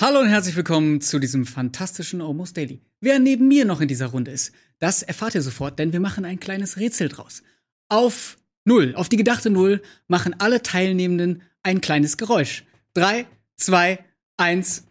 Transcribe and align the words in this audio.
Hallo 0.00 0.20
und 0.20 0.28
herzlich 0.28 0.54
willkommen 0.54 1.00
zu 1.00 1.18
diesem 1.18 1.44
fantastischen 1.44 2.22
Almost 2.22 2.56
Daily. 2.56 2.80
Wer 3.00 3.18
neben 3.18 3.48
mir 3.48 3.64
noch 3.64 3.80
in 3.80 3.88
dieser 3.88 4.06
Runde 4.06 4.30
ist, 4.30 4.52
das 4.78 5.02
erfahrt 5.02 5.34
ihr 5.34 5.42
sofort, 5.42 5.80
denn 5.80 5.92
wir 5.92 5.98
machen 5.98 6.24
ein 6.24 6.38
kleines 6.38 6.76
Rätsel 6.76 7.08
draus. 7.08 7.42
Auf 7.88 8.36
Null, 8.64 8.94
auf 8.94 9.08
die 9.08 9.16
gedachte 9.16 9.50
Null, 9.50 9.82
machen 10.06 10.36
alle 10.38 10.62
Teilnehmenden 10.62 11.42
ein 11.64 11.80
kleines 11.80 12.16
Geräusch. 12.16 12.64
Drei, 12.94 13.26
zwei, 13.56 13.98
eins. 14.36 14.84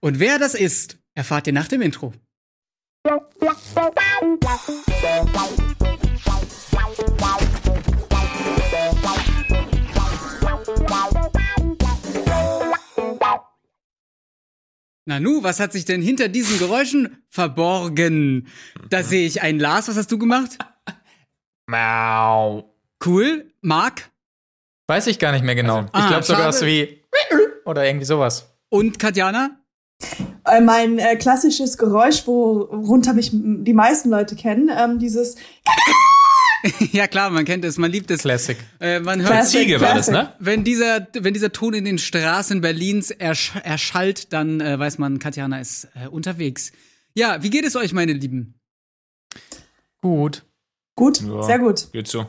Und 0.00 0.18
wer 0.18 0.40
das 0.40 0.56
ist, 0.56 0.98
erfahrt 1.14 1.46
ihr 1.46 1.52
nach 1.52 1.68
dem 1.68 1.80
Intro. 1.80 2.12
Nanu, 15.08 15.42
was 15.42 15.58
hat 15.58 15.72
sich 15.72 15.86
denn 15.86 16.02
hinter 16.02 16.28
diesen 16.28 16.58
Geräuschen 16.58 17.22
verborgen? 17.30 18.46
Da 18.90 19.02
sehe 19.02 19.26
ich 19.26 19.40
einen 19.40 19.58
Lars. 19.58 19.88
Was 19.88 19.96
hast 19.96 20.12
du 20.12 20.18
gemacht? 20.18 20.58
Mau. 21.66 22.74
Cool. 23.04 23.50
Marc 23.62 24.10
Weiß 24.86 25.06
ich 25.06 25.18
gar 25.18 25.32
nicht 25.32 25.44
mehr 25.44 25.54
genau. 25.54 25.86
Ah, 25.92 26.00
ich 26.00 26.06
glaube 26.08 26.24
sogar 26.24 26.52
schade. 26.52 26.56
so 26.58 26.66
wie 26.66 27.02
oder 27.64 27.86
irgendwie 27.86 28.04
sowas. 28.04 28.50
und 28.68 28.98
Katjana? 28.98 29.58
Äh, 30.44 30.60
mein 30.60 30.98
äh, 30.98 31.16
klassisches 31.16 31.78
Geräusch, 31.78 32.26
worunter 32.26 33.12
mich 33.14 33.30
die 33.32 33.74
meisten 33.74 34.10
Leute 34.10 34.36
kennen, 34.36 34.70
ähm, 34.74 34.98
dieses 34.98 35.36
ja 36.92 37.06
klar, 37.06 37.30
man 37.30 37.44
kennt 37.44 37.64
es, 37.64 37.78
man 37.78 37.90
liebt 37.90 38.10
es. 38.10 38.22
Classic. 38.22 38.56
Äh, 38.80 39.00
man 39.00 39.20
hört 39.20 39.30
Classic, 39.30 39.60
Ziege 39.60 39.80
war 39.80 39.94
das, 39.94 40.10
ne? 40.10 40.32
Wenn 40.38 40.64
dieser, 40.64 41.06
wenn 41.14 41.34
dieser 41.34 41.52
Ton 41.52 41.74
in 41.74 41.84
den 41.84 41.98
Straßen 41.98 42.60
Berlins 42.60 43.10
ersch 43.10 43.52
erschallt, 43.62 44.32
dann 44.32 44.60
äh, 44.60 44.78
weiß 44.78 44.98
man, 44.98 45.18
Katjana 45.18 45.60
ist 45.60 45.88
äh, 45.94 46.08
unterwegs. 46.08 46.72
Ja, 47.14 47.42
wie 47.42 47.50
geht 47.50 47.64
es 47.64 47.76
euch, 47.76 47.92
meine 47.92 48.12
Lieben? 48.12 48.54
Gut. 50.00 50.44
gut, 50.94 51.20
Ja. 51.20 51.42
sehr 51.42 51.58
gut. 51.58 51.92
Geht 51.92 52.08
so. 52.08 52.26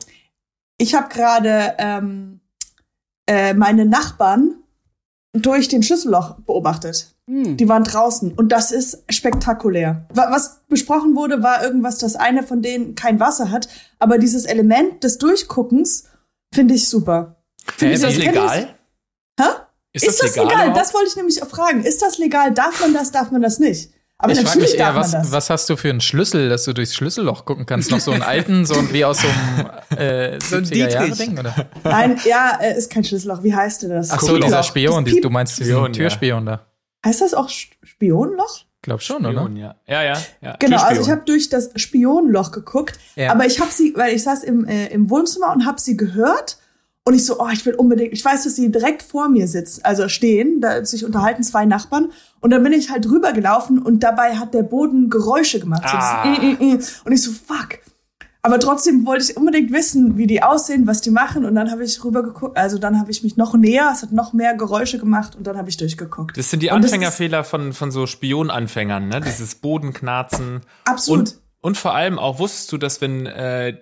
Ich 0.77 0.95
habe 0.95 1.09
gerade 1.13 1.75
ähm, 1.77 2.39
äh, 3.27 3.53
meine 3.53 3.85
Nachbarn 3.85 4.55
durch 5.33 5.67
den 5.67 5.83
Schlüsselloch 5.83 6.39
beobachtet. 6.41 7.15
Hm. 7.29 7.57
Die 7.57 7.69
waren 7.69 7.83
draußen 7.83 8.31
und 8.33 8.51
das 8.51 8.71
ist 8.71 9.03
spektakulär. 9.07 10.07
Wa- 10.11 10.29
Was 10.31 10.61
besprochen 10.67 11.15
wurde, 11.15 11.43
war 11.43 11.63
irgendwas, 11.63 11.99
dass 11.99 12.15
eine 12.15 12.41
von 12.41 12.63
denen 12.63 12.95
kein 12.95 13.19
Wasser 13.19 13.51
hat, 13.51 13.69
aber 13.99 14.17
dieses 14.17 14.45
Element 14.45 15.03
des 15.03 15.19
Durchguckens 15.19 16.05
finde 16.53 16.73
ich 16.73 16.89
super. 16.89 17.35
Hä, 17.77 17.93
Ist 17.93 18.03
das 18.03 18.15
legal? 18.17 18.69
Hä? 19.39 19.43
Ist, 19.93 20.07
Ist, 20.07 20.23
das 20.23 20.35
legal? 20.35 20.53
überhaupt? 20.53 20.77
Das 20.77 20.93
wollte 20.95 21.09
ich 21.09 21.15
nämlich 21.17 21.41
auch 21.43 21.47
fragen. 21.49 21.83
Ist 21.83 22.01
das 22.01 22.17
legal? 22.17 22.51
Darf 22.51 22.79
man 22.81 22.93
das? 22.95 23.11
Darf 23.11 23.29
man 23.31 23.41
das 23.43 23.59
nicht? 23.59 23.91
Aber 24.17 24.33
ich 24.33 24.41
frage 24.41 24.59
mich 24.59 24.75
eher, 24.77 24.95
was, 24.95 25.11
das. 25.11 25.31
was 25.31 25.49
hast 25.49 25.69
du 25.69 25.77
für 25.77 25.89
einen 25.89 26.01
Schlüssel, 26.01 26.49
dass 26.49 26.65
du 26.65 26.73
durchs 26.73 26.93
Schlüsselloch 26.95 27.45
gucken 27.45 27.65
kannst? 27.65 27.89
Noch 27.91 27.99
so 28.01 28.11
einen 28.11 28.21
alten, 28.23 28.65
so 28.65 28.73
ein- 28.73 28.91
wie 28.91 29.05
aus 29.05 29.19
so 29.21 29.27
einem 29.27 29.99
äh, 30.01 30.39
So 30.41 30.57
ein 30.57 30.65
70er 30.65 30.89
Jahre 30.89 31.05
Dietrich. 31.05 31.27
Ding, 31.29 31.39
oder? 31.39 31.55
Nein, 31.83 32.19
ja, 32.25 32.57
äh, 32.59 32.77
ist 32.77 32.91
kein 32.91 33.03
Schlüsselloch. 33.03 33.43
Wie 33.43 33.53
heißt 33.55 33.83
denn 33.83 33.91
das? 33.91 34.09
Ach 34.09 34.19
so, 34.19 34.35
dieser 34.37 34.57
Das 34.57 34.67
Spion, 34.67 35.05
die, 35.05 35.21
du 35.21 35.29
meinst 35.29 35.57
diesen 35.59 35.71
Spion, 35.71 35.85
ja. 35.93 35.99
Türspion 35.99 36.45
da. 36.47 36.65
Heißt 37.05 37.21
das 37.21 37.33
auch 37.33 37.49
Spionloch? 37.49 38.65
Glaub 38.81 39.01
schon, 39.01 39.25
oder? 39.25 39.31
Spion, 39.41 39.55
ja. 39.57 39.75
Ja, 39.87 40.03
ja, 40.03 40.17
ja. 40.41 40.55
Genau, 40.59 40.81
also 40.81 41.01
ich 41.01 41.09
habe 41.09 41.21
durch 41.25 41.49
das 41.49 41.71
Spionloch 41.75 42.51
geguckt, 42.51 42.97
Ja. 43.15 43.31
aber 43.31 43.45
ich 43.45 43.59
habe 43.59 43.71
sie, 43.71 43.93
weil 43.95 44.15
ich 44.15 44.23
saß 44.23 44.43
im, 44.43 44.65
äh, 44.65 44.87
im 44.87 45.09
Wohnzimmer 45.09 45.51
und 45.53 45.65
habe 45.65 45.81
sie 45.81 45.97
gehört 45.97 46.57
und 47.03 47.13
ich 47.13 47.25
so, 47.25 47.39
oh, 47.41 47.49
ich 47.51 47.65
will 47.65 47.73
unbedingt, 47.75 48.13
ich 48.13 48.23
weiß, 48.23 48.43
dass 48.45 48.55
sie 48.55 48.71
direkt 48.71 49.01
vor 49.03 49.27
mir 49.27 49.47
sitzt, 49.47 49.85
also 49.85 50.07
stehen, 50.07 50.61
da 50.61 50.85
sich 50.85 51.03
unterhalten 51.03 51.43
zwei 51.43 51.65
Nachbarn 51.65 52.11
und 52.39 52.51
dann 52.51 52.63
bin 52.63 52.71
ich 52.71 52.89
halt 52.89 53.03
drüber 53.05 53.33
gelaufen 53.33 53.79
und 53.79 54.01
dabei 54.01 54.37
hat 54.37 54.53
der 54.53 54.63
Boden 54.63 55.09
Geräusche 55.09 55.59
gemacht. 55.59 55.83
So 55.83 55.97
Ah. 55.97 56.23
das, 56.25 56.41
mm, 56.41 56.45
mm, 56.63 56.73
mm. 56.75 56.79
Und 57.05 57.11
ich 57.11 57.21
so, 57.21 57.31
fuck. 57.31 57.79
Aber 58.41 58.59
trotzdem 58.59 59.05
wollte 59.05 59.25
ich 59.25 59.37
unbedingt 59.37 59.73
wissen, 59.73 60.17
wie 60.17 60.25
die 60.25 60.41
aussehen, 60.41 60.87
was 60.87 61.01
die 61.01 61.11
machen 61.11 61.43
und 61.43 61.55
dann 61.55 61.71
habe 61.71 61.83
ich 61.83 62.01
rüber 62.03 62.23
geguckt, 62.23 62.57
also 62.57 62.77
dann 62.77 62.97
habe 62.97 63.11
ich 63.11 63.21
mich 63.21 63.35
noch 63.35 63.53
näher, 63.53 63.91
es 63.93 64.01
hat 64.01 64.13
noch 64.13 64.31
mehr 64.31 64.55
Geräusche 64.55 64.97
gemacht 64.97 65.35
und 65.35 65.45
dann 65.45 65.57
habe 65.57 65.69
ich 65.69 65.75
durchgeguckt. 65.75 66.37
Das 66.37 66.49
sind 66.49 66.63
die 66.63 66.69
Und 66.69 66.83
Anfängerfehler 66.83 67.43
von, 67.43 67.73
von 67.73 67.91
so 67.91 68.07
Spionanfängern, 68.07 69.09
ne? 69.09 69.19
Dieses 69.19 69.55
Bodenknarzen. 69.55 70.61
Absolut. 70.85 71.19
Und, 71.19 71.41
und 71.61 71.77
vor 71.77 71.93
allem 71.95 72.17
auch 72.17 72.39
wusstest 72.39 72.71
du, 72.71 72.77
dass 72.77 73.01
wenn 73.01 73.25
äh, 73.25 73.77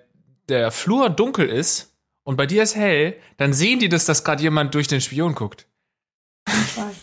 der 0.48 0.72
Flur 0.72 1.08
dunkel 1.08 1.48
ist 1.48 1.94
und 2.24 2.36
bei 2.36 2.46
dir 2.46 2.64
ist 2.64 2.74
hell, 2.74 3.14
dann 3.36 3.52
sehen 3.52 3.78
die 3.78 3.88
das, 3.88 4.06
dass 4.06 4.24
gerade 4.24 4.42
jemand 4.42 4.74
durch 4.74 4.88
den 4.88 5.00
Spion 5.00 5.36
guckt. 5.36 5.68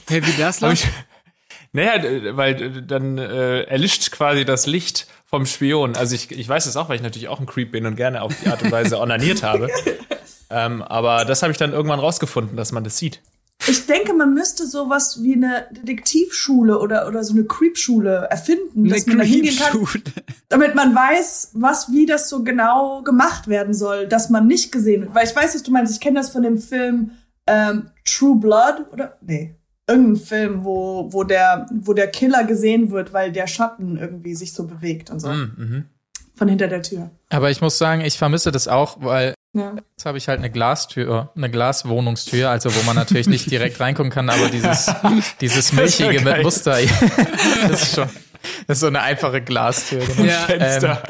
Hey, 0.08 0.26
wie 0.26 0.42
das 0.42 0.60
läuft? 0.60 0.88
Naja, 1.76 2.38
weil 2.38 2.82
dann 2.84 3.18
äh, 3.18 3.64
erlischt 3.64 4.12
quasi 4.12 4.46
das 4.46 4.66
Licht 4.66 5.08
vom 5.26 5.46
Spion. 5.46 5.96
Also 5.96 6.16
ich, 6.16 6.32
ich 6.32 6.48
weiß 6.48 6.66
es 6.66 6.78
auch, 6.78 6.88
weil 6.88 6.96
ich 6.96 7.02
natürlich 7.02 7.28
auch 7.28 7.40
ein 7.40 7.46
Creep 7.46 7.72
bin 7.72 7.86
und 7.86 7.96
gerne 7.96 8.22
auf 8.22 8.34
die 8.42 8.48
Art 8.48 8.64
und 8.64 8.72
Weise 8.72 9.00
onaniert 9.00 9.44
habe. 9.44 9.70
Ähm, 10.48 10.84
aber 10.84 11.26
das 11.26 11.42
habe 11.42 11.52
ich 11.52 11.58
dann 11.58 11.74
irgendwann 11.74 12.00
rausgefunden, 12.00 12.56
dass 12.56 12.72
man 12.72 12.84
das 12.84 13.00
sieht. 13.00 13.20
Ich 13.68 13.88
denke, 13.88 14.14
man 14.14 14.36
müsste 14.36 14.68
sowas 14.68 15.24
wie 15.24 15.34
eine 15.34 15.66
Detektivschule 15.72 16.80
oder, 16.80 17.08
oder 17.08 17.24
so 17.24 17.34
eine 17.34 17.46
Creepschule 17.46 18.28
erfinden, 18.30 18.88
dass 18.88 19.08
man 19.08 19.18
da 19.18 19.24
hingehen 19.24 19.58
kann, 19.58 19.72
Creepschule. 19.72 20.04
damit 20.50 20.76
man 20.76 20.94
weiß, 20.94 21.50
was, 21.54 21.92
wie 21.92 22.06
das 22.06 22.30
so 22.30 22.44
genau 22.44 23.02
gemacht 23.02 23.48
werden 23.48 23.74
soll, 23.74 24.08
dass 24.08 24.30
man 24.30 24.46
nicht 24.46 24.72
gesehen 24.72 25.02
wird. 25.02 25.16
Weil 25.16 25.26
ich 25.26 25.36
weiß, 25.36 25.56
was 25.56 25.64
du 25.64 25.72
meinst. 25.72 25.94
Ich 25.94 26.00
kenne 26.00 26.20
das 26.20 26.30
von 26.30 26.44
dem 26.44 26.60
Film 26.60 27.12
ähm, 27.48 27.90
True 28.06 28.36
Blood 28.36 28.86
oder 28.94 29.18
nee, 29.22 29.56
irgendein 29.88 30.16
Film, 30.16 30.64
wo, 30.66 31.08
wo 31.14 31.24
der, 31.24 31.68
wo 31.72 31.94
der 31.94 32.08
Killer 32.08 32.44
gesehen 32.44 32.92
wird, 32.92 33.14
weil 33.14 33.32
der 33.32 33.48
Schatten 33.48 33.98
irgendwie 33.98 34.36
sich 34.36 34.54
so 34.54 34.66
bewegt 34.66 35.10
und 35.12 35.20
so 35.20 35.30
Mhm. 35.30 35.86
von 36.36 36.48
hinter 36.50 36.68
der 36.68 36.82
Tür. 36.82 37.12
Aber 37.30 37.50
ich 37.52 37.62
muss 37.62 37.78
sagen, 37.78 38.02
ich 38.02 38.18
vermisse 38.18 38.52
das 38.52 38.68
auch, 38.68 38.98
weil 39.02 39.34
Ja. 39.54 39.74
jetzt 39.96 40.06
habe 40.06 40.18
ich 40.18 40.28
halt 40.28 40.40
eine 40.40 40.50
Glastür, 40.50 41.32
eine 41.36 41.50
Glaswohnungstür, 41.50 42.50
also 42.50 42.74
wo 42.76 42.82
man 42.86 42.96
natürlich 42.96 43.28
nicht 43.28 43.50
direkt 43.52 43.80
reingucken 43.80 44.12
kann, 44.12 44.30
aber 44.30 44.50
dieses, 44.50 44.92
dieses 45.42 45.72
milchige 45.72 46.20
mit 46.22 46.42
Muster, 46.44 46.78
das 47.70 47.84
ist 47.84 47.96
schon, 47.96 48.10
das 48.68 48.78
ist 48.78 48.82
so 48.82 48.88
eine 48.88 49.02
einfache 49.02 49.42
Glastür. 49.42 50.00
Genau. 50.06 50.24
Ja, 50.30 50.40
Fenster. 50.42 51.04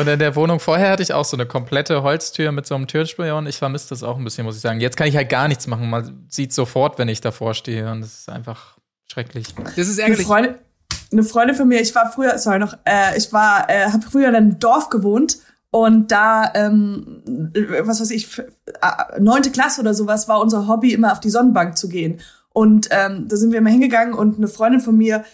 Und 0.00 0.08
in 0.08 0.18
der 0.18 0.36
Wohnung 0.36 0.60
vorher 0.60 0.90
hatte 0.90 1.02
ich 1.02 1.12
auch 1.12 1.24
so 1.24 1.36
eine 1.36 1.46
komplette 1.46 2.02
Holztür 2.02 2.52
mit 2.52 2.66
so 2.66 2.74
einem 2.74 2.86
Türspion. 2.86 3.46
Ich 3.46 3.56
vermisse 3.56 3.88
das 3.90 4.02
auch 4.02 4.18
ein 4.18 4.24
bisschen, 4.24 4.44
muss 4.44 4.56
ich 4.56 4.62
sagen. 4.62 4.80
Jetzt 4.80 4.96
kann 4.96 5.06
ich 5.06 5.16
halt 5.16 5.28
gar 5.28 5.48
nichts 5.48 5.66
machen. 5.66 5.88
Man 5.88 6.26
sieht 6.28 6.52
sofort, 6.52 6.98
wenn 6.98 7.08
ich 7.08 7.20
davor 7.20 7.54
stehe. 7.54 7.90
Und 7.90 8.02
das 8.02 8.20
ist 8.20 8.28
einfach 8.28 8.76
schrecklich. 9.10 9.54
Das 9.54 9.88
ist 9.88 9.98
Eine 9.98 10.08
ärgerlich. 10.08 10.26
Freundin, 10.26 10.54
eine 11.12 11.22
Freundin 11.22 11.56
von 11.56 11.68
mir, 11.68 11.80
ich 11.80 11.94
war 11.94 12.10
früher, 12.10 12.38
sorry 12.38 12.58
noch, 12.58 12.74
äh, 12.84 13.16
ich 13.16 13.32
war, 13.32 13.70
äh, 13.70 13.86
habe 13.86 14.02
früher 14.02 14.28
in 14.28 14.34
einem 14.34 14.58
Dorf 14.58 14.90
gewohnt 14.90 15.38
und 15.70 16.10
da, 16.10 16.52
ähm, 16.54 17.22
was 17.80 18.00
weiß 18.00 18.10
ich, 18.10 18.38
äh, 18.38 18.44
neunte 19.20 19.50
Klasse 19.50 19.80
oder 19.80 19.94
sowas 19.94 20.28
war 20.28 20.40
unser 20.40 20.68
Hobby, 20.68 20.92
immer 20.92 21.12
auf 21.12 21.20
die 21.20 21.30
Sonnenbank 21.30 21.76
zu 21.76 21.88
gehen. 21.88 22.20
Und 22.50 22.88
ähm, 22.90 23.28
da 23.28 23.36
sind 23.36 23.52
wir 23.52 23.58
immer 23.58 23.70
hingegangen 23.70 24.14
und 24.14 24.38
eine 24.38 24.48
Freundin 24.48 24.80
von 24.80 24.96
mir, 24.96 25.24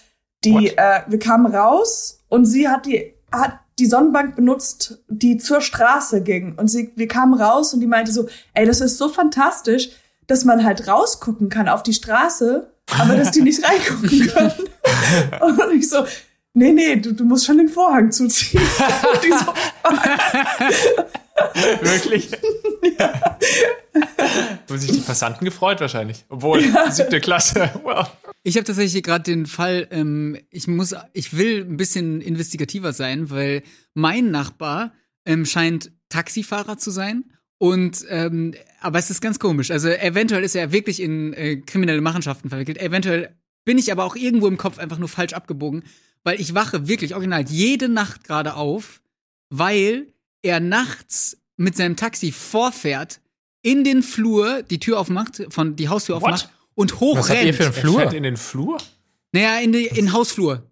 die, 0.45 0.77
äh, 0.77 1.03
wir 1.07 1.19
kamen 1.19 1.55
raus 1.55 2.21
und 2.29 2.45
sie 2.45 2.69
hat 2.69 2.87
die, 2.87 3.15
hat 3.31 3.61
die 3.83 3.89
Sonnenbank 3.89 4.37
benutzt, 4.37 5.03
die 5.09 5.39
zur 5.39 5.61
Straße 5.61 6.23
ging. 6.23 6.55
Und 6.57 6.69
sie, 6.69 6.93
wir 6.95 7.09
kamen 7.09 7.35
raus 7.35 7.75
und 7.75 7.81
die 7.81 7.89
meinte 7.89 8.13
so, 8.13 8.29
ey, 8.55 8.65
das 8.65 8.81
ist 8.81 8.97
so 8.97 9.09
fantastisch, 9.09 9.91
dass 10.29 10.45
man 10.45 10.65
halt 10.65 10.87
rausgucken 10.87 11.49
kann 11.49 11.69
auf 11.69 11.83
die 11.83 11.93
Straße, 11.93 12.73
aber 13.01 13.17
dass 13.17 13.33
die 13.33 13.43
nicht 13.43 13.65
reingucken 13.65 14.29
können. 14.29 14.53
Und 15.41 15.73
ich 15.75 15.89
so, 15.89 16.05
nee, 16.55 16.73
nee, 16.73 16.97
du, 16.97 17.13
du 17.13 17.25
musst 17.25 17.47
schon 17.47 17.59
den 17.59 17.69
Vorhang 17.69 18.11
zuziehen. 18.13 18.61
Wirklich? 21.81 22.31
Haben 24.69 24.79
sich 24.79 24.93
die 24.93 25.01
Passanten 25.01 25.45
gefreut 25.45 25.81
wahrscheinlich. 25.81 26.25
Obwohl, 26.29 26.63
siebte 26.91 27.21
Klasse. 27.21 27.71
Wow. 27.83 28.11
Ich 28.43 28.57
habe 28.57 28.65
tatsächlich 28.65 29.03
gerade 29.03 29.25
den 29.25 29.47
Fall, 29.47 29.87
ähm, 29.91 30.37
ich 30.51 30.67
muss, 30.67 30.95
ich 31.13 31.37
will 31.37 31.65
ein 31.65 31.77
bisschen 31.77 32.21
investigativer 32.21 32.93
sein, 32.93 33.31
weil 33.31 33.63
mein 33.95 34.31
Nachbar 34.31 34.93
ähm, 35.25 35.47
scheint 35.47 35.93
Taxifahrer 36.09 36.79
zu 36.79 36.91
sein. 36.91 37.25
Und 37.59 38.05
ähm, 38.09 38.55
aber 38.81 38.99
es 38.99 39.11
ist 39.11 39.21
ganz 39.21 39.39
komisch. 39.39 39.71
Also 39.71 39.89
eventuell 39.89 40.43
ist 40.43 40.57
er 40.57 40.73
wirklich 40.73 41.01
in 41.01 41.33
äh, 41.35 41.59
kriminelle 41.59 42.01
Machenschaften 42.01 42.49
verwickelt. 42.49 42.79
Eventuell 42.79 43.37
bin 43.65 43.79
ich 43.79 43.93
aber 43.93 44.05
auch 44.05 44.17
irgendwo 44.17 44.49
im 44.49 44.59
Kopf 44.59 44.79
einfach 44.79 44.99
nur 44.99 45.09
falsch 45.09 45.33
abgebogen, 45.33 45.85
weil 46.25 46.41
ich 46.41 46.55
wache 46.55 46.89
wirklich 46.89 47.15
original 47.15 47.45
jede 47.49 47.89
Nacht 47.89 48.25
gerade 48.25 48.55
auf, 48.55 49.01
weil 49.51 50.07
er 50.43 50.61
nachts 50.61 51.37
mit 51.57 51.77
seinem 51.77 51.97
Taxi 51.97 52.33
vorfährt, 52.33 53.21
in 53.63 53.85
den 53.85 54.03
Flur 54.03 54.63
die 54.63 54.81
Tür 54.81 54.99
aufmacht, 54.99 55.43
von 55.51 55.77
die 55.77 55.89
Haustür 55.89 56.17
What? 56.17 56.23
aufmacht 56.25 56.51
und 56.75 57.01
hochrennt. 57.01 57.29
Was 57.29 57.31
habt 57.31 57.45
ihr 57.45 57.55
für 57.55 57.65
einen 57.65 57.75
Er 57.75 57.81
Flur? 57.81 58.01
fährt 58.01 58.13
in 58.15 58.23
den 58.25 58.37
Flur? 58.37 58.79
Naja, 59.33 59.59
in, 59.61 59.73
die, 59.73 59.87
in 59.87 60.13
Hausflur. 60.13 60.63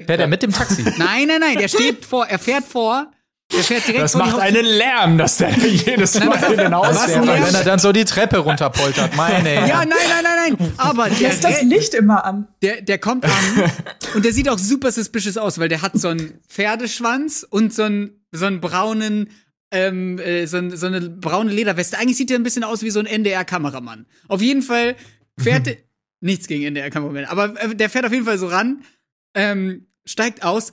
Fährt 0.00 0.20
er 0.20 0.26
mit 0.28 0.42
dem 0.42 0.52
Taxi? 0.52 0.82
Nein, 0.98 1.28
nein, 1.28 1.40
nein, 1.40 1.58
der 1.58 1.68
steht 1.68 2.04
vor, 2.04 2.26
er 2.26 2.38
fährt 2.38 2.64
vor 2.64 3.10
Das 3.52 3.66
vor 4.12 4.12
die 4.12 4.18
macht 4.18 4.32
Haustür. 4.32 4.42
einen 4.42 4.64
Lärm, 4.64 5.18
dass 5.18 5.36
der 5.36 5.50
jedes 5.58 6.14
Mal 6.18 6.42
in 6.52 6.58
den 6.58 6.74
fährt. 6.74 7.24
nervt- 7.24 7.46
Wenn 7.46 7.54
er 7.54 7.64
dann 7.64 7.78
so 7.78 7.92
die 7.92 8.04
Treppe 8.04 8.38
runterpoltert, 8.38 9.14
meine. 9.16 9.54
Ja, 9.68 9.84
nein, 9.84 9.88
nein, 10.08 10.24
nein, 10.24 10.56
nein. 10.58 10.72
Aber 10.76 11.08
der, 11.08 11.28
Lässt 11.28 11.44
das 11.44 11.62
Licht 11.62 11.94
immer 11.94 12.24
an. 12.24 12.48
der, 12.62 12.80
der 12.82 12.98
kommt 12.98 13.24
an 13.26 13.32
und 14.14 14.24
der 14.24 14.32
sieht 14.32 14.48
auch 14.48 14.58
super 14.58 14.90
suspicious 14.90 15.36
aus, 15.36 15.58
weil 15.58 15.68
der 15.68 15.82
hat 15.82 15.92
so 15.98 16.08
einen 16.08 16.40
Pferdeschwanz 16.48 17.46
und 17.48 17.72
so 17.72 17.84
einen, 17.84 18.24
so 18.32 18.46
einen 18.46 18.60
braunen, 18.60 19.30
ähm, 19.70 20.18
äh, 20.18 20.46
so, 20.46 20.56
ein, 20.56 20.76
so 20.76 20.86
eine 20.86 21.00
braune 21.02 21.52
Lederweste. 21.52 21.98
Eigentlich 21.98 22.16
sieht 22.16 22.30
er 22.30 22.38
ein 22.38 22.42
bisschen 22.44 22.64
aus 22.64 22.82
wie 22.82 22.90
so 22.90 22.98
ein 23.00 23.06
NDR-Kameramann. 23.06 24.06
Auf 24.28 24.40
jeden 24.42 24.62
Fall 24.62 24.96
fährt 25.38 25.66
er, 25.68 25.76
nichts 26.20 26.46
gegen 26.48 26.64
NDR-Kameramann, 26.64 27.26
aber 27.26 27.60
äh, 27.62 27.74
der 27.76 27.90
fährt 27.90 28.06
auf 28.06 28.12
jeden 28.12 28.24
Fall 28.24 28.38
so 28.38 28.46
ran, 28.48 28.82
ähm, 29.34 29.86
steigt 30.06 30.42
aus, 30.42 30.72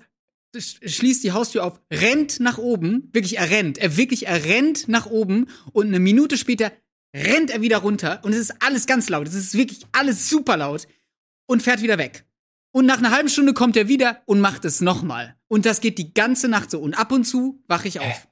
schließt 0.58 1.24
die 1.24 1.32
Haustür 1.32 1.64
auf, 1.64 1.80
rennt 1.92 2.40
nach 2.40 2.58
oben, 2.58 3.10
wirklich 3.14 3.38
er 3.38 3.50
rennt, 3.50 3.78
er 3.78 3.98
wirklich 3.98 4.28
er 4.28 4.44
rennt 4.44 4.88
nach 4.88 5.06
oben 5.06 5.48
und 5.72 5.88
eine 5.88 6.00
Minute 6.00 6.38
später 6.38 6.72
rennt 7.16 7.52
er 7.52 7.62
wieder 7.62 7.78
runter 7.78 8.20
und 8.24 8.34
es 8.34 8.40
ist 8.40 8.56
alles 8.62 8.86
ganz 8.86 9.10
laut, 9.10 9.28
es 9.28 9.36
ist 9.36 9.54
wirklich 9.54 9.86
alles 9.92 10.30
super 10.30 10.58
laut 10.58 10.88
und 11.48 11.62
fährt 11.62 11.82
wieder 11.82 11.98
weg. 11.98 12.26
Und 12.74 12.86
nach 12.86 13.00
einer 13.00 13.12
halben 13.12 13.30
Stunde 13.30 13.54
kommt 13.54 13.76
er 13.76 13.90
wieder 13.90 14.22
und 14.26 14.40
macht 14.40 14.64
es 14.64 14.80
nochmal. 14.80 15.36
Und 15.50 15.66
das 15.66 15.82
geht 15.82 15.98
die 15.98 16.14
ganze 16.14 16.48
Nacht 16.48 16.72
so. 16.72 16.80
Und 16.80 16.94
ab 16.94 17.12
und 17.12 17.26
zu 17.26 17.62
wache 17.68 17.90
ich 17.90 18.00
auf. 18.00 18.30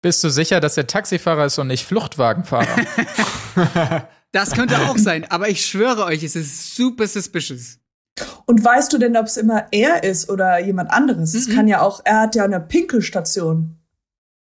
Bist 0.00 0.22
du 0.22 0.30
sicher, 0.30 0.60
dass 0.60 0.76
der 0.76 0.86
Taxifahrer 0.86 1.46
ist 1.46 1.58
und 1.58 1.66
nicht 1.66 1.84
Fluchtwagenfahrer? 1.84 2.86
Das 4.32 4.52
könnte 4.52 4.78
auch 4.88 4.96
sein, 4.96 5.28
aber 5.28 5.48
ich 5.48 5.66
schwöre 5.66 6.04
euch, 6.04 6.22
es 6.22 6.36
ist 6.36 6.76
super 6.76 7.06
suspicious. 7.08 7.78
Und 8.46 8.64
weißt 8.64 8.92
du 8.92 8.98
denn, 8.98 9.16
ob 9.16 9.26
es 9.26 9.36
immer 9.36 9.66
er 9.70 10.02
ist 10.04 10.28
oder 10.28 10.58
jemand 10.58 10.90
anderes? 10.90 11.34
Es 11.34 11.48
Mhm. 11.48 11.54
kann 11.54 11.68
ja 11.68 11.80
auch, 11.82 12.00
er 12.04 12.20
hat 12.20 12.34
ja 12.34 12.44
eine 12.44 12.60
Pinkelstation. 12.60 13.76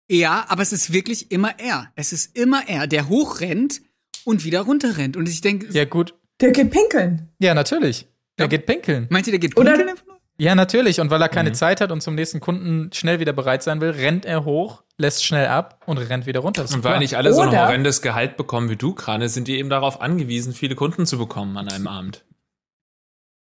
Ja, 0.10 0.46
aber 0.50 0.62
es 0.62 0.74
ist 0.74 0.92
wirklich 0.92 1.32
immer 1.32 1.60
er. 1.60 1.92
Es 1.96 2.12
ist 2.14 2.36
immer 2.38 2.64
er, 2.68 2.88
der 2.88 3.08
hochrennt 3.10 3.82
und 4.26 4.44
wieder 4.44 4.62
runterrennt. 4.62 5.16
Und 5.18 5.30
ich 5.30 5.42
denke, 5.42 5.68
ja, 5.72 5.86
gut. 5.86 6.14
Der 6.42 6.52
geht 6.52 6.72
pinkeln. 6.72 7.30
Ja, 7.40 7.54
natürlich. 7.54 8.08
Der 8.38 8.46
Ja. 8.46 8.50
geht 8.50 8.66
pinkeln. 8.66 9.08
meint 9.10 9.28
ihr, 9.28 9.32
der 9.32 9.40
geht 9.40 9.58
Oder- 9.58 9.76
pinkeln 9.76 9.96
nur? 10.06 10.14
Ja, 10.40 10.56
natürlich. 10.56 11.00
Und 11.00 11.10
weil 11.12 11.22
er 11.22 11.30
keine 11.30 11.52
Mhm. 11.52 11.54
Zeit 11.56 11.80
hat 11.80 11.92
und 11.92 12.02
zum 12.02 12.16
nächsten 12.16 12.40
Kunden 12.40 12.92
schnell 12.92 13.20
wieder 13.20 13.34
bereit 13.34 13.62
sein 13.64 13.80
will, 13.82 13.92
rennt 13.92 14.26
er 14.26 14.44
hoch, 14.46 14.84
lässt 14.98 15.24
schnell 15.24 15.48
ab 15.48 15.82
und 15.86 16.00
rennt 16.00 16.26
wieder 16.26 16.40
runter. 16.40 16.64
Und 16.74 16.84
weil 16.84 16.98
nicht 17.00 17.16
alle 17.16 17.34
so 17.34 17.42
ein 17.42 17.50
Oder- 17.50 17.68
horrendes 17.68 18.02
Gehalt 18.02 18.36
bekommen 18.36 18.68
wie 18.70 18.76
du, 18.76 18.94
Krane, 18.94 19.30
sind 19.30 19.48
die 19.48 19.58
eben 19.60 19.70
darauf 19.70 20.02
angewiesen, 20.02 20.54
viele 20.54 20.74
Kunden 20.76 21.06
zu 21.06 21.20
bekommen 21.20 21.56
an 21.58 21.70
einem 21.70 21.88
Abend. 21.88 22.23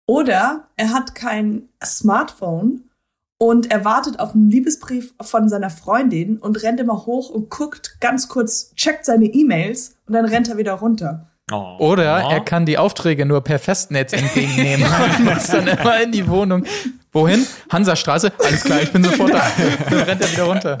Oder 0.07 0.67
er 0.75 0.93
hat 0.93 1.15
kein 1.15 1.69
Smartphone 1.83 2.89
und 3.37 3.71
er 3.71 3.83
wartet 3.83 4.19
auf 4.19 4.33
einen 4.33 4.49
Liebesbrief 4.49 5.13
von 5.21 5.49
seiner 5.49 5.69
Freundin 5.69 6.37
und 6.37 6.61
rennt 6.63 6.79
immer 6.79 7.05
hoch 7.05 7.29
und 7.29 7.49
guckt 7.49 7.97
ganz 7.99 8.29
kurz, 8.29 8.73
checkt 8.75 9.05
seine 9.05 9.25
E-Mails 9.25 9.95
und 10.07 10.13
dann 10.13 10.25
rennt 10.25 10.47
er 10.47 10.57
wieder 10.57 10.73
runter. 10.73 11.27
Oh. 11.51 11.75
Oder 11.77 12.05
er 12.05 12.39
kann 12.39 12.65
die 12.65 12.79
Aufträge 12.79 13.25
nur 13.25 13.41
per 13.41 13.59
Festnetz 13.59 14.13
entgegennehmen. 14.13 14.87
Er 14.91 15.19
muss 15.19 15.45
dann 15.47 15.67
immer 15.67 16.01
in 16.01 16.11
die 16.11 16.27
Wohnung. 16.27 16.65
Wohin? 17.11 17.45
Hansastraße? 17.71 18.31
Alles 18.43 18.63
klar, 18.63 18.81
ich 18.81 18.91
bin 18.91 19.03
sofort 19.03 19.31
da. 19.31 19.45
Dann 19.89 19.99
rennt 19.99 20.21
er 20.21 20.31
wieder 20.31 20.43
runter. 20.43 20.77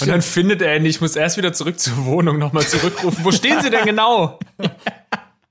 Und 0.00 0.08
dann 0.08 0.22
findet 0.22 0.62
er 0.62 0.76
ihn 0.76 0.82
nicht, 0.82 1.00
muss 1.00 1.16
erst 1.16 1.36
wieder 1.36 1.52
zurück 1.52 1.78
zur 1.78 2.04
Wohnung 2.04 2.38
nochmal 2.38 2.66
zurückrufen. 2.66 3.24
Wo 3.24 3.30
stehen 3.32 3.60
sie 3.60 3.70
denn 3.70 3.84
genau? 3.84 4.38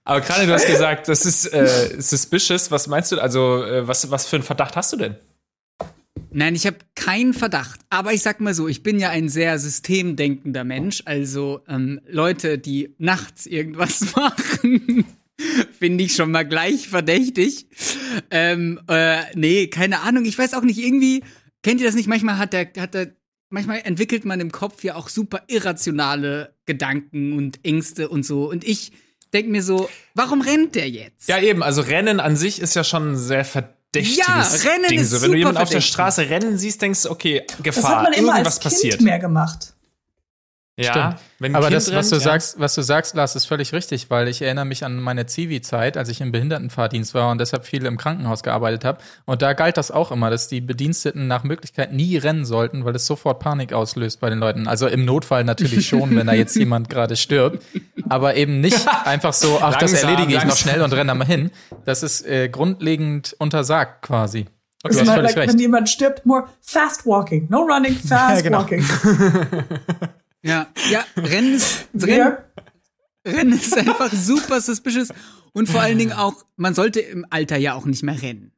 Aber 0.06 0.22
gerade 0.22 0.46
du 0.46 0.54
hast 0.54 0.68
gesagt, 0.68 1.07
das 1.07 1.25
ist 1.25 1.48
äh, 1.48 2.00
suspicious. 2.00 2.69
Was 2.69 2.88
meinst 2.88 3.12
du? 3.12 3.19
Also, 3.19 3.63
äh, 3.63 3.88
was, 3.88 4.10
was 4.12 4.28
für 4.28 4.36
einen 4.38 4.44
Verdacht 4.44 4.75
hast 4.75 4.94
du 4.94 4.98
denn? 4.98 5.16
Nein, 6.31 6.54
ich 6.54 6.68
habe 6.68 6.78
keinen 6.94 7.34
Verdacht. 7.34 7.80
Aber 7.90 8.13
ich 8.13 8.22
sag 8.22 8.40
mal 8.40 8.54
so, 8.54 8.68
ich 8.68 8.84
bin 8.84 9.00
ja 9.00 9.10
ein 9.10 9.30
sehr 9.30 9.57
systemdenkender 9.57 10.63
Mensch. 10.63 11.02
Also 11.06 11.62
ähm, 11.68 12.00
Leute, 12.07 12.60
die 12.60 12.94
nachts 13.00 13.48
irgendwas 13.48 14.16
machen, 14.16 15.06
finde 15.80 16.04
ich 16.04 16.13
schon 16.13 16.31
mal 16.31 16.44
gleich 16.44 16.88
verdächtig. 16.88 17.68
Ähm, 18.30 18.80
äh, 18.88 19.24
nee, 19.34 19.68
keine 19.68 20.02
Ahnung. 20.02 20.25
Ich 20.25 20.38
weiß 20.38 20.54
auch 20.54 20.62
nicht, 20.62 20.78
irgendwie, 20.78 21.24
kennt 21.63 21.80
ihr 21.81 21.88
das 21.88 21.96
nicht? 21.96 22.07
Manchmal 22.07 22.38
hat 22.38 22.54
der, 22.54 22.69
hat 22.78 22.94
der, 22.94 23.16
manchmal 23.50 23.81
entwickelt 23.84 24.24
man 24.24 24.40
im 24.40 24.52
Kopf 24.52 24.84
ja 24.84 24.96
auch 24.96 25.10
super 25.10 25.44
irrationale 25.48 26.54
Gedanken 26.68 27.34
und 27.34 27.60
Ängste 27.63 28.07
und 28.10 28.24
so. 28.24 28.48
Und 28.50 28.63
ich 28.63 28.92
denk 29.33 29.48
mir 29.50 29.63
so, 29.63 29.89
warum 30.13 30.42
rennt 30.42 30.75
der 30.75 30.89
jetzt? 30.89 31.27
Ja, 31.27 31.39
eben. 31.39 31.63
Also, 31.63 31.81
Rennen 31.81 32.19
an 32.19 32.36
sich 32.36 32.62
ist 32.62 32.75
ja 32.75 32.83
schon 32.83 33.13
ein 33.13 33.18
sehr 33.18 33.45
verdächtiges 33.45 34.18
Ja, 34.18 34.42
Rennen 34.72 34.88
Ding. 34.89 35.00
ist 35.00 35.10
so, 35.12 35.22
wenn 35.22 35.31
du 35.31 35.38
jemanden 35.38 35.62
auf 35.62 35.69
der. 35.69 35.81
Straße 35.81 36.30
rennen 36.30 36.57
siehst, 36.57 36.81
denkst 36.81 37.04
du, 37.04 37.12
okay, 37.12 37.44
Gefahr, 37.63 37.81
Das 37.83 37.92
hat 37.92 38.04
man 38.04 38.13
immer 38.13 38.31
irgendwas 38.33 38.56
als 38.56 38.60
Kind 38.60 38.74
passiert. 38.74 39.01
mehr 39.01 39.19
gemacht. 39.19 39.74
Ja, 40.77 40.92
Stimmt. 40.92 41.16
wenn 41.39 41.51
ein 41.54 41.56
Aber 41.56 41.68
kind 41.68 41.77
das, 41.77 41.88
was 41.88 41.95
rennt, 41.95 42.12
du 42.12 42.16
ja. 42.16 42.19
sagst, 42.22 42.60
was 42.60 42.75
du 42.75 42.81
sagst, 42.81 43.16
Lars, 43.16 43.38
ist 43.38 43.45
völlig 43.45 43.72
richtig, 43.72 44.10
weil 44.10 44.27
ich 44.27 44.42
erinnere 44.42 44.66
mich 44.66 44.83
an 44.83 45.00
meine 45.00 45.25
Zivi-Zeit, 45.25 45.95
als 45.95 46.10
ich 46.10 46.19
im 46.19 46.33
Behindertenfahrdienst 46.33 47.13
war 47.13 47.31
und 47.31 47.39
deshalb 47.39 47.66
viel 47.66 47.86
im 47.86 47.95
Krankenhaus 47.98 48.44
gearbeitet 48.44 48.83
habe. 48.83 48.98
Und 49.24 49.42
da 49.42 49.54
galt 49.54 49.77
das 49.77 49.89
auch 49.89 50.12
immer, 50.12 50.30
dass 50.30 50.50
die 50.50 50.60
Bediensteten 50.60 51.27
nach 51.27 51.45
Möglichkeit 51.45 51.94
nie 51.94 52.18
rennen 52.18 52.44
sollten, 52.44 52.83
weil 52.83 52.94
es 52.94 53.07
sofort 53.07 53.39
Panik 53.39 53.72
auslöst 53.72 54.19
bei 54.19 54.30
den 54.30 54.39
Leuten. 54.39 54.68
Also 54.68 54.88
im 54.88 55.06
Notfall 55.06 55.45
natürlich 55.45 55.88
schon, 55.88 56.13
wenn 56.13 56.27
da 56.27 56.33
jetzt 56.33 56.57
jemand 56.57 56.89
gerade 56.89 57.16
stirbt. 57.16 57.63
Aber 58.10 58.36
eben 58.36 58.60
nicht 58.60 58.86
einfach 59.06 59.31
so, 59.31 59.60
ach, 59.62 59.78
das 59.78 59.94
Langsam, 59.94 60.10
erledige 60.10 60.33
ich 60.33 60.44
noch 60.44 60.50
langsam. 60.50 60.57
schnell 60.71 60.81
und 60.81 60.92
renne 60.92 61.07
da 61.07 61.16
mal 61.16 61.25
hin. 61.25 61.51
Das 61.86 62.04
ist 62.04 62.25
äh, 62.28 62.50
grundlegend 62.50 63.33
untersagt 63.39 64.01
quasi. 64.01 64.44
Du 64.83 64.89
Das 64.89 65.00
hast 65.00 65.07
völlig 65.10 65.30
like, 65.30 65.38
recht. 65.38 65.54
wenn 65.54 65.60
jemand 65.60 65.88
stirbt, 65.88 66.25
more 66.25 66.50
fast 66.62 67.06
walking. 67.06 67.48
No 67.50 67.62
running, 67.62 67.95
fast 68.07 68.44
genau. 68.44 68.60
walking. 68.60 68.86
Ja, 70.45 70.68
ja, 70.92 71.03
Rennen 71.18 71.56
ist, 71.56 71.88
Rennen, 71.95 72.18
Ja. 72.18 72.38
Rennen 73.25 73.53
ist 73.53 73.75
einfach 73.77 74.12
super 74.13 74.62
suspicious 74.62 75.09
und 75.53 75.68
vor 75.68 75.81
allen 75.81 75.97
Dingen 75.97 76.13
auch, 76.13 76.45
man 76.56 76.75
sollte 76.75 77.00
im 77.00 77.25
Alter 77.30 77.57
ja 77.57 77.74
auch 77.74 77.86
nicht 77.86 78.03
mehr 78.03 78.21
rennen. 78.21 78.51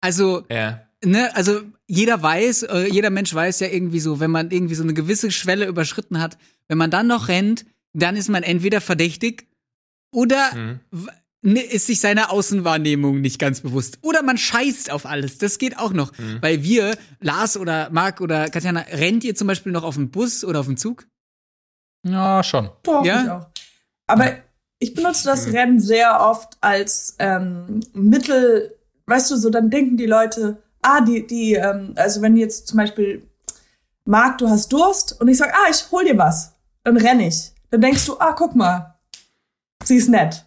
Also, 0.00 0.44
Ja. 0.50 0.86
ne, 1.04 1.34
also 1.34 1.62
jeder 1.88 2.22
weiß, 2.22 2.62
äh, 2.64 2.86
jeder 2.90 3.10
Mensch 3.10 3.34
weiß 3.34 3.60
ja 3.60 3.68
irgendwie 3.68 4.00
so, 4.00 4.20
wenn 4.20 4.30
man 4.30 4.50
irgendwie 4.50 4.74
so 4.76 4.82
eine 4.84 4.94
gewisse 4.94 5.30
Schwelle 5.30 5.66
überschritten 5.66 6.20
hat, 6.20 6.38
wenn 6.68 6.78
man 6.78 6.90
dann 6.90 7.06
noch 7.08 7.28
rennt, 7.28 7.66
dann 7.94 8.16
ist 8.16 8.28
man 8.28 8.42
entweder 8.42 8.80
verdächtig 8.80 9.48
oder 10.12 10.54
Mhm. 10.54 10.80
ne, 11.42 11.60
ist 11.62 11.86
sich 11.86 12.00
seiner 12.00 12.30
Außenwahrnehmung 12.30 13.20
nicht 13.20 13.38
ganz 13.38 13.60
bewusst. 13.62 13.98
Oder 14.02 14.22
man 14.22 14.38
scheißt 14.38 14.90
auf 14.90 15.04
alles. 15.06 15.38
Das 15.38 15.58
geht 15.58 15.78
auch 15.78 15.92
noch. 15.92 16.16
Mhm. 16.18 16.38
Weil 16.40 16.62
wir, 16.62 16.96
Lars 17.20 17.56
oder 17.56 17.90
Marc 17.90 18.20
oder 18.20 18.48
Katjana, 18.48 18.80
rennt 18.92 19.24
ihr 19.24 19.34
zum 19.34 19.46
Beispiel 19.48 19.72
noch 19.72 19.82
auf 19.82 19.96
den 19.96 20.10
Bus 20.10 20.44
oder 20.44 20.60
auf 20.60 20.66
den 20.66 20.76
Zug? 20.76 21.06
Ja, 22.04 22.42
schon. 22.42 22.70
Doch, 22.82 23.04
Ja? 23.04 23.22
ich 23.22 23.30
auch. 23.30 23.46
Aber 24.06 24.32
ich 24.78 24.94
benutze 24.94 25.24
das 25.24 25.52
Rennen 25.52 25.80
sehr 25.80 26.20
oft 26.20 26.58
als 26.60 27.16
ähm, 27.18 27.80
Mittel, 27.94 28.76
weißt 29.06 29.30
du, 29.30 29.36
so 29.36 29.50
dann 29.50 29.70
denken 29.70 29.96
die 29.96 30.06
Leute, 30.06 30.62
ah, 30.82 31.00
die, 31.00 31.26
die, 31.26 31.54
ähm, 31.54 31.94
also 31.96 32.20
wenn 32.22 32.36
jetzt 32.36 32.68
zum 32.68 32.76
Beispiel, 32.78 33.26
Marc, 34.04 34.38
du 34.38 34.48
hast 34.48 34.70
Durst 34.72 35.18
und 35.20 35.28
ich 35.28 35.38
sag, 35.38 35.54
ah, 35.54 35.70
ich 35.70 35.90
hol 35.90 36.04
dir 36.04 36.18
was, 36.18 36.52
dann 36.82 36.96
renn 36.98 37.20
ich. 37.20 37.52
Dann 37.70 37.80
denkst 37.80 38.04
du, 38.04 38.18
ah, 38.20 38.32
guck 38.32 38.54
mal, 38.54 38.94
sie 39.82 39.96
ist 39.96 40.10
nett. 40.10 40.44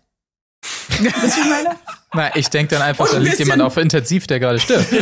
Weißt 0.90 1.00
du, 1.02 1.24
was 1.24 1.38
ich 1.38 1.46
meine? 1.46 1.76
Na, 2.14 2.36
ich 2.36 2.50
denke 2.50 2.76
dann 2.76 2.84
einfach, 2.84 3.10
da 3.10 3.18
liegt 3.18 3.40
jemand 3.40 3.62
auf 3.62 3.78
Intensiv, 3.78 4.28
der 4.28 4.40
gerade 4.40 4.60
stirbt. 4.60 4.88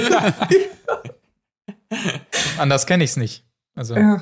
Anders 2.57 2.85
kenne 2.85 3.03
ich's 3.03 3.17
nicht. 3.17 3.45
Also. 3.75 3.95
Ja. 3.95 4.21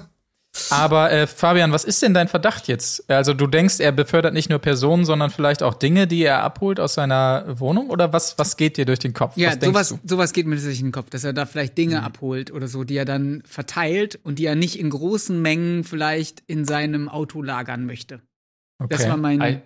Aber 0.70 1.12
äh, 1.12 1.26
Fabian, 1.28 1.72
was 1.72 1.84
ist 1.84 2.02
denn 2.04 2.14
dein 2.14 2.28
Verdacht 2.28 2.68
jetzt? 2.68 3.10
Also 3.10 3.34
du 3.34 3.48
denkst, 3.48 3.80
er 3.80 3.92
befördert 3.92 4.34
nicht 4.34 4.50
nur 4.50 4.60
Personen, 4.60 5.04
sondern 5.04 5.32
vielleicht 5.32 5.64
auch 5.64 5.74
Dinge, 5.74 6.06
die 6.06 6.24
er 6.24 6.44
abholt 6.44 6.80
aus 6.80 6.94
seiner 6.94 7.60
Wohnung? 7.60 7.90
Oder 7.90 8.14
was, 8.14 8.38
was 8.38 8.56
geht 8.56 8.78
dir 8.78 8.86
durch 8.86 9.00
den 9.00 9.14
Kopf? 9.14 9.36
Ja, 9.36 9.50
was 9.50 9.66
sowas, 9.66 9.90
du? 9.90 9.96
Mhm. 9.96 10.00
sowas 10.06 10.34
geht 10.34 10.46
mir 10.46 10.56
in 10.56 10.62
den 10.64 10.92
Kopf, 10.92 11.10
dass 11.10 11.24
er 11.24 11.34
da 11.34 11.46
vielleicht 11.48 11.78
Dinge 11.78 12.04
abholt 12.04 12.52
oder 12.52 12.68
so, 12.68 12.84
die 12.84 12.96
er 12.96 13.06
dann 13.06 13.42
verteilt 13.46 14.20
und 14.24 14.38
die 14.38 14.46
er 14.46 14.56
nicht 14.56 14.80
in 14.80 14.90
großen 14.92 15.42
Mengen 15.42 15.84
vielleicht 15.84 16.44
in 16.46 16.66
seinem 16.66 17.10
Auto 17.10 17.42
lagern 17.42 17.86
möchte. 17.86 18.22
Das 18.90 19.02
Okay. 19.02 19.10
war 19.10 19.18
mein. 19.18 19.42
Ei- 19.42 19.62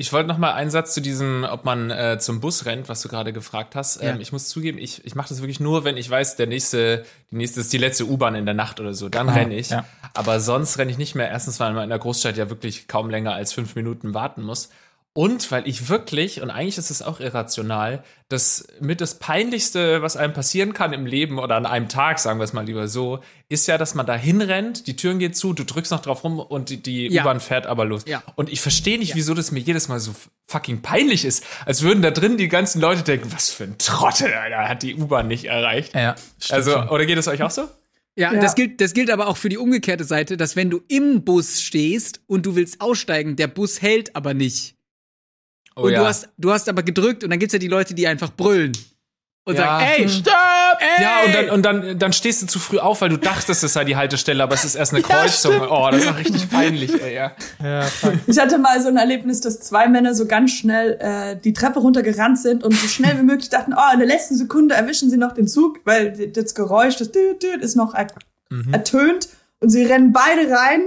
Ich 0.00 0.14
wollte 0.14 0.28
noch 0.30 0.38
mal 0.38 0.54
einen 0.54 0.70
Satz 0.70 0.94
zu 0.94 1.02
diesem, 1.02 1.44
ob 1.44 1.66
man 1.66 1.90
äh, 1.90 2.18
zum 2.18 2.40
Bus 2.40 2.64
rennt, 2.64 2.88
was 2.88 3.02
du 3.02 3.08
gerade 3.10 3.34
gefragt 3.34 3.76
hast. 3.76 4.00
Ja. 4.00 4.08
Ähm, 4.14 4.20
ich 4.22 4.32
muss 4.32 4.48
zugeben, 4.48 4.78
ich, 4.78 5.04
ich 5.04 5.14
mache 5.14 5.28
das 5.28 5.42
wirklich 5.42 5.60
nur, 5.60 5.84
wenn 5.84 5.98
ich 5.98 6.08
weiß, 6.08 6.36
der 6.36 6.46
nächste, 6.46 7.04
die 7.30 7.36
nächste 7.36 7.60
ist 7.60 7.70
die 7.70 7.76
letzte 7.76 8.06
U-Bahn 8.08 8.34
in 8.34 8.46
der 8.46 8.54
Nacht 8.54 8.80
oder 8.80 8.94
so. 8.94 9.10
Dann 9.10 9.28
Ah, 9.28 9.34
renne 9.34 9.54
ich. 9.56 9.68
ja. 9.68 9.84
Aber 10.14 10.40
sonst 10.40 10.78
renne 10.78 10.90
ich 10.90 10.96
nicht 10.96 11.14
mehr. 11.16 11.28
Erstens, 11.28 11.60
weil 11.60 11.74
man 11.74 11.84
in 11.84 11.90
der 11.90 11.98
Großstadt 11.98 12.38
ja 12.38 12.48
wirklich 12.48 12.88
kaum 12.88 13.10
länger 13.10 13.34
als 13.34 13.52
fünf 13.52 13.74
Minuten 13.74 14.14
warten 14.14 14.42
muss. 14.42 14.70
Und 15.20 15.50
weil 15.50 15.68
ich 15.68 15.90
wirklich, 15.90 16.40
und 16.40 16.48
eigentlich 16.48 16.78
ist 16.78 16.90
es 16.90 17.02
auch 17.02 17.20
irrational, 17.20 18.02
das 18.30 18.66
mit 18.80 19.02
das 19.02 19.18
Peinlichste, 19.18 20.00
was 20.00 20.16
einem 20.16 20.32
passieren 20.32 20.72
kann 20.72 20.94
im 20.94 21.04
Leben 21.04 21.38
oder 21.38 21.56
an 21.56 21.66
einem 21.66 21.90
Tag, 21.90 22.18
sagen 22.18 22.40
wir 22.40 22.44
es 22.44 22.54
mal 22.54 22.64
lieber 22.64 22.88
so, 22.88 23.18
ist 23.50 23.68
ja, 23.68 23.76
dass 23.76 23.94
man 23.94 24.06
da 24.06 24.14
hinrennt, 24.16 24.86
die 24.86 24.96
Türen 24.96 25.18
gehen 25.18 25.34
zu, 25.34 25.52
du 25.52 25.64
drückst 25.64 25.92
noch 25.92 26.00
drauf 26.00 26.24
rum 26.24 26.38
und 26.38 26.70
die, 26.70 26.82
die 26.82 27.08
Ja. 27.08 27.20
U-Bahn 27.20 27.40
fährt 27.40 27.66
aber 27.66 27.84
los. 27.84 28.04
Ja. 28.06 28.22
Und 28.34 28.48
ich 28.50 28.62
verstehe 28.62 28.98
nicht, 28.98 29.14
wieso 29.14 29.34
das 29.34 29.52
mir 29.52 29.58
jedes 29.60 29.88
Mal 29.88 30.00
so 30.00 30.14
fucking 30.46 30.80
peinlich 30.80 31.26
ist. 31.26 31.44
Als 31.66 31.82
würden 31.82 32.00
da 32.02 32.12
drin 32.12 32.38
die 32.38 32.48
ganzen 32.48 32.80
Leute 32.80 33.02
denken, 33.02 33.30
was 33.30 33.50
für 33.50 33.64
ein 33.64 33.76
Trottel, 33.76 34.32
Alter, 34.32 34.70
hat 34.70 34.82
die 34.82 34.94
U-Bahn 34.94 35.28
nicht 35.28 35.44
erreicht. 35.44 35.94
Ja, 35.94 36.14
Also, 36.48 36.72
schon. 36.72 36.88
oder 36.88 37.04
geht 37.04 37.18
es 37.18 37.28
euch 37.28 37.42
auch 37.42 37.50
so? 37.50 37.68
Ja, 38.16 38.32
Ja. 38.32 38.40
Das, 38.40 38.54
gilt, 38.54 38.80
das 38.80 38.94
gilt 38.94 39.10
aber 39.10 39.26
auch 39.28 39.36
für 39.36 39.50
die 39.50 39.58
umgekehrte 39.58 40.04
Seite, 40.04 40.38
dass 40.38 40.56
wenn 40.56 40.70
du 40.70 40.80
im 40.88 41.24
Bus 41.26 41.60
stehst 41.60 42.22
und 42.26 42.46
du 42.46 42.56
willst 42.56 42.80
aussteigen, 42.80 43.36
der 43.36 43.48
Bus 43.48 43.82
hält 43.82 44.16
aber 44.16 44.32
nicht. 44.32 44.76
Oh 45.76 45.82
und 45.82 45.92
du, 45.92 46.04
hast, 46.04 46.28
du 46.36 46.52
hast 46.52 46.68
aber 46.68 46.82
gedrückt 46.82 47.24
und 47.24 47.30
dann 47.30 47.38
gibt's 47.38 47.52
ja 47.52 47.58
die 47.58 47.68
Leute, 47.68 47.94
die 47.94 48.06
einfach 48.06 48.30
brüllen. 48.30 48.72
Und 49.44 49.54
Ja. 49.54 49.62
sagen, 49.80 49.86
ey, 49.96 50.08
stopp! 50.08 50.34
Ey! 50.80 51.02
Ja, 51.02 51.20
und 51.24 51.34
dann, 51.34 51.50
und 51.50 51.62
dann, 51.62 51.98
dann 51.98 52.12
stehst 52.12 52.42
du 52.42 52.46
zu 52.46 52.58
früh 52.58 52.78
auf, 52.78 53.00
weil 53.00 53.08
du 53.08 53.16
dachtest, 53.16 53.64
es 53.64 53.72
sei 53.72 53.84
die 53.84 53.96
Haltestelle, 53.96 54.42
aber 54.42 54.54
es 54.54 54.64
ist 54.66 54.74
erst 54.74 54.92
eine 54.92 55.02
Kreuzung. 55.02 55.60
oh, 55.68 55.88
das 55.90 56.02
ist 56.02 56.08
auch 56.10 56.18
richtig 56.18 56.50
peinlich, 56.50 56.92
ey, 57.02 57.14
ja. 57.14 57.32
ja, 57.62 57.82
fuck. 57.82 58.14
Ich 58.26 58.38
hatte 58.38 58.58
mal 58.58 58.80
so 58.82 58.88
ein 58.88 58.98
Erlebnis, 58.98 59.40
dass 59.40 59.60
zwei 59.60 59.88
Männer 59.88 60.14
so 60.14 60.26
ganz 60.26 60.52
schnell 60.52 60.98
äh, 61.00 61.36
die 61.42 61.54
Treppe 61.54 61.80
runtergerannt 61.80 62.38
sind 62.38 62.62
und 62.62 62.74
so 62.74 62.86
schnell 62.86 63.18
wie 63.18 63.22
möglich 63.22 63.48
dachten, 63.48 63.72
oh, 63.74 63.92
in 63.94 63.98
der 63.98 64.08
letzten 64.08 64.36
Sekunde 64.36 64.74
erwischen 64.74 65.08
sie 65.08 65.16
noch 65.16 65.32
den 65.32 65.48
Zug, 65.48 65.80
weil 65.84 66.28
das 66.28 66.54
Geräusch, 66.54 66.96
das 66.96 67.10
Düt, 67.10 67.42
Düt 67.42 67.62
ist 67.62 67.76
noch 67.76 67.94
er 67.94 68.08
ertönt 68.72 69.28
und 69.60 69.70
sie 69.70 69.84
rennen 69.84 70.12
beide 70.12 70.50
rein 70.50 70.82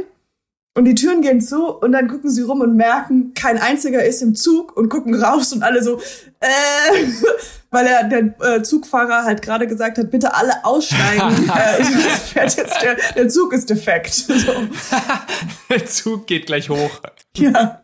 und 0.76 0.86
die 0.86 0.96
Türen 0.96 1.22
gehen 1.22 1.40
zu 1.40 1.68
und 1.68 1.92
dann 1.92 2.08
gucken 2.08 2.30
sie 2.32 2.42
rum 2.42 2.62
und 2.62 2.76
merken, 2.76 3.34
kein 3.36 3.60
einziger 3.60 4.04
ist 4.04 4.22
im 4.22 4.34
Zug 4.36 4.76
und 4.76 4.90
gucken 4.90 5.14
raus 5.24 5.54
und 5.54 5.64
alle 5.64 5.84
so, 5.84 6.00
äh, 6.40 6.48
weil 7.70 7.86
er, 7.86 8.04
der 8.06 8.34
äh, 8.42 8.64
Zugfahrer 8.64 9.24
halt 9.24 9.42
gerade 9.42 9.68
gesagt 9.68 9.98
hat, 9.98 10.10
bitte 10.12 10.34
alle 10.34 10.66
aussteigen, 10.66 11.50
äh, 11.56 12.48
der, 12.82 12.98
der 13.16 13.30
Zug 13.30 13.54
ist 13.54 13.70
defekt. 13.70 14.14
So, 14.14 14.54
Der 15.70 15.86
Zug 15.86 16.28
geht 16.28 16.48
gleich 16.48 16.70
hoch. 16.70 17.02
ja. 17.38 17.80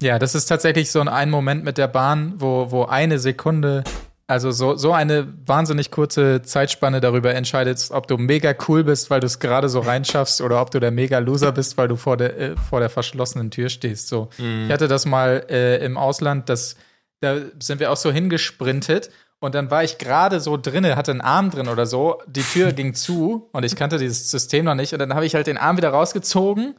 Ja, 0.00 0.18
das 0.18 0.34
ist 0.34 0.46
tatsächlich 0.46 0.90
so 0.90 1.00
ein, 1.00 1.08
ein 1.08 1.30
Moment 1.30 1.62
mit 1.62 1.78
der 1.78 1.86
Bahn, 1.86 2.34
wo, 2.38 2.70
wo 2.70 2.84
eine 2.84 3.18
Sekunde, 3.18 3.84
also 4.26 4.50
so, 4.52 4.76
so 4.76 4.92
eine 4.92 5.32
wahnsinnig 5.44 5.90
kurze 5.90 6.40
Zeitspanne 6.42 7.00
darüber 7.00 7.34
entscheidet, 7.34 7.88
ob 7.90 8.06
du 8.06 8.16
mega 8.16 8.54
cool 8.68 8.84
bist, 8.84 9.10
weil 9.10 9.20
du 9.20 9.26
es 9.26 9.38
gerade 9.38 9.68
so 9.68 9.80
reinschaffst, 9.80 10.40
oder 10.40 10.62
ob 10.62 10.70
du 10.70 10.80
der 10.80 10.90
mega 10.90 11.18
Loser 11.18 11.52
bist, 11.52 11.76
weil 11.76 11.88
du 11.88 11.96
vor 11.96 12.16
der, 12.16 12.38
äh, 12.38 12.56
vor 12.56 12.80
der 12.80 12.88
verschlossenen 12.88 13.50
Tür 13.50 13.68
stehst. 13.68 14.08
So. 14.08 14.30
Ich 14.38 14.72
hatte 14.72 14.88
das 14.88 15.04
mal 15.04 15.44
äh, 15.50 15.84
im 15.84 15.98
Ausland, 15.98 16.48
das, 16.48 16.76
da 17.20 17.36
sind 17.58 17.80
wir 17.80 17.92
auch 17.92 17.96
so 17.96 18.10
hingesprintet. 18.10 19.10
Und 19.40 19.54
dann 19.54 19.70
war 19.70 19.84
ich 19.84 19.98
gerade 19.98 20.40
so 20.40 20.56
drinne, 20.56 20.96
hatte 20.96 21.10
einen 21.10 21.20
Arm 21.20 21.50
drin 21.50 21.68
oder 21.68 21.84
so. 21.84 22.22
Die 22.26 22.42
Tür 22.42 22.72
ging 22.72 22.94
zu 22.94 23.50
und 23.52 23.62
ich 23.62 23.76
kannte 23.76 23.98
dieses 23.98 24.30
System 24.30 24.64
noch 24.64 24.74
nicht. 24.74 24.94
Und 24.94 25.00
dann 25.00 25.14
habe 25.14 25.26
ich 25.26 25.34
halt 25.34 25.46
den 25.46 25.58
Arm 25.58 25.76
wieder 25.76 25.90
rausgezogen 25.90 26.74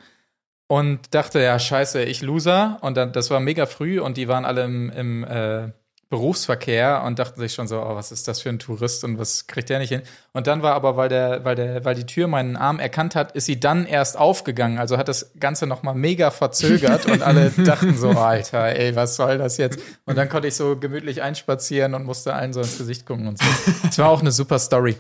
und 0.68 1.14
dachte, 1.14 1.40
ja, 1.42 1.60
scheiße, 1.60 2.04
ich 2.04 2.24
Loser. 2.24 2.80
Und 2.82 2.98
dann, 2.98 3.12
das 3.12 3.30
war 3.30 3.40
mega 3.40 3.68
früh 3.68 4.00
und 4.00 4.18
die 4.18 4.28
waren 4.28 4.46
alle 4.46 4.64
im, 4.64 4.90
im 4.90 5.24
äh, 5.26 5.70
Berufsverkehr 6.10 7.02
und 7.04 7.18
dachten 7.18 7.40
sich 7.40 7.54
schon 7.54 7.68
so, 7.68 7.82
oh, 7.82 7.96
was 7.96 8.12
ist 8.12 8.28
das 8.28 8.40
für 8.40 8.50
ein 8.50 8.60
Tourist 8.60 9.04
und 9.04 9.18
was 9.18 9.48
kriegt 9.48 9.70
der 9.70 9.80
nicht 9.80 9.90
hin? 9.90 10.04
Und 10.34 10.46
dann 10.46 10.62
war 10.62 10.76
aber, 10.76 10.98
weil 10.98 11.10
der, 11.10 11.44
weil 11.44 11.56
der, 11.56 11.84
weil 11.84 11.96
die 11.96 12.06
Tür 12.06 12.28
meinen 12.28 12.56
Arm 12.56 12.80
erkannt 12.80 13.16
hat, 13.16 13.32
ist 13.32 13.46
sie 13.46 13.60
dann 13.60 13.88
erst 13.88 14.18
aufgegangen. 14.18 14.78
Also 14.78 14.98
hat 14.98 15.08
das 15.08 15.32
Ganze 15.40 15.66
nochmal 15.66 15.96
mega 15.96 16.30
verzögert 16.30 17.08
und 17.08 17.24
alle 17.24 17.50
dachten 17.58 17.98
so, 17.98 18.12
Alter, 18.12 18.66
ey, 18.76 18.96
was 18.96 19.16
soll 19.16 19.40
das 19.40 19.58
jetzt? 19.58 19.80
Und 20.06 20.16
dann 20.16 20.30
konnte 20.30 20.48
ich 20.48 20.56
so 20.56 20.78
gemütlich 20.78 21.24
einspazieren 21.24 21.96
und 21.96 22.06
musste 22.06 22.34
allen 22.34 22.54
so 22.54 22.62
ins 22.62 22.78
Gesicht 22.78 23.08
gucken 23.08 23.28
und 23.28 23.40
so. 23.40 23.46
Das 23.84 23.98
war 23.98 24.10
auch 24.10 24.22
eine 24.22 24.32
super 24.32 24.60
Story. 24.60 24.98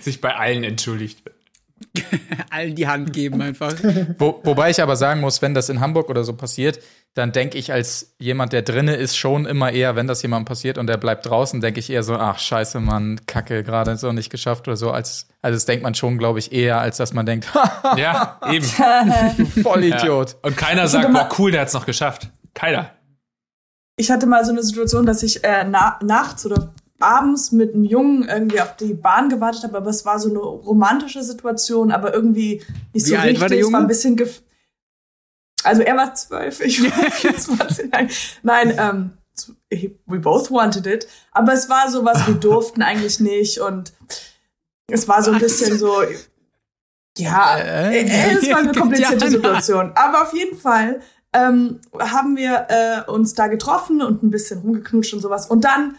Sich 0.00 0.20
bei 0.20 0.34
allen 0.34 0.64
entschuldigt. 0.64 1.22
allen 2.50 2.74
die 2.74 2.86
Hand 2.86 3.12
geben 3.12 3.40
einfach. 3.42 3.74
Wo, 4.18 4.40
wobei 4.44 4.70
ich 4.70 4.82
aber 4.82 4.96
sagen 4.96 5.20
muss, 5.20 5.42
wenn 5.42 5.54
das 5.54 5.68
in 5.68 5.80
Hamburg 5.80 6.08
oder 6.08 6.24
so 6.24 6.34
passiert, 6.34 6.80
dann 7.14 7.30
denke 7.30 7.58
ich 7.58 7.72
als 7.72 8.14
jemand, 8.18 8.52
der 8.52 8.62
drinne 8.62 8.96
ist, 8.96 9.16
schon 9.16 9.46
immer 9.46 9.70
eher, 9.70 9.94
wenn 9.94 10.08
das 10.08 10.22
jemandem 10.22 10.46
passiert 10.46 10.78
und 10.78 10.88
der 10.88 10.96
bleibt 10.96 11.26
draußen, 11.26 11.60
denke 11.60 11.78
ich 11.78 11.90
eher 11.90 12.02
so, 12.02 12.16
ach 12.16 12.38
scheiße, 12.38 12.80
Mann, 12.80 13.20
Kacke, 13.26 13.62
gerade 13.62 13.96
so 13.96 14.12
nicht 14.12 14.30
geschafft 14.30 14.66
oder 14.66 14.76
so. 14.76 14.90
Als, 14.90 15.28
also 15.40 15.54
das 15.54 15.64
denkt 15.64 15.84
man 15.84 15.94
schon, 15.94 16.18
glaube 16.18 16.40
ich, 16.40 16.52
eher, 16.52 16.80
als 16.80 16.96
dass 16.96 17.12
man 17.12 17.24
denkt, 17.26 17.48
Ja, 17.96 18.40
eben. 18.50 18.64
Vollidiot. 19.62 20.30
Ja. 20.30 20.36
Und 20.42 20.56
keiner 20.56 20.88
sagt, 20.88 21.12
boah, 21.12 21.28
cool, 21.38 21.52
der 21.52 21.62
hat's 21.62 21.74
noch 21.74 21.86
geschafft. 21.86 22.30
Keiner. 22.52 22.90
ich 23.96 24.10
hatte 24.10 24.26
mal 24.26 24.44
so 24.44 24.52
eine 24.52 24.62
Situation, 24.62 25.06
dass 25.06 25.22
ich 25.22 25.42
äh, 25.44 25.64
na 25.68 25.98
nachts 26.02 26.46
oder 26.46 26.72
abends 27.04 27.52
mit 27.52 27.74
einem 27.74 27.84
Jungen 27.84 28.28
irgendwie 28.28 28.60
auf 28.60 28.76
die 28.76 28.94
Bahn 28.94 29.28
gewartet 29.28 29.62
habe, 29.64 29.76
aber 29.76 29.90
es 29.90 30.04
war 30.04 30.18
so 30.18 30.28
eine 30.30 30.38
romantische 30.38 31.22
Situation, 31.22 31.92
aber 31.92 32.12
irgendwie 32.14 32.62
nicht 32.92 33.06
Wie 33.06 33.10
so 33.10 33.16
richtig. 33.16 33.40
war 33.40 33.48
der 33.48 33.58
Es 33.58 33.64
war 33.64 33.70
Junge? 33.72 33.78
ein 33.84 33.86
bisschen 33.88 34.16
gef 34.16 34.42
also 35.62 35.80
er 35.82 35.96
war 35.96 36.14
zwölf, 36.14 36.60
ich 36.60 36.82
war 36.82 37.10
24. 37.10 37.90
Nein, 37.90 38.10
nein 38.42 38.74
ähm, 38.78 39.10
we 40.06 40.18
both 40.18 40.50
wanted 40.50 40.86
it. 40.86 41.08
Aber 41.32 41.52
es 41.54 41.68
war 41.70 41.90
so 41.90 42.04
was, 42.04 42.26
wir 42.26 42.34
durften 42.50 42.82
eigentlich 42.82 43.18
nicht 43.20 43.58
und 43.60 43.92
es 44.90 45.08
war 45.08 45.22
so 45.22 45.30
ein 45.32 45.38
bisschen 45.40 45.78
so, 45.78 46.02
ja, 47.16 47.56
Äh, 47.58 48.02
äh, 48.02 48.32
es 48.34 48.50
war 48.50 48.58
eine 48.58 48.72
komplizierte. 48.78 49.30
Situation. 49.30 49.92
Aber 49.94 50.22
auf 50.22 50.34
jeden 50.34 50.58
Fall 50.58 51.00
ähm, 51.32 51.80
haben 51.98 52.36
wir 52.36 52.66
äh, 52.68 53.10
uns 53.10 53.32
da 53.34 53.46
getroffen 53.46 54.02
und 54.02 54.22
ein 54.22 54.30
bisschen 54.30 54.60
rumgeknutscht 54.60 55.14
und 55.14 55.20
sowas. 55.20 55.46
Und 55.46 55.64
dann 55.64 55.96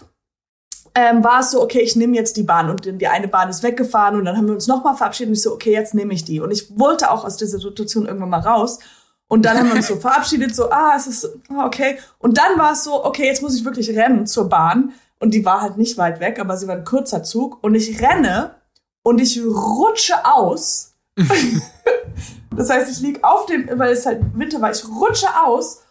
ähm, 0.95 1.23
war 1.23 1.41
es 1.41 1.51
so, 1.51 1.61
okay, 1.61 1.81
ich 1.81 1.97
nehme 1.97 2.15
jetzt 2.15 2.37
die 2.37 2.43
Bahn 2.43 2.69
und 2.69 2.85
die 2.85 3.07
eine 3.07 3.27
Bahn 3.27 3.49
ist 3.49 3.63
weggefahren 3.63 4.17
und 4.17 4.23
dann 4.23 4.37
haben 4.37 4.47
wir 4.47 4.53
uns 4.53 4.67
nochmal 4.67 4.95
verabschiedet 4.95 5.29
und 5.29 5.35
ich 5.35 5.41
so, 5.41 5.53
okay, 5.53 5.73
jetzt 5.73 5.93
nehme 5.93 6.13
ich 6.13 6.23
die. 6.23 6.39
Und 6.39 6.51
ich 6.51 6.79
wollte 6.79 7.11
auch 7.11 7.25
aus 7.25 7.35
dieser 7.35 7.59
Situation 7.59 8.05
irgendwann 8.05 8.29
mal 8.29 8.39
raus. 8.39 8.79
Und 9.27 9.43
dann 9.43 9.57
haben 9.57 9.67
wir 9.67 9.75
uns 9.75 9.87
so 9.87 9.95
verabschiedet, 9.99 10.55
so, 10.55 10.69
ah, 10.69 10.93
es 10.95 11.07
ist, 11.07 11.29
ah, 11.49 11.65
okay. 11.65 11.97
Und 12.19 12.37
dann 12.37 12.57
war 12.57 12.71
es 12.71 12.85
so, 12.85 13.03
okay, 13.03 13.25
jetzt 13.25 13.41
muss 13.41 13.55
ich 13.55 13.65
wirklich 13.65 13.89
rennen 13.89 14.25
zur 14.25 14.47
Bahn. 14.47 14.93
Und 15.19 15.33
die 15.33 15.43
war 15.43 15.61
halt 15.61 15.77
nicht 15.77 15.97
weit 15.97 16.21
weg, 16.21 16.39
aber 16.39 16.55
sie 16.55 16.67
war 16.67 16.75
ein 16.75 16.85
kurzer 16.85 17.23
Zug. 17.23 17.61
Und 17.61 17.75
ich 17.75 18.01
renne 18.01 18.55
und 19.03 19.19
ich 19.19 19.41
rutsche 19.43 20.25
aus. 20.25 20.93
das 22.55 22.69
heißt, 22.69 22.89
ich 22.89 23.01
lieg 23.01 23.23
auf 23.23 23.47
dem, 23.47 23.67
weil 23.77 23.91
es 23.91 24.05
halt 24.05 24.21
Winter 24.33 24.61
war, 24.61 24.71
ich 24.71 24.87
rutsche 24.87 25.27
aus. 25.43 25.81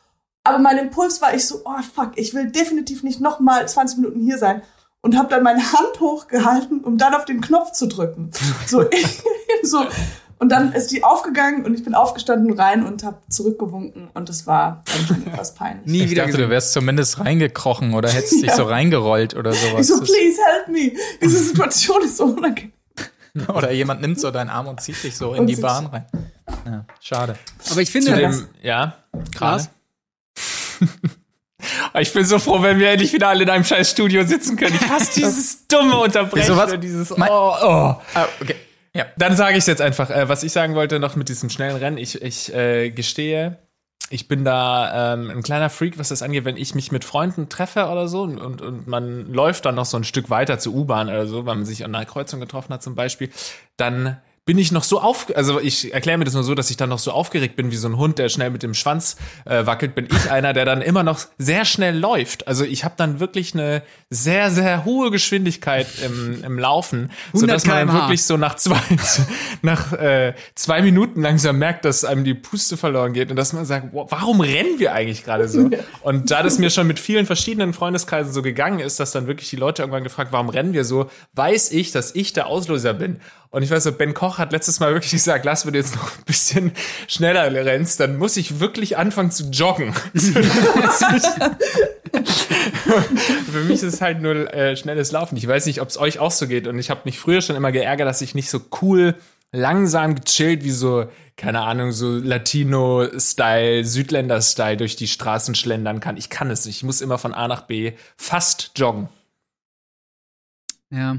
Aber 0.44 0.58
mein 0.58 0.78
Impuls 0.78 1.20
war 1.20 1.34
ich 1.34 1.46
so, 1.46 1.62
oh 1.64 1.82
fuck, 1.94 2.12
ich 2.16 2.34
will 2.34 2.50
definitiv 2.50 3.02
nicht 3.02 3.20
noch 3.20 3.40
mal 3.40 3.66
20 3.66 3.98
Minuten 3.98 4.20
hier 4.20 4.38
sein. 4.38 4.62
Und 5.04 5.18
habe 5.18 5.28
dann 5.28 5.42
meine 5.42 5.60
Hand 5.62 6.00
hochgehalten, 6.00 6.80
um 6.82 6.96
dann 6.96 7.14
auf 7.14 7.26
den 7.26 7.42
Knopf 7.42 7.72
zu 7.72 7.86
drücken. 7.88 8.30
So, 8.66 8.84
so. 9.62 9.84
Und 10.38 10.48
dann 10.50 10.72
ist 10.72 10.90
die 10.92 11.04
aufgegangen 11.04 11.64
und 11.66 11.74
ich 11.74 11.84
bin 11.84 11.94
aufgestanden 11.94 12.58
rein 12.58 12.84
und 12.86 13.04
habe 13.04 13.18
zurückgewunken. 13.28 14.08
Und 14.14 14.28
das 14.30 14.46
war 14.46 14.82
dann 14.86 15.06
schon 15.06 15.26
etwas 15.26 15.54
peinlich. 15.54 15.86
Nie 15.86 16.04
Ich 16.04 16.10
wieder 16.10 16.24
dachte, 16.24 16.38
du 16.38 16.48
wärst 16.48 16.72
zumindest 16.72 17.20
reingekrochen 17.20 17.92
oder 17.92 18.08
hättest 18.08 18.32
dich 18.42 18.44
Ja. 18.50 18.56
so 18.56 18.64
reingerollt 18.64 19.34
oder 19.36 19.50
Ich 19.52 19.58
sowas. 19.60 19.86
so, 19.88 19.96
please 20.00 20.38
help 20.42 20.68
me. 20.68 20.92
Diese 21.22 21.38
Situation 21.38 22.02
ist 22.02 22.16
so 22.16 22.24
unangenehm. 22.24 22.72
Oder 23.54 23.72
jemand 23.72 24.00
nimmt 24.00 24.20
so 24.20 24.30
deinen 24.30 24.48
Arm 24.48 24.68
und 24.68 24.80
zieht 24.80 25.02
dich 25.02 25.16
so 25.16 25.34
in 25.34 25.40
Und 25.40 25.46
die 25.48 25.56
Bahn 25.56 25.86
rein. 25.86 26.04
Ja, 26.64 26.84
schade. 27.00 27.34
Aber 27.70 27.80
ich 27.80 27.88
Zu 27.88 28.00
finde, 28.00 28.14
dem, 28.16 28.46
ja, 28.62 28.94
krass. 29.36 29.68
Ich 32.00 32.12
bin 32.12 32.24
so 32.24 32.38
froh, 32.38 32.62
wenn 32.62 32.78
wir 32.78 32.90
endlich 32.90 33.12
wieder 33.12 33.28
alle 33.28 33.42
in 33.44 33.50
einem 33.50 33.64
scheiß 33.64 33.90
Studio 33.90 34.24
sitzen 34.24 34.56
können. 34.56 34.74
Ich 34.74 34.88
hasse 34.88 35.14
dieses 35.20 35.66
dumme 35.68 35.98
Unterbrechen 35.98 36.48
Wieso, 36.48 36.56
was? 36.56 36.78
dieses 36.80 37.12
oh, 37.12 37.16
Mein- 37.16 37.30
oh. 37.30 37.96
Ah, 38.14 38.26
okay. 38.40 38.56
Ja. 38.94 39.06
Dann 39.16 39.36
sage 39.36 39.52
ich 39.52 39.58
es 39.60 39.66
jetzt 39.66 39.82
einfach. 39.82 40.10
Äh, 40.10 40.28
was 40.28 40.42
ich 40.44 40.52
sagen 40.52 40.74
wollte 40.74 41.00
noch 41.00 41.16
mit 41.16 41.28
diesem 41.28 41.50
schnellen 41.50 41.76
Rennen. 41.76 41.98
Ich, 41.98 42.22
ich 42.22 42.54
äh, 42.54 42.90
gestehe, 42.90 43.58
ich 44.10 44.28
bin 44.28 44.44
da 44.44 45.14
ähm, 45.14 45.30
ein 45.30 45.42
kleiner 45.42 45.70
Freak, 45.70 45.98
was 45.98 46.10
das 46.10 46.22
angeht, 46.22 46.44
wenn 46.44 46.56
ich 46.56 46.74
mich 46.74 46.92
mit 46.92 47.04
Freunden 47.04 47.48
treffe 47.48 47.86
oder 47.86 48.06
so 48.06 48.22
und, 48.22 48.38
und, 48.38 48.60
und 48.62 48.86
man 48.86 49.32
läuft 49.32 49.64
dann 49.64 49.74
noch 49.74 49.86
so 49.86 49.96
ein 49.96 50.04
Stück 50.04 50.30
weiter 50.30 50.58
zur 50.58 50.74
U-Bahn 50.74 51.08
oder 51.08 51.26
so, 51.26 51.46
weil 51.46 51.56
man 51.56 51.64
sich 51.64 51.84
an 51.84 51.94
einer 51.94 52.04
Kreuzung 52.04 52.38
getroffen 52.38 52.72
hat 52.72 52.82
zum 52.82 52.94
Beispiel, 52.94 53.30
dann 53.76 54.18
bin 54.46 54.58
ich 54.58 54.72
noch 54.72 54.84
so 54.84 55.00
auf, 55.00 55.34
also 55.34 55.58
ich 55.58 55.94
erkläre 55.94 56.18
mir 56.18 56.26
das 56.26 56.34
nur 56.34 56.42
so, 56.42 56.54
dass 56.54 56.68
ich 56.68 56.76
dann 56.76 56.90
noch 56.90 56.98
so 56.98 57.12
aufgeregt 57.12 57.56
bin 57.56 57.70
wie 57.70 57.76
so 57.76 57.88
ein 57.88 57.96
Hund, 57.96 58.18
der 58.18 58.28
schnell 58.28 58.50
mit 58.50 58.62
dem 58.62 58.74
Schwanz 58.74 59.16
äh, 59.46 59.64
wackelt, 59.64 59.94
bin 59.94 60.06
ich 60.10 60.30
einer, 60.30 60.52
der 60.52 60.66
dann 60.66 60.82
immer 60.82 61.02
noch 61.02 61.20
sehr 61.38 61.64
schnell 61.64 61.98
läuft. 61.98 62.46
Also 62.46 62.64
ich 62.64 62.84
habe 62.84 62.94
dann 62.98 63.20
wirklich 63.20 63.54
eine 63.54 63.82
sehr, 64.10 64.50
sehr 64.50 64.84
hohe 64.84 65.10
Geschwindigkeit 65.10 65.86
im, 66.04 66.44
im 66.44 66.58
Laufen, 66.58 67.10
100 67.28 67.40
sodass 67.40 67.66
man 67.66 67.86
dann 67.86 67.96
wirklich 67.96 68.24
so 68.24 68.36
nach 68.36 68.56
zwei, 68.56 68.80
nach 69.62 69.94
äh, 69.94 70.34
zwei 70.54 70.82
Minuten 70.82 71.22
langsam 71.22 71.58
merkt, 71.58 71.86
dass 71.86 72.04
einem 72.04 72.24
die 72.24 72.34
Puste 72.34 72.76
verloren 72.76 73.14
geht 73.14 73.30
und 73.30 73.36
dass 73.36 73.54
man 73.54 73.64
sagt, 73.64 73.88
wow, 73.92 74.06
warum 74.10 74.42
rennen 74.42 74.78
wir 74.78 74.92
eigentlich 74.92 75.24
gerade 75.24 75.48
so? 75.48 75.70
Und 76.02 76.30
da 76.30 76.42
das 76.42 76.58
mir 76.58 76.68
schon 76.68 76.86
mit 76.86 76.98
vielen 76.98 77.24
verschiedenen 77.24 77.72
Freundeskreisen 77.72 78.34
so 78.34 78.42
gegangen 78.42 78.80
ist, 78.80 79.00
dass 79.00 79.10
dann 79.10 79.26
wirklich 79.26 79.48
die 79.48 79.56
Leute 79.56 79.80
irgendwann 79.80 80.04
gefragt, 80.04 80.32
warum 80.32 80.50
rennen 80.50 80.74
wir 80.74 80.84
so, 80.84 81.08
weiß 81.32 81.72
ich, 81.72 81.92
dass 81.92 82.14
ich 82.14 82.34
der 82.34 82.46
Auslöser 82.46 82.92
bin. 82.92 83.20
Und 83.54 83.62
ich 83.62 83.70
weiß 83.70 83.84
so, 83.84 83.92
Ben 83.92 84.14
Koch 84.14 84.38
hat 84.38 84.50
letztes 84.50 84.80
Mal 84.80 84.92
wirklich 84.94 85.12
gesagt, 85.12 85.44
Lars, 85.44 85.64
wenn 85.64 85.74
du 85.74 85.78
jetzt 85.78 85.94
noch 85.94 86.18
ein 86.18 86.24
bisschen 86.24 86.72
schneller 87.06 87.52
rennst, 87.64 88.00
dann 88.00 88.18
muss 88.18 88.36
ich 88.36 88.58
wirklich 88.58 88.96
anfangen 88.96 89.30
zu 89.30 89.44
joggen. 89.44 89.94
Für 93.52 93.60
mich 93.60 93.80
ist 93.84 93.94
es 93.94 94.00
halt 94.00 94.20
nur 94.20 94.52
äh, 94.52 94.76
schnelles 94.76 95.12
Laufen. 95.12 95.36
Ich 95.36 95.46
weiß 95.46 95.66
nicht, 95.66 95.80
ob 95.80 95.88
es 95.88 95.96
euch 95.96 96.18
auch 96.18 96.32
so 96.32 96.48
geht. 96.48 96.66
Und 96.66 96.80
ich 96.80 96.90
habe 96.90 97.02
mich 97.04 97.20
früher 97.20 97.42
schon 97.42 97.54
immer 97.54 97.70
geärgert, 97.70 98.08
dass 98.08 98.22
ich 98.22 98.34
nicht 98.34 98.50
so 98.50 98.60
cool, 98.82 99.14
langsam 99.52 100.16
gechillt 100.16 100.64
wie 100.64 100.72
so, 100.72 101.06
keine 101.36 101.60
Ahnung, 101.60 101.92
so 101.92 102.10
Latino-Style, 102.10 103.84
Südländer-Style 103.84 104.78
durch 104.78 104.96
die 104.96 105.06
Straßen 105.06 105.54
schlendern 105.54 106.00
kann. 106.00 106.16
Ich 106.16 106.28
kann 106.28 106.50
es 106.50 106.66
nicht. 106.66 106.78
Ich 106.78 106.82
muss 106.82 107.00
immer 107.00 107.18
von 107.18 107.32
A 107.32 107.46
nach 107.46 107.62
B 107.62 107.92
fast 108.16 108.72
joggen. 108.74 109.10
Ja. 110.90 111.18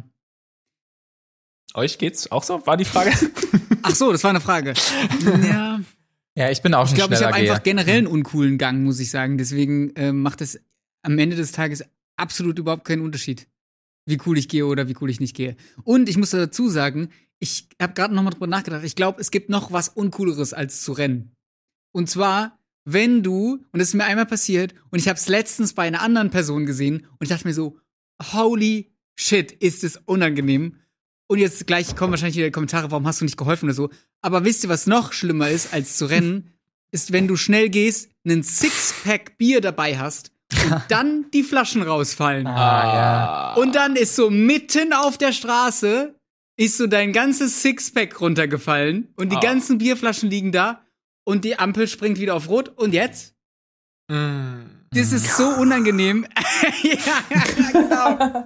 Euch 1.76 1.98
geht's 1.98 2.32
auch 2.32 2.44
so? 2.44 2.66
War 2.66 2.78
die 2.78 2.86
Frage? 2.86 3.12
Ach 3.84 3.94
so, 3.94 4.12
das 4.12 4.24
war 4.24 4.30
eine 4.30 4.42
Frage. 4.42 4.74
Ja. 5.44 5.82
Ja, 6.38 6.50
ich 6.52 6.62
bin 6.62 6.74
auch 6.74 6.86
Ich 6.86 6.92
ein 6.92 6.96
glaube, 6.96 7.14
ich 7.14 7.20
schneller 7.20 7.34
habe 7.34 7.42
einfach 7.42 7.64
generell 7.64 8.00
einen 8.00 8.08
uncoolen 8.08 8.58
Gang, 8.58 8.84
muss 8.84 9.00
ich 9.00 9.10
sagen. 9.10 9.38
Deswegen 9.38 9.94
ähm, 9.96 10.22
macht 10.22 10.42
es 10.42 10.60
am 11.02 11.18
Ende 11.18 11.36
des 11.36 11.52
Tages 11.54 11.84
absolut 12.18 12.60
überhaupt 12.60 12.86
keinen 12.86 13.02
Unterschied, 13.02 13.48
wie 14.06 14.20
cool 14.26 14.38
ich 14.38 14.50
gehe 14.50 14.66
oder 14.66 14.88
wie 14.88 14.96
cool 15.00 15.10
ich 15.10 15.20
nicht 15.20 15.36
gehe. 15.36 15.56
Und 15.84 16.10
ich 16.10 16.18
muss 16.18 16.32
dazu 16.32 16.68
sagen, 16.68 17.10
ich 17.40 17.70
habe 17.82 17.94
gerade 17.94 18.14
noch 18.14 18.24
mal 18.24 18.32
drüber 18.32 18.48
nachgedacht. 18.48 18.84
Ich 18.84 18.96
glaube, 18.96 19.22
es 19.22 19.32
gibt 19.32 19.50
noch 19.50 19.72
was 19.72 19.90
uncooleres 19.90 20.54
als 20.54 20.82
zu 20.82 20.94
rennen. 20.94 21.32
Und 21.94 22.10
zwar, 22.10 22.60
wenn 22.86 23.24
du 23.24 23.64
und 23.72 23.80
das 23.80 23.90
ist 23.90 23.94
mir 23.94 24.06
einmal 24.06 24.26
passiert 24.26 24.74
und 24.90 25.00
ich 25.00 25.08
habe 25.08 25.18
es 25.18 25.28
letztens 25.28 25.74
bei 25.74 25.84
einer 25.84 26.02
anderen 26.02 26.32
Person 26.32 26.66
gesehen 26.66 27.08
und 27.12 27.24
ich 27.24 27.30
dachte 27.30 27.48
mir 27.48 27.54
so, 27.54 27.80
holy 28.34 28.94
shit, 29.18 29.52
ist 29.52 29.84
es 29.84 29.98
unangenehm. 30.06 30.78
Und 31.28 31.40
jetzt 31.40 31.66
gleich 31.68 31.96
kommen 31.96 32.12
wahrscheinlich 32.12 32.38
wieder 32.38 32.52
Kommentare, 32.52 32.92
warum 32.92 33.08
hast 33.08 33.22
du 33.22 33.26
nicht 33.26 33.38
geholfen 33.38 33.66
oder 33.66 33.74
so. 33.74 33.90
Aber 34.22 34.44
wisst 34.46 34.64
ihr, 34.64 34.70
was 34.70 34.86
noch 34.88 35.12
schlimmer 35.14 35.50
ist 35.50 35.74
als 35.74 35.98
zu 35.98 36.06
rennen? 36.06 36.52
ist, 36.92 37.12
wenn 37.12 37.28
du 37.28 37.36
schnell 37.36 37.70
gehst, 37.70 38.10
einen 38.26 38.44
Sixpack 38.44 39.38
Bier 39.38 39.60
dabei 39.60 39.98
hast 39.98 40.32
und 40.64 40.82
dann 40.90 41.26
die 41.34 41.44
Flaschen 41.44 41.82
rausfallen. 41.82 42.48
Ah, 42.48 43.56
Und 43.56 43.76
dann 43.76 43.96
ist 43.96 44.16
so 44.16 44.30
mitten 44.30 44.94
auf 44.94 45.18
der 45.18 45.32
Straße 45.34 46.16
ist 46.58 46.78
so 46.78 46.88
dein 46.88 47.12
ganzes 47.12 47.62
Sixpack 47.62 48.22
runtergefallen 48.22 49.10
und 49.18 49.32
die 49.32 49.36
Ah. 49.36 49.42
ganzen 49.42 49.78
Bierflaschen 49.78 50.30
liegen 50.30 50.54
da 50.54 50.82
und 51.26 51.44
die 51.44 51.60
Ampel 51.60 51.86
springt 51.88 52.18
wieder 52.20 52.34
auf 52.36 52.48
Rot 52.48 52.70
und 52.78 52.94
jetzt? 52.94 53.34
Mm. 54.08 54.62
Das 54.92 55.12
ist 55.12 55.36
so 55.36 55.48
unangenehm. 55.50 56.26
ja, 56.84 57.42
genau. 57.74 58.46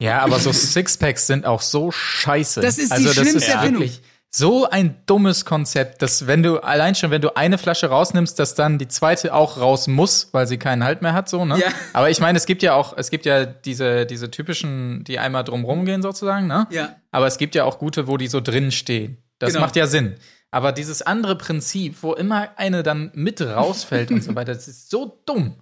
Ja, 0.00 0.20
aber 0.20 0.38
so 0.38 0.52
Sixpacks 0.52 1.26
sind 1.26 1.46
auch 1.46 1.62
so 1.62 1.90
scheiße. 1.90 2.60
Das 2.60 2.78
ist 2.78 2.88
die 2.90 2.92
also, 2.92 3.06
das 3.06 3.14
schlimmste 3.14 3.38
ist 3.38 3.48
Erfindung. 3.48 3.82
wirklich 3.82 4.02
so 4.30 4.68
ein 4.68 4.96
dummes 5.06 5.46
Konzept, 5.46 6.02
dass 6.02 6.26
wenn 6.26 6.42
du 6.42 6.58
allein 6.58 6.94
schon, 6.94 7.10
wenn 7.10 7.22
du 7.22 7.34
eine 7.36 7.56
Flasche 7.56 7.86
rausnimmst, 7.86 8.38
dass 8.38 8.54
dann 8.54 8.76
die 8.76 8.88
zweite 8.88 9.32
auch 9.32 9.56
raus 9.58 9.86
muss, 9.86 10.28
weil 10.32 10.46
sie 10.46 10.58
keinen 10.58 10.84
Halt 10.84 11.00
mehr 11.00 11.14
hat, 11.14 11.30
so, 11.30 11.46
ne? 11.46 11.58
Ja. 11.58 11.68
Aber 11.94 12.10
ich 12.10 12.20
meine, 12.20 12.36
es 12.36 12.44
gibt 12.44 12.62
ja 12.62 12.74
auch, 12.74 12.94
es 12.98 13.10
gibt 13.10 13.24
ja 13.24 13.46
diese, 13.46 14.04
diese 14.04 14.30
typischen, 14.30 15.04
die 15.04 15.18
einmal 15.18 15.44
drumrum 15.44 15.86
gehen 15.86 16.02
sozusagen, 16.02 16.46
ne? 16.48 16.66
Ja. 16.70 16.96
Aber 17.12 17.26
es 17.26 17.38
gibt 17.38 17.54
ja 17.54 17.64
auch 17.64 17.78
gute, 17.78 18.08
wo 18.08 18.18
die 18.18 18.26
so 18.28 18.42
drin 18.42 18.72
stehen. 18.72 19.16
Das 19.38 19.52
Genau. 19.54 19.64
macht 19.64 19.76
ja 19.76 19.86
Sinn. 19.86 20.16
Aber 20.50 20.72
dieses 20.72 21.00
andere 21.02 21.36
Prinzip, 21.36 22.02
wo 22.02 22.12
immer 22.12 22.50
eine 22.56 22.82
dann 22.82 23.10
mit 23.14 23.40
rausfällt 23.40 24.10
und 24.10 24.22
so 24.22 24.34
weiter, 24.34 24.52
das 24.54 24.68
ist 24.68 24.90
so 24.90 25.22
dumm. 25.24 25.54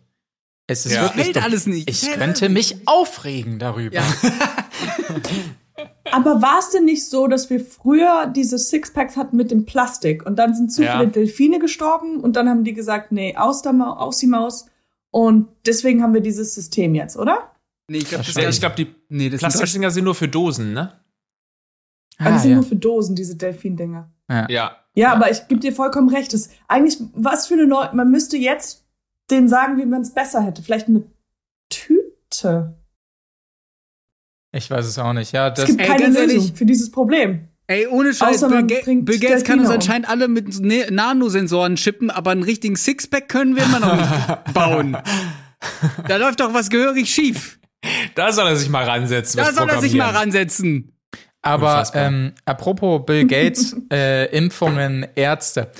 Es 0.67 0.87
ist 0.87 0.95
Ja. 0.95 1.03
wirklich 1.03 1.27
Hält 1.27 1.37
dumm. 1.37 1.43
alles 1.45 1.67
nicht. 1.67 1.91
Ich 1.91 2.07
Hält 2.07 2.19
könnte 2.19 2.49
mich 2.49 2.77
aufregen 2.87 3.59
darüber. 3.59 3.97
Ja. 3.97 4.03
Aber 6.13 6.41
war 6.43 6.59
es 6.61 6.71
denn 6.71 6.85
nicht 6.85 7.09
so, 7.09 7.27
dass 7.27 7.51
wir 7.51 7.61
früher 7.61 8.27
diese 8.35 8.59
Sixpacks 8.59 9.17
hatten 9.17 9.37
mit 9.37 9.51
dem 9.51 9.65
Plastik 9.67 10.25
und 10.25 10.37
dann 10.39 10.55
sind 10.55 10.73
zu 10.73 10.85
Ja. 10.85 10.99
viele 10.99 11.09
Delfine 11.11 11.59
gestorben 11.59 12.21
und 12.21 12.37
dann 12.37 12.49
haben 12.49 12.65
die 12.65 12.75
gesagt, 12.75 13.11
nee, 13.11 13.37
aus, 13.37 13.63
der 13.63 13.73
Ma 13.73 13.95
aus 13.95 14.19
die 14.19 14.27
Maus 14.27 14.67
und 15.11 15.49
deswegen 15.67 16.03
haben 16.03 16.15
wir 16.15 16.21
dieses 16.21 16.55
System 16.55 16.95
jetzt, 16.95 17.17
oder? 17.17 17.51
Nee, 17.89 17.99
ich 17.99 18.09
glaube, 18.09 18.25
Ja, 18.25 18.49
ich 18.49 18.61
glaube, 18.61 18.77
die 18.77 18.95
nee, 19.09 19.29
das 19.29 19.43
ist 19.43 19.49
Plastikdinger 19.59 19.91
sind 19.91 20.05
nur 20.05 20.15
für 20.15 20.29
Dosen, 20.29 20.73
ne? 20.73 20.93
Ah, 22.19 22.31
das 22.31 22.43
sind 22.43 22.55
nur 22.55 22.63
für 22.63 22.77
Dosen, 22.77 23.17
diese 23.17 23.37
Delfindinger. 23.37 24.11
Ja. 24.49 24.77
Ja, 24.95 25.13
aber 25.13 25.31
ich 25.31 25.49
gebe 25.49 25.61
dir 25.61 25.73
vollkommen 25.73 26.09
recht. 26.09 26.33
Das 26.33 26.49
eigentlich, 26.69 26.99
was 27.15 27.49
für 27.49 27.55
eine 27.55 27.67
Neu 27.67 27.87
man 27.93 28.11
müsste 28.13 28.37
jetzt 28.37 28.84
denen 29.31 29.49
sagen, 29.49 29.79
wie 29.79 29.87
man 29.87 30.03
es 30.03 30.13
besser 30.15 30.43
hätte. 30.43 30.63
Vielleicht 30.63 30.89
eine 30.89 31.03
Tüte. 31.71 32.75
Ich 34.53 34.71
weiß 34.71 34.87
es 34.87 34.99
auch 34.99 35.13
nicht. 35.13 35.33
Ja, 35.33 35.49
Es 35.49 35.55
das, 35.55 35.67
gibt 35.67 35.81
Ey, 35.81 35.87
keine 35.87 36.03
ganz 36.05 36.17
Lösung 36.19 36.37
ehrlich. 36.43 36.53
für 36.55 36.67
dieses 36.67 36.91
Problem. 36.91 37.49
Ey, 37.67 37.87
ohne 37.87 38.13
Scheiß, 38.13 38.43
Außer 38.45 38.49
Bill, 38.63 38.67
Ga 38.85 38.93
Bill 39.01 39.19
Gates 39.19 39.43
kann 39.45 39.59
uns 39.59 39.69
um. 39.69 39.75
anscheinend 39.77 40.09
alle 40.09 40.29
mit 40.29 40.61
ne 40.61 40.87
Nanosensoren 40.91 41.77
chippen, 41.77 42.11
aber 42.11 42.31
einen 42.33 42.43
richtigen 42.43 42.77
Sixpack 42.77 43.29
können 43.29 43.57
wir 43.57 43.65
immer 43.65 43.81
noch 43.81 43.97
nicht 43.97 44.45
bauen. 44.55 44.97
Da 46.07 46.17
läuft 46.19 46.41
doch 46.41 46.53
was 46.53 46.69
gehörig 46.69 47.09
schief. 47.13 47.59
Da 48.15 48.33
soll 48.33 48.47
er 48.49 48.57
sich 48.57 48.69
mal 48.69 48.85
ransetzen. 48.85 49.39
Da 49.43 49.51
soll 49.53 49.69
er 49.69 49.81
sich 49.81 49.95
mal 49.95 50.11
ransetzen. 50.11 50.93
aber 51.41 51.71
Unfassbar. 51.79 52.07
ähm, 52.07 52.33
apropos 52.45 53.03
Bill 53.07 53.27
Gates, 53.27 53.75
äh, 53.93 54.27
Impfungen, 54.37 55.07
Ärzte. 55.15 55.71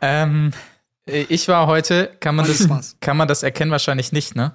Ähm, 0.00 0.50
äh, 0.52 0.56
ich 1.08 1.48
war 1.48 1.66
heute, 1.66 2.10
kann 2.20 2.34
man 2.34 2.46
das, 2.46 2.96
kann 3.00 3.16
man 3.16 3.28
das 3.28 3.42
erkennen? 3.42 3.70
Wahrscheinlich 3.70 4.12
nicht, 4.12 4.36
ne? 4.36 4.52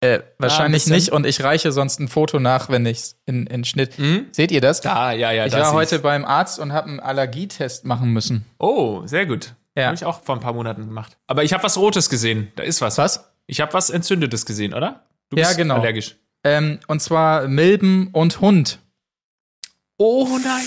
Äh, 0.00 0.20
wahrscheinlich 0.38 0.84
bisschen. 0.84 0.94
nicht 0.94 1.12
und 1.12 1.24
ich 1.26 1.42
reiche 1.42 1.72
sonst 1.72 2.00
ein 2.00 2.08
Foto 2.08 2.38
nach, 2.38 2.68
wenn 2.68 2.84
ich 2.84 3.14
in, 3.24 3.46
in 3.46 3.64
Schnitt. 3.64 3.98
Mhm. 3.98 4.26
Seht 4.30 4.52
ihr 4.52 4.60
das? 4.60 4.82
Da, 4.82 5.12
ja, 5.12 5.30
ja. 5.32 5.46
ich 5.46 5.52
war 5.54 5.72
heute 5.72 6.00
beim 6.00 6.24
Arzt 6.26 6.58
und 6.58 6.72
habe 6.72 6.88
einen 6.88 7.00
Allergietest 7.00 7.86
machen 7.86 8.12
müssen. 8.12 8.44
Oh, 8.58 9.06
sehr 9.06 9.24
gut. 9.24 9.54
Ja. 9.74 9.86
Habe 9.86 9.94
ich 9.94 10.04
auch 10.04 10.22
vor 10.22 10.34
ein 10.34 10.40
paar 10.40 10.52
Monaten 10.52 10.86
gemacht. 10.86 11.16
Aber 11.26 11.44
ich 11.44 11.52
habe 11.54 11.62
was 11.62 11.78
Rotes 11.78 12.10
gesehen. 12.10 12.52
Da 12.56 12.62
ist 12.62 12.80
was. 12.82 12.98
Was? 12.98 13.32
Ich 13.46 13.60
habe 13.60 13.72
was 13.72 13.88
Entzündetes 13.90 14.44
gesehen, 14.44 14.74
oder? 14.74 15.06
Du 15.30 15.36
Ja, 15.36 15.46
bist 15.46 15.56
genau. 15.56 15.76
allergisch. 15.76 16.16
Ähm, 16.44 16.78
und 16.88 17.00
zwar 17.00 17.48
Milben 17.48 18.08
und 18.12 18.40
Hund. 18.40 18.78
Oh 19.98 20.28
nein. 20.42 20.62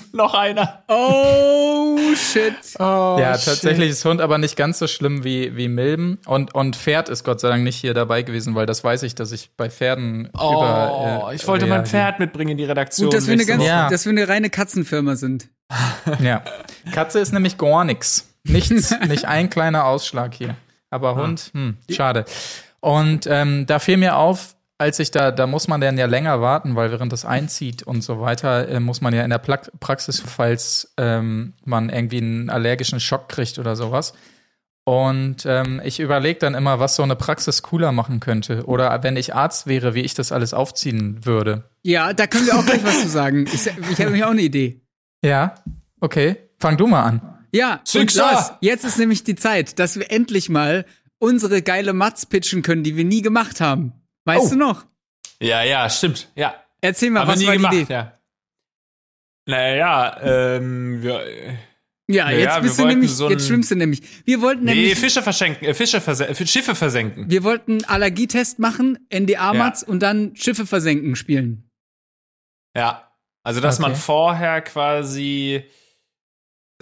Noch 0.12 0.34
einer. 0.34 0.82
Oh 0.88 1.98
shit. 2.14 2.54
Oh, 2.78 3.16
ja, 3.18 3.36
shit. 3.36 3.46
tatsächlich 3.46 3.90
ist 3.90 4.04
Hund 4.04 4.20
aber 4.20 4.38
nicht 4.38 4.56
ganz 4.56 4.78
so 4.78 4.86
schlimm 4.86 5.24
wie, 5.24 5.56
wie 5.56 5.68
Milben. 5.68 6.18
Und, 6.26 6.54
und 6.54 6.76
Pferd 6.76 7.08
ist 7.08 7.24
Gott 7.24 7.40
sei 7.40 7.48
Dank 7.48 7.62
nicht 7.64 7.76
hier 7.76 7.94
dabei 7.94 8.22
gewesen, 8.22 8.54
weil 8.54 8.66
das 8.66 8.82
weiß 8.84 9.02
ich, 9.04 9.14
dass 9.14 9.32
ich 9.32 9.50
bei 9.56 9.70
Pferden 9.70 10.30
Oh, 10.38 10.52
über. 10.54 11.28
äh, 11.30 11.34
ich 11.34 11.46
wollte 11.46 11.66
mein. 11.66 11.86
Pferd 11.86 12.18
mitbringen 12.18 12.52
in 12.52 12.56
die 12.58 12.64
Redaktion. 12.64 13.06
Gut, 13.10 13.14
dass 13.14 13.26
wir, 13.26 13.34
eine 13.34 13.44
ganz. 13.46 13.64
Ja. 13.64 13.88
dass 13.88 14.04
wir 14.04 14.10
eine 14.10 14.28
reine 14.28 14.50
Katzenfirma 14.50 15.16
sind. 15.16 15.48
Ja. 16.20 16.42
Katze 16.92 17.18
ist 17.20 17.32
nämlich 17.32 17.56
gar 17.56 17.84
nix. 17.84 18.28
Nichts, 18.44 18.94
nicht 19.08 19.24
ein 19.24 19.48
kleiner 19.50 19.84
Ausschlag 19.86 20.34
hier. 20.34 20.56
Aber 20.90 21.14
Hund, 21.14 21.50
hm, 21.54 21.76
schade. 21.90 22.24
Und 22.80 23.26
ähm, 23.30 23.64
da 23.66 23.78
fiel 23.78 23.96
mir 23.96 24.16
auf, 24.16 24.54
als 24.82 24.98
ich 24.98 25.10
da, 25.10 25.30
da 25.30 25.46
muss 25.46 25.68
man 25.68 25.80
dann 25.80 25.96
ja 25.96 26.06
länger 26.06 26.40
warten, 26.40 26.76
weil 26.76 26.90
während 26.90 27.12
das 27.12 27.24
einzieht 27.24 27.82
und 27.82 28.02
so 28.02 28.20
weiter, 28.20 28.68
äh, 28.68 28.80
muss 28.80 29.00
man 29.00 29.14
ja 29.14 29.22
in 29.22 29.30
der 29.30 29.38
Pla 29.38 29.60
Praxis, 29.80 30.20
falls 30.20 30.92
ähm, 30.96 31.54
man 31.64 31.88
irgendwie 31.88 32.18
einen 32.18 32.50
allergischen 32.50 33.00
Schock 33.00 33.28
kriegt 33.28 33.58
oder 33.58 33.76
sowas. 33.76 34.12
Und 34.84 35.46
ähm, 35.46 35.80
ich 35.84 36.00
überlege 36.00 36.40
dann 36.40 36.54
immer, 36.54 36.80
was 36.80 36.96
so 36.96 37.04
eine 37.04 37.14
Praxis 37.14 37.62
cooler 37.62 37.92
machen 37.92 38.18
könnte. 38.18 38.64
Oder 38.66 39.02
wenn 39.04 39.16
ich 39.16 39.34
Arzt 39.34 39.68
wäre, 39.68 39.94
wie 39.94 40.00
ich 40.00 40.14
das 40.14 40.32
alles 40.32 40.54
aufziehen 40.54 41.24
würde. 41.24 41.70
Ja, 41.82 42.12
da 42.12 42.26
können 42.26 42.46
wir 42.46 42.58
auch 42.58 42.66
gleich 42.66 42.84
was 42.84 43.02
zu 43.02 43.08
sagen. 43.08 43.46
Ich, 43.52 43.66
ich 43.66 43.72
habe 43.72 44.04
nämlich 44.04 44.24
auch 44.24 44.30
eine 44.30 44.42
Idee. 44.42 44.80
Ja, 45.24 45.54
okay. 46.00 46.36
Fang 46.58 46.76
du 46.76 46.88
mal 46.88 47.04
an. 47.04 47.38
Ja! 47.52 47.80
Lars, 47.94 48.52
jetzt 48.60 48.84
ist 48.84 48.98
nämlich 48.98 49.22
die 49.22 49.36
Zeit, 49.36 49.78
dass 49.78 49.96
wir 49.96 50.10
endlich 50.10 50.48
mal 50.48 50.84
unsere 51.18 51.62
geile 51.62 51.92
Mats 51.92 52.26
pitchen 52.26 52.62
können, 52.62 52.82
die 52.82 52.96
wir 52.96 53.04
nie 53.04 53.22
gemacht 53.22 53.60
haben. 53.60 53.92
Weißt 54.24 54.46
Oh. 54.46 54.50
du 54.50 54.56
noch? 54.56 54.84
Ja, 55.40 55.62
ja, 55.62 55.88
stimmt. 55.90 56.28
Ja. 56.36 56.54
Erzähl 56.80 57.10
mal, 57.10 57.20
Haben 57.20 57.28
was 57.28 57.44
war 57.46 57.52
die 57.52 57.58
gemacht, 57.58 57.74
Idee? 57.74 57.92
ja. 57.92 58.18
Naja, 59.46 60.20
ähm, 60.22 61.02
wir, 61.02 61.56
Ja, 62.08 62.30
jetzt 62.30 62.54
wir 62.56 62.62
bist 62.62 62.78
du 62.78 62.86
nämlich, 62.86 63.10
so 63.12 63.28
jetzt 63.30 63.46
schwimmst 63.48 63.70
du 63.70 63.74
nämlich. 63.76 64.02
Wir 64.24 64.40
wollten 64.40 64.64
nee, 64.64 64.74
nämlich, 64.74 64.98
Fische 64.98 65.22
verschenken, 65.22 65.66
äh, 65.66 65.74
Fische 65.74 66.00
versen 66.00 66.28
äh, 66.28 66.46
Schiffe 66.46 66.74
versenken. 66.74 67.28
wir 67.30 67.42
wollten 67.42 67.84
Allergietest 67.84 68.58
machen, 68.58 68.98
NDA-Mats 69.12 69.82
und 69.82 70.00
dann 70.00 70.36
Schiffe 70.36 70.66
versenken 70.66 71.16
spielen. 71.16 71.68
Ja. 72.76 73.08
Also, 73.44 73.60
dass 73.60 73.80
man 73.80 73.92
Okay. 73.92 74.00
vorher 74.00 74.60
quasi 74.62 75.64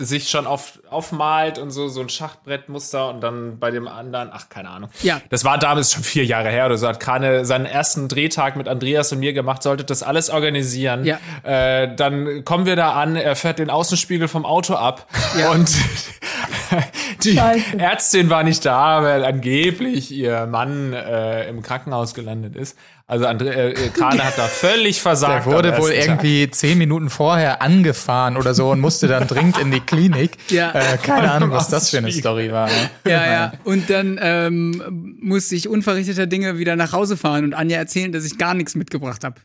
sich 0.04 0.28
schon 0.28 0.46
auf, 0.46 0.80
aufmalt 0.90 1.58
und 1.58 1.70
so, 1.70 1.88
so 1.88 2.00
ein 2.00 2.08
Schachbrettmuster 2.08 3.08
und 3.10 3.20
dann 3.20 3.58
bei 3.58 3.70
dem 3.70 3.86
anderen, 3.88 4.30
ach, 4.32 4.48
keine 4.48 4.70
Ahnung. 4.70 4.90
Ja, 5.02 5.20
Das 5.30 5.44
war 5.44 5.58
damals 5.58 5.92
schon 5.92 6.02
vier 6.02 6.24
Jahre 6.24 6.48
her 6.50 6.66
oder 6.66 6.76
so. 6.78 6.88
Hat 6.88 7.00
Krane 7.00 7.44
seinen 7.44 7.66
ersten 7.66 8.08
Drehtag 8.08 8.56
mit 8.56 8.68
Andreas 8.68 9.12
und 9.12 9.20
mir 9.20 9.32
gemacht, 9.32 9.62
sollte 9.62 9.84
das 9.84 10.02
alles 10.02 10.30
organisieren. 10.30 11.04
Ja. 11.04 11.18
Äh, 11.42 11.94
dann 11.94 12.44
kommen 12.44 12.66
wir 12.66 12.76
da 12.76 12.92
an, 12.94 13.16
er 13.16 13.36
fährt 13.36 13.58
den 13.58 13.70
Außenspiegel 13.70 14.28
vom 14.28 14.44
Auto 14.44 14.74
ab 14.74 15.06
Ja. 15.38 15.50
und 15.52 15.70
die 17.24 17.36
Scheiße. 17.36 17.78
Ärztin 17.78 18.30
war 18.30 18.42
nicht 18.42 18.64
da, 18.64 19.02
weil 19.02 19.24
angeblich 19.24 20.10
ihr 20.12 20.46
Mann 20.46 20.92
äh, 20.92 21.48
im 21.48 21.62
Krankenhaus 21.62 22.14
gelandet 22.14 22.56
ist. 22.56 22.76
Also 23.11 23.27
Andre, 23.27 23.73
äh, 23.75 23.88
Krane 23.88 24.25
hat 24.25 24.38
da 24.38 24.44
völlig 24.46 25.03
versagt. 25.03 25.46
Der 25.46 25.53
wurde 25.53 25.77
wohl 25.79 25.90
ersten 25.90 26.12
Tag. 26.12 26.25
irgendwie 26.25 26.49
zehn 26.53 26.79
Minuten 26.79 27.11
vorher 27.11 27.61
angefahren 27.61 28.37
oder 28.37 28.55
so 28.55 28.70
und 28.70 28.79
musste 28.79 29.09
dann 29.09 29.27
dringend 29.27 29.59
in 29.59 29.73
die 29.73 29.81
Klinik. 29.81 30.38
Ja. 30.51 30.70
Äh, 30.73 30.96
keine 30.99 31.31
Ahnung, 31.33 31.51
was 31.51 31.68
das 31.68 31.90
für 31.90 31.99
eine 31.99 32.12
Story 32.12 32.53
war. 32.53 32.68
Ne? 32.68 32.90
Ja, 33.05 33.27
ja. 33.31 33.53
Und 33.64 33.90
dann 33.90 34.18
ähm, 34.23 35.16
musste 35.20 35.57
ich 35.57 35.68
unverrichteter 35.68 36.27
Dinge 36.27 36.59
wieder 36.59 36.77
nach 36.77 36.92
Hause 36.92 37.16
fahren 37.16 37.44
und 37.44 37.55
Anja 37.55 37.79
erzählen, 37.79 38.12
dass 38.12 38.25
ich 38.25 38.38
gar 38.38 38.55
nichts 38.55 38.75
mitgebracht 38.77 39.25
habe. 39.25 39.37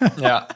Ja. 0.20 0.46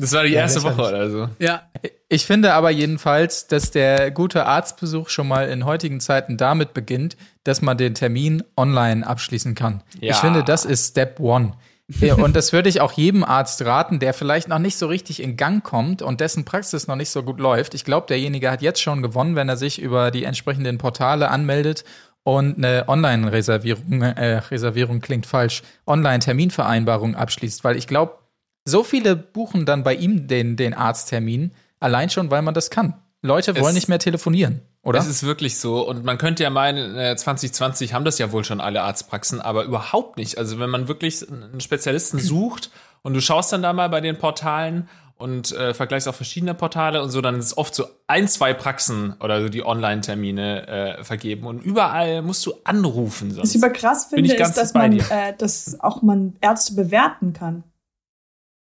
Das 0.00 0.12
war 0.12 0.22
die 0.24 0.32
erste 0.32 0.60
lächerlich. 0.60 0.78
Woche 0.78 0.88
oder 0.88 1.10
so. 1.10 1.28
Ja, 1.40 1.62
Ich 2.08 2.24
finde 2.24 2.52
aber 2.54 2.70
jedenfalls, 2.70 3.48
dass 3.48 3.72
der 3.72 4.10
gute 4.12 4.46
Arztbesuch 4.46 5.08
schon 5.08 5.26
mal 5.26 5.48
in 5.48 5.64
heutigen 5.64 5.98
Zeiten 6.00 6.36
damit 6.36 6.72
beginnt, 6.72 7.16
dass 7.42 7.62
man 7.62 7.76
den 7.78 7.94
Termin 7.94 8.44
online 8.56 9.04
abschließen 9.06 9.54
kann. 9.56 9.82
Ja. 10.00 10.12
Ich 10.14 10.18
finde, 10.18 10.44
das 10.44 10.64
ist 10.64 10.90
Step 10.90 11.18
One. 11.18 11.52
Ja, 12.00 12.14
Und 12.16 12.36
das 12.36 12.52
würde 12.52 12.68
ich 12.68 12.80
auch 12.82 12.92
jedem 12.92 13.24
Arzt 13.24 13.64
raten, 13.64 13.98
der 13.98 14.12
vielleicht 14.12 14.48
noch 14.48 14.58
nicht 14.58 14.76
so 14.76 14.86
richtig 14.88 15.22
in 15.22 15.36
Gang 15.38 15.64
kommt 15.64 16.02
und 16.02 16.20
dessen 16.20 16.44
Praxis 16.44 16.86
noch 16.86 16.96
nicht 16.96 17.08
so 17.10 17.22
gut 17.22 17.40
läuft. 17.40 17.72
Ich 17.74 17.84
glaube, 17.84 18.06
derjenige 18.08 18.50
hat 18.50 18.60
jetzt 18.60 18.82
schon 18.82 19.00
gewonnen, 19.02 19.36
wenn 19.36 19.48
er 19.48 19.56
sich 19.56 19.80
über 19.80 20.10
die 20.10 20.24
entsprechenden 20.24 20.76
Portale 20.76 21.30
anmeldet 21.30 21.84
und 22.24 22.58
eine 22.58 22.84
Online-Reservierung, 22.88 24.02
äh, 24.02 24.36
Reservierung 24.50 25.00
klingt 25.00 25.24
falsch, 25.24 25.62
Online-Terminvereinbarung 25.86 27.14
abschließt, 27.14 27.64
weil 27.64 27.76
ich 27.76 27.86
glaube, 27.86 28.18
so 28.64 28.84
viele 28.84 29.16
buchen 29.16 29.64
dann 29.64 29.82
bei 29.82 29.94
ihm 29.94 30.26
den, 30.28 30.56
den 30.56 30.74
Arzttermin, 30.74 31.52
allein 31.80 32.10
schon, 32.10 32.30
weil 32.30 32.42
man 32.42 32.54
das 32.54 32.70
kann. 32.70 32.94
Leute 33.22 33.54
wollen 33.56 33.68
Es- 33.70 33.74
nicht 33.74 33.88
mehr 33.88 33.98
telefonieren, 33.98 34.60
oder? 34.88 34.98
Das 34.98 35.06
ist 35.06 35.22
wirklich 35.22 35.58
so. 35.58 35.86
Und 35.86 36.04
man 36.04 36.16
könnte 36.16 36.42
ja 36.42 36.50
meinen, 36.50 36.96
äh, 36.96 37.14
2020 37.14 37.92
haben 37.92 38.06
das 38.06 38.18
ja 38.18 38.32
wohl 38.32 38.42
schon 38.42 38.60
alle 38.60 38.82
Arztpraxen, 38.82 39.40
aber 39.40 39.64
überhaupt 39.64 40.16
nicht. 40.16 40.38
Also 40.38 40.58
wenn 40.58 40.70
man 40.70 40.88
wirklich 40.88 41.30
einen 41.30 41.60
Spezialisten 41.60 42.18
sucht 42.18 42.70
und 43.02 43.12
du 43.12 43.20
schaust 43.20 43.52
dann 43.52 43.60
da 43.60 43.74
mal 43.74 43.88
bei 43.88 44.00
den 44.00 44.16
Portalen 44.16 44.88
und 45.18 45.52
äh, 45.52 45.74
vergleichst 45.74 46.08
auch 46.08 46.14
verschiedene 46.14 46.54
Portale 46.54 47.02
und 47.02 47.10
so, 47.10 47.20
dann 47.20 47.38
ist 47.38 47.46
es 47.46 47.58
oft 47.58 47.74
so 47.74 47.84
ein, 48.06 48.28
zwei 48.28 48.54
Praxen 48.54 49.14
oder 49.20 49.42
so, 49.42 49.50
die 49.50 49.62
Online-Termine 49.66 50.68
äh, 50.68 51.04
vergeben. 51.04 51.46
Und 51.46 51.60
überall 51.60 52.22
musst 52.22 52.46
du 52.46 52.54
anrufen. 52.64 53.32
Sonst. 53.32 53.42
Was 53.42 53.54
ich 53.54 53.62
aber 53.62 53.72
krass 53.72 54.06
finde, 54.06 54.32
ist, 54.32 54.54
dass 54.56 54.72
man, 54.72 54.92
äh, 54.92 55.36
dass 55.36 55.78
auch 55.80 56.00
man 56.00 56.36
Ärzte 56.40 56.74
bewerten 56.74 57.34
kann. 57.34 57.64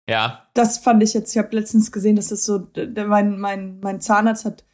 ja, 0.07 0.43
Das 0.53 0.77
fand 0.77 1.01
ich 1.01 1.15
jetzt, 1.15 1.31
ich 1.31 1.39
habe 1.39 1.55
letztens 1.55 1.91
gesehen, 1.91 2.15
dass 2.15 2.27
das 2.27 2.45
so, 2.45 2.67
mein, 3.07 3.39
mein, 3.39 3.79
mein 3.79 4.01
Zahnarzt 4.01 4.45
hat 4.45 4.61
äh, 4.61 4.70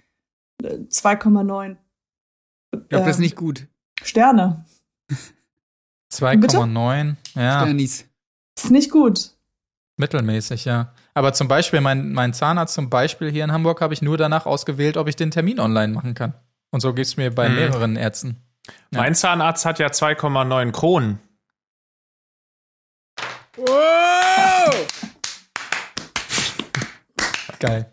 2,9 0.64 1.78
ich 2.74 2.90
glaube, 2.90 3.06
das 3.06 3.12
ist 3.12 3.16
ähm, 3.18 3.22
nicht 3.24 3.36
gut. 3.36 3.68
Sterne. 4.04 4.66
2,9, 6.14 7.16
ja, 7.36 7.62
Sternis. 7.62 8.06
Ist 8.58 8.72
nicht 8.72 8.92
gut. 8.92 9.32
mittelmäßig, 9.98 10.66
ja. 10.66 10.94
Aber 11.14 11.34
zum 11.34 11.48
Beispiel, 11.48 11.82
mein, 11.82 12.12
mein 12.14 12.34
Zahnarzt 12.34 12.74
zum 12.74 12.90
Beispiel 12.90 13.32
hier 13.32 13.44
in 13.44 13.52
Hamburg 13.52 13.82
habe 13.82 13.94
ich 13.94 14.02
nur 14.02 14.18
danach 14.18 14.46
ausgewählt, 14.46 14.98
ob 14.98 15.08
ich 15.08 15.16
den 15.16 15.32
Termin 15.32 15.60
online 15.60 15.94
machen 15.94 16.14
kann. 16.14 16.34
Und 16.72 16.82
so 16.82 16.94
geht's 16.94 17.18
mir 17.18 17.34
bei 17.34 17.48
Hm. 17.48 17.56
mehreren 17.56 17.96
Ärzten. 17.96 18.38
Ja. 18.92 19.02
mein 19.02 19.16
Zahnarzt 19.16 19.66
hat 19.66 19.80
ja 19.80 19.88
2,9 19.88 20.72
Kronen. 20.72 21.20
Geil. 27.60 27.90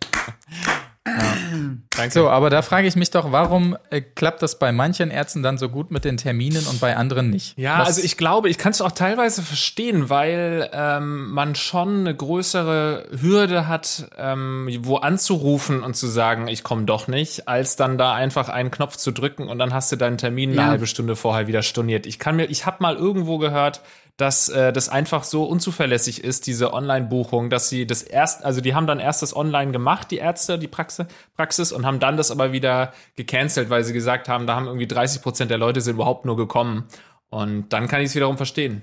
Danke. 1.96 2.12
So, 2.12 2.28
aber 2.28 2.50
da 2.50 2.62
frage 2.62 2.86
ich 2.88 2.96
mich 2.96 3.10
doch, 3.10 3.30
warum 3.32 3.76
äh, 3.90 4.00
klappt 4.00 4.42
das 4.42 4.58
bei 4.58 4.72
manchen 4.72 5.10
Ärzten 5.10 5.42
dann 5.42 5.58
so 5.58 5.68
gut 5.68 5.90
mit 5.90 6.04
den 6.04 6.16
Terminen 6.16 6.66
und 6.66 6.80
bei 6.80 6.96
anderen 6.96 7.30
nicht? 7.30 7.56
Ja, 7.58 7.78
Was- 7.80 7.88
also 7.88 8.02
ich 8.02 8.16
glaube, 8.16 8.48
ich 8.48 8.58
kann 8.58 8.72
es 8.72 8.80
auch 8.80 8.92
teilweise 8.92 9.42
verstehen, 9.42 10.10
weil 10.10 10.68
ähm, 10.72 11.30
man 11.30 11.54
schon 11.54 12.00
eine 12.00 12.14
größere 12.14 13.06
Hürde 13.20 13.68
hat, 13.68 14.06
ähm, 14.18 14.68
wo 14.80 14.96
anzurufen 14.96 15.82
und 15.82 15.94
zu 15.96 16.06
sagen, 16.06 16.48
ich 16.48 16.62
komme 16.62 16.84
doch 16.84 17.08
nicht, 17.08 17.48
als 17.48 17.76
dann 17.76 17.98
da 17.98 18.14
einfach 18.14 18.48
einen 18.48 18.70
Knopf 18.70 18.96
zu 18.96 19.12
drücken 19.12 19.48
und 19.48 19.58
dann 19.58 19.72
hast 19.72 19.90
du 19.92 19.96
deinen 19.96 20.18
Termin 20.18 20.50
eine 20.50 20.60
Ja. 20.62 20.66
halbe 20.66 20.86
Stunde 20.86 21.16
vorher 21.16 21.46
wieder 21.46 21.62
storniert. 21.62 22.06
Ich 22.06 22.18
kann 22.18 22.36
mir, 22.36 22.46
ich 22.46 22.66
habe 22.66 22.76
mal 22.80 22.96
irgendwo 22.96 23.38
gehört, 23.38 23.80
dass 24.16 24.48
äh, 24.48 24.72
das 24.72 24.88
einfach 24.88 25.24
so 25.24 25.44
unzuverlässig 25.44 26.22
ist, 26.22 26.46
diese 26.46 26.72
Online-Buchung, 26.72 27.50
dass 27.50 27.68
sie 27.68 27.86
das 27.86 28.02
erst, 28.02 28.44
also 28.44 28.60
die 28.60 28.74
haben 28.74 28.86
dann 28.86 29.00
erst 29.00 29.22
das 29.22 29.34
Online 29.34 29.72
gemacht, 29.72 30.10
die 30.10 30.18
Ärzte, 30.18 30.58
die 30.58 30.68
Praxis, 30.68 31.06
Praxis 31.34 31.72
und 31.72 31.84
haben 31.84 31.98
dann 31.98 32.16
das 32.16 32.30
aber 32.30 32.52
wieder 32.52 32.92
gecancelt, 33.16 33.70
weil 33.70 33.82
sie 33.82 33.92
gesagt 33.92 34.28
haben, 34.28 34.46
da 34.46 34.54
haben 34.54 34.66
irgendwie 34.66 34.86
30 34.86 35.20
Prozent 35.20 35.50
der 35.50 35.58
Leute 35.58 35.80
sind 35.80 35.94
überhaupt 35.94 36.24
nur 36.24 36.36
gekommen. 36.36 36.84
Und 37.28 37.72
dann 37.72 37.88
kann 37.88 38.00
ich 38.00 38.06
es 38.06 38.14
wiederum 38.14 38.36
verstehen. 38.36 38.82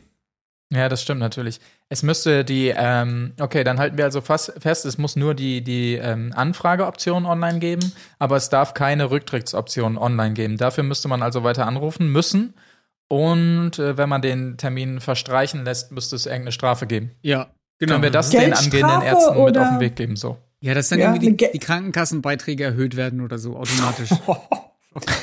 Ja, 0.73 0.87
das 0.87 1.01
stimmt 1.01 1.19
natürlich. 1.19 1.59
Es 1.89 2.01
müsste 2.01 2.45
die, 2.45 2.73
ähm, 2.75 3.33
okay, 3.41 3.65
dann 3.65 3.77
halten 3.77 3.97
wir 3.97 4.05
also 4.05 4.21
fast 4.21 4.53
fest, 4.57 4.85
es 4.85 4.97
muss 4.97 5.17
nur 5.17 5.33
die, 5.33 5.61
die 5.63 5.95
ähm, 5.95 6.31
Anfrageoption 6.33 7.25
online 7.25 7.59
geben, 7.59 7.91
aber 8.19 8.37
es 8.37 8.49
darf 8.49 8.73
keine 8.73 9.11
Rücktrittsoption 9.11 9.97
online 9.97 10.33
geben. 10.33 10.57
Dafür 10.57 10.85
müsste 10.85 11.09
man 11.09 11.23
also 11.23 11.43
weiter 11.43 11.67
anrufen 11.67 12.09
müssen. 12.09 12.53
Und 13.11 13.77
äh, 13.77 13.97
wenn 13.97 14.07
man 14.07 14.21
den 14.21 14.55
Termin 14.55 15.01
verstreichen 15.01 15.65
lässt, 15.65 15.91
müsste 15.91 16.15
es 16.15 16.27
irgendeine 16.27 16.53
Strafe 16.53 16.87
geben. 16.87 17.11
Ja, 17.21 17.53
genau. 17.77 17.95
Können 17.95 18.03
wir 18.03 18.09
das 18.09 18.29
den 18.29 18.53
angehenden 18.53 19.01
Ärzten 19.01 19.43
mit 19.43 19.57
auf 19.57 19.67
den 19.67 19.79
Weg 19.81 19.97
geben? 19.97 20.15
So. 20.15 20.37
Ja, 20.61 20.73
dass 20.73 20.87
dann 20.87 20.99
Ja, 20.99 21.13
irgendwie 21.13 21.33
die, 21.35 21.51
die 21.51 21.59
Krankenkassenbeiträge 21.59 22.63
erhöht 22.63 22.95
werden 22.95 23.19
oder 23.19 23.37
so 23.37 23.57
automatisch. 23.57 24.11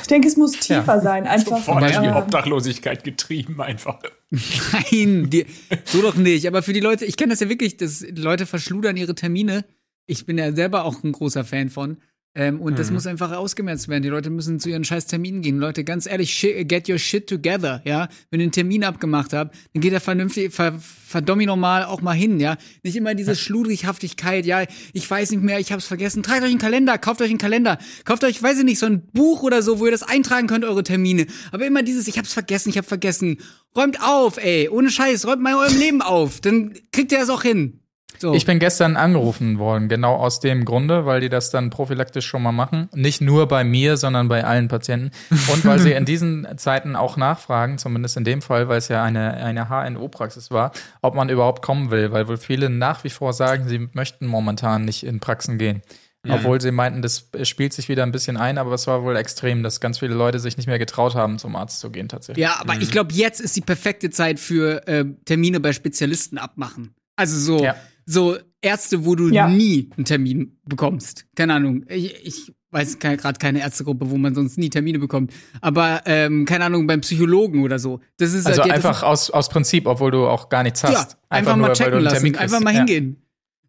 Ich 0.01 0.07
denke, 0.07 0.27
es 0.27 0.35
muss 0.35 0.53
tiefer 0.53 0.99
sein. 0.99 1.27
Einfach. 1.27 1.63
Die 1.63 2.05
äh, 2.07 2.11
Obdachlosigkeit 2.11 3.03
getrieben 3.03 3.61
einfach. 3.61 3.99
Nein, 4.31 5.29
die, 5.29 5.45
so 5.85 6.01
doch 6.01 6.15
nicht. 6.15 6.47
Aber 6.47 6.63
für 6.63 6.73
die 6.73 6.79
Leute, 6.79 7.05
ich 7.05 7.17
kenne 7.17 7.33
das 7.33 7.39
ja 7.39 7.49
wirklich, 7.49 7.77
dass 7.77 8.03
Leute 8.15 8.47
verschludern 8.47 8.97
ihre 8.97 9.13
Termine. 9.13 9.65
Ich 10.07 10.25
bin 10.25 10.39
ja 10.39 10.53
selber 10.53 10.85
auch 10.85 11.03
ein 11.03 11.11
großer 11.11 11.45
Fan 11.45 11.69
von. 11.69 11.97
Ähm, 12.35 12.61
und 12.61 12.77
das 12.77 12.91
muss 12.91 13.07
einfach 13.07 13.31
ausgemerzt 13.31 13.87
werden. 13.87 14.03
Die 14.03 14.09
Leute 14.09 14.29
müssen 14.29 14.59
zu 14.59 14.69
ihren 14.69 14.83
scheiß 14.83 15.07
Terminen 15.07 15.41
gehen. 15.41 15.57
Leute, 15.57 15.83
ganz 15.83 16.05
ehrlich, 16.05 16.39
get 16.67 16.87
your 16.87 16.99
shit 16.99 17.27
together, 17.27 17.81
ja. 17.85 18.07
Wenn 18.29 18.39
ihr 18.39 18.43
einen 18.43 18.51
Termin 18.51 18.83
abgemacht 18.83 19.33
habt, 19.33 19.55
dann 19.73 19.81
geht 19.81 19.93
er 19.93 19.99
vernünftig, 19.99 20.53
ver, 20.53 20.79
verdammt 20.79 21.43
normal 21.45 21.85
auch 21.85 22.01
mal 22.01 22.13
hin, 22.13 22.39
ja. 22.39 22.57
Nicht 22.83 22.95
immer 22.95 23.15
diese 23.15 23.35
Schludrighaftigkeit, 23.35 24.45
ja, 24.45 24.63
ich 24.93 25.09
weiß 25.09 25.31
nicht 25.31 25.41
mehr, 25.41 25.59
ich 25.59 25.71
hab's 25.71 25.87
vergessen. 25.87 26.21
Tragt 26.21 26.43
euch 26.43 26.51
einen 26.51 26.59
Kalender, 26.59 26.99
kauft 26.99 27.21
euch 27.21 27.29
einen 27.29 27.39
Kalender. 27.39 27.79
Kauft 28.05 28.23
euch, 28.23 28.41
weiß 28.41 28.59
ich 28.59 28.65
nicht, 28.65 28.79
so 28.79 28.85
ein 28.85 29.07
Buch 29.07 29.41
oder 29.41 29.63
so, 29.63 29.79
wo 29.79 29.85
ihr 29.85 29.91
das 29.91 30.03
eintragen 30.03 30.45
könnt, 30.45 30.65
eure 30.65 30.83
Termine. 30.83 31.25
Aber 31.51 31.65
immer 31.65 31.81
dieses, 31.81 32.07
ich 32.07 32.19
hab's 32.19 32.33
vergessen, 32.33 32.69
ich 32.69 32.77
hab 32.77 32.85
vergessen. 32.85 33.39
Räumt 33.75 34.01
auf, 34.03 34.37
ey. 34.37 34.69
Ohne 34.69 34.91
Scheiß, 34.91 35.25
räumt 35.25 35.41
mal 35.41 35.55
eurem 35.55 35.79
Leben 35.79 36.01
auf. 36.03 36.41
Dann 36.41 36.73
kriegt 36.91 37.11
ihr 37.11 37.19
das 37.19 37.29
auch 37.29 37.41
hin. 37.41 37.79
So. 38.19 38.33
Ich 38.33 38.45
bin 38.45 38.59
gestern 38.59 38.97
angerufen 38.97 39.59
worden, 39.59 39.87
genau 39.87 40.15
aus 40.15 40.39
dem 40.39 40.65
Grunde, 40.65 41.05
weil 41.05 41.21
die 41.21 41.29
das 41.29 41.51
dann 41.51 41.69
prophylaktisch 41.69 42.25
schon 42.25 42.43
mal 42.43 42.51
machen. 42.51 42.89
Nicht 42.93 43.21
nur 43.21 43.47
bei 43.47 43.63
mir, 43.63 43.95
sondern 43.97 44.27
bei 44.27 44.43
allen 44.43 44.67
Patienten. 44.67 45.11
Und 45.53 45.63
weil 45.65 45.79
sie 45.79 45.91
in 45.93 46.05
diesen 46.05 46.47
Zeiten 46.57 46.95
auch 46.95 47.17
nachfragen, 47.17 47.77
zumindest 47.77 48.17
in 48.17 48.25
dem 48.25 48.41
Fall, 48.41 48.67
weil 48.67 48.77
es 48.77 48.89
ja 48.89 49.03
eine, 49.03 49.33
eine 49.35 49.69
HNO-Praxis 49.69 50.51
war, 50.51 50.71
ob 51.01 51.15
man 51.15 51.29
überhaupt 51.29 51.61
kommen 51.61 51.91
will, 51.91 52.11
weil 52.11 52.27
wohl 52.27 52.37
viele 52.37 52.69
nach 52.69 53.03
wie 53.03 53.09
vor 53.09 53.33
sagen, 53.33 53.67
sie 53.67 53.87
möchten 53.93 54.27
momentan 54.27 54.85
nicht 54.85 55.05
in 55.05 55.19
Praxen 55.19 55.57
gehen. 55.57 55.81
Obwohl 56.27 56.59
sie 56.59 56.71
meinten, 56.71 57.01
das 57.01 57.29
spielt 57.43 57.71
sich 57.71 57.87
wieder 57.87 58.03
ein 58.03 58.11
bisschen 58.11 58.35
ein, 58.35 58.57
aber 58.57 58.73
es 58.73 58.85
war 58.87 59.03
wohl 59.03 59.15
extrem, 59.15 59.63
dass 59.63 59.79
ganz 59.79 59.99
viele 59.99 60.13
Leute 60.13 60.39
sich 60.39 60.57
nicht 60.57 60.67
mehr 60.67 60.77
getraut 60.77 61.15
haben, 61.15 61.39
zum 61.39 61.55
Arzt 61.55 61.79
zu 61.79 61.89
gehen 61.91 62.09
tatsächlich. 62.09 62.43
Ja, 62.43 62.57
aber 62.59 62.75
ich 62.75 62.91
glaube, 62.91 63.13
jetzt 63.13 63.39
ist 63.39 63.55
die 63.55 63.61
perfekte 63.61 64.09
Zeit 64.09 64.37
für 64.37 64.85
äh, 64.85 65.05
Termine 65.23 65.61
bei 65.61 65.71
Spezialisten 65.71 66.37
abmachen. 66.37 66.93
Also 67.15 67.37
so, 67.39 67.63
Ja. 67.63 67.75
So 68.11 68.37
Ärzte, 68.61 69.05
wo 69.05 69.13
du 69.15 69.29
Ja. 69.29 69.47
nie 69.47 69.89
einen 69.95 70.05
Termin 70.05 70.57
bekommst. 70.65 71.27
Keine 71.35 71.53
Ahnung. 71.53 71.85
Ich, 71.87 72.25
ich 72.25 72.53
weiß 72.71 72.99
gerade 72.99 73.37
keine 73.39 73.59
Ärztegruppe, 73.61 74.09
wo 74.09 74.17
man 74.17 74.33
sonst 74.35 74.57
nie 74.57 74.69
Termine 74.69 74.99
bekommt. 74.99 75.31
Aber 75.61 76.01
ähm, 76.05 76.45
keine 76.45 76.65
Ahnung, 76.65 76.87
beim 76.87 77.01
Psychologen 77.01 77.63
oder 77.63 77.77
so. 77.79 77.99
Das 78.17 78.33
ist 78.33 78.45
Also 78.47 78.61
halt, 78.61 78.69
ja, 78.69 78.75
einfach 78.75 79.03
aus, 79.03 79.29
aus 79.29 79.49
Prinzip, 79.49 79.85
obwohl 79.85 80.11
du 80.11 80.27
auch 80.27 80.49
gar 80.49 80.63
nichts 80.63 80.83
hast. 80.83 80.93
ja, 80.93 81.17
einfach, 81.29 81.55
mal 81.55 81.67
nur, 81.67 81.67
weil 81.67 81.73
du 81.73 81.77
checken 81.77 81.93
einen 81.95 82.03
lassen, 82.03 82.35
einfach 82.35 82.59
mal 82.59 82.73
Ja. 82.73 82.77
hingehen. 82.79 83.21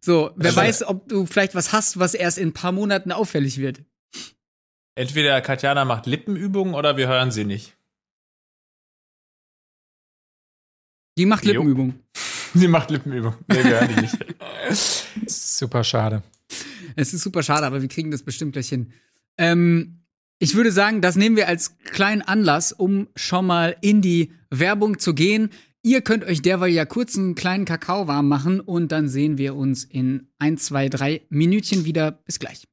So, 0.03 0.31
wer 0.35 0.55
weiß, 0.55 0.83
ob 0.87 1.07
du 1.07 1.27
vielleicht 1.27 1.53
was 1.53 1.71
hast, 1.73 1.99
was 1.99 2.15
erst 2.15 2.39
in 2.39 2.49
ein 2.49 2.53
paar 2.53 2.71
Monaten 2.71 3.11
auffällig 3.11 3.59
wird. 3.59 3.83
Entweder 4.95 5.39
Katjana 5.41 5.85
macht 5.85 6.07
Lippenübungen 6.07 6.73
oder 6.73 6.97
wir 6.97 7.07
hören 7.07 7.31
sie 7.31 7.45
nicht. 7.45 7.77
Die 11.17 11.25
macht 11.25 11.45
Jo. 11.45 11.63
Lippenübung. 12.53 12.53
Sie 12.53 12.67
macht 12.67 12.91
Lippenübungen. 12.91 13.37
Nee, 13.47 13.63
wir 13.63 13.79
hören 13.79 13.89
die 13.95 14.01
nicht. 14.01 14.17
Super 15.27 15.83
schade. 15.83 16.23
Es 16.95 17.13
ist 17.13 17.23
super 17.23 17.43
schade, 17.43 17.65
aber 17.65 17.81
wir 17.81 17.89
kriegen 17.89 18.11
das 18.11 18.23
bestimmt 18.23 18.53
gleich 18.53 18.69
hin. 18.69 18.91
Ähm, 19.37 20.01
ich 20.39 20.55
würde 20.55 20.71
sagen, 20.71 21.01
das 21.01 21.15
nehmen 21.15 21.35
wir 21.35 21.47
als 21.47 21.77
kleinen 21.77 22.21
Anlass, 22.21 22.71
um 22.71 23.07
schon 23.15 23.45
mal 23.45 23.77
in 23.81 24.01
die 24.01 24.33
Werbung 24.49 24.99
zu 24.99 25.13
gehen. 25.13 25.51
Ihr 25.83 26.01
könnt 26.01 26.23
euch 26.23 26.41
derweil 26.41 26.71
ja 26.71 26.85
kurz 26.85 27.17
einen 27.17 27.35
kleinen 27.35 27.65
Kakao 27.65 28.07
warm 28.07 28.27
machen 28.27 28.59
und 28.59 28.91
dann 28.91 29.07
sehen 29.07 29.37
wir 29.37 29.55
uns 29.55 29.83
in 29.83 30.27
ein, 30.37 30.57
zwei, 30.57 30.89
drei 30.89 31.21
Minütchen 31.29 31.85
wieder. 31.85 32.11
Bis 32.11 32.39
gleich. 32.39 32.67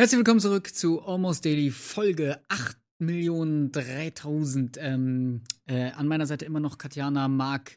Herzlich 0.00 0.16
willkommen 0.16 0.40
zurück 0.40 0.74
zu 0.74 1.02
Almost 1.02 1.44
Daily 1.44 1.70
Folge 1.70 2.40
8.003.000. 3.02 4.78
Ähm, 4.78 5.42
äh, 5.66 5.90
an 5.90 6.08
meiner 6.08 6.24
Seite 6.24 6.46
immer 6.46 6.58
noch 6.58 6.78
Katjana, 6.78 7.28
Marc 7.28 7.76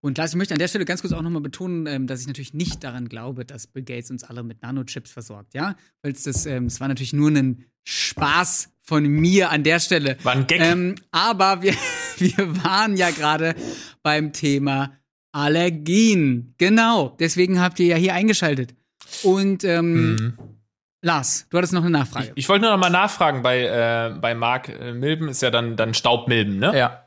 und 0.00 0.16
Lars. 0.16 0.30
Ich 0.30 0.36
möchte 0.36 0.54
an 0.54 0.60
der 0.60 0.68
Stelle 0.68 0.86
ganz 0.86 1.02
kurz 1.02 1.12
auch 1.12 1.20
nochmal 1.20 1.42
betonen, 1.42 1.86
ähm, 1.86 2.06
dass 2.06 2.22
ich 2.22 2.26
natürlich 2.26 2.54
nicht 2.54 2.82
daran 2.84 3.10
glaube, 3.10 3.44
dass 3.44 3.66
Bill 3.66 3.82
Gates 3.82 4.10
uns 4.10 4.24
alle 4.24 4.42
mit 4.44 4.62
Nanochips 4.62 5.10
versorgt, 5.10 5.52
ja? 5.52 5.76
Weil 6.00 6.12
es 6.12 6.22
das, 6.22 6.46
ähm, 6.46 6.68
das 6.68 6.80
war 6.80 6.88
natürlich 6.88 7.12
nur 7.12 7.28
ein 7.30 7.66
Spaß 7.84 8.70
von 8.80 9.06
mir 9.06 9.50
an 9.50 9.62
der 9.62 9.78
Stelle. 9.78 10.16
War 10.22 10.32
ein 10.32 10.46
Gag. 10.46 10.62
Ähm, 10.62 10.94
aber 11.10 11.60
wir, 11.60 11.74
wir 12.16 12.64
waren 12.64 12.96
ja 12.96 13.10
gerade 13.10 13.54
beim 14.02 14.32
Thema 14.32 14.96
Allergien. 15.32 16.54
Genau, 16.56 17.14
deswegen 17.20 17.60
habt 17.60 17.78
ihr 17.78 17.88
ja 17.88 17.96
hier 17.96 18.14
eingeschaltet. 18.14 18.74
Und 19.22 19.64
ähm, 19.64 20.16
Mhm. 20.16 20.38
Lars, 21.00 21.46
du 21.50 21.58
hattest 21.58 21.72
noch 21.72 21.82
eine 21.82 21.90
Nachfrage. 21.90 22.32
Ich 22.34 22.48
wollte 22.48 22.62
nur 22.62 22.72
noch 22.72 22.78
mal 22.80 22.90
nachfragen, 22.90 23.42
bei, 23.42 23.60
äh, 23.64 24.14
bei 24.20 24.34
Mark 24.34 24.68
äh, 24.68 24.92
Milben 24.92 25.28
ist 25.28 25.42
ja 25.42 25.50
dann, 25.50 25.76
dann 25.76 25.94
Staubmilben, 25.94 26.58
ne? 26.58 26.76
Ja. 26.76 27.04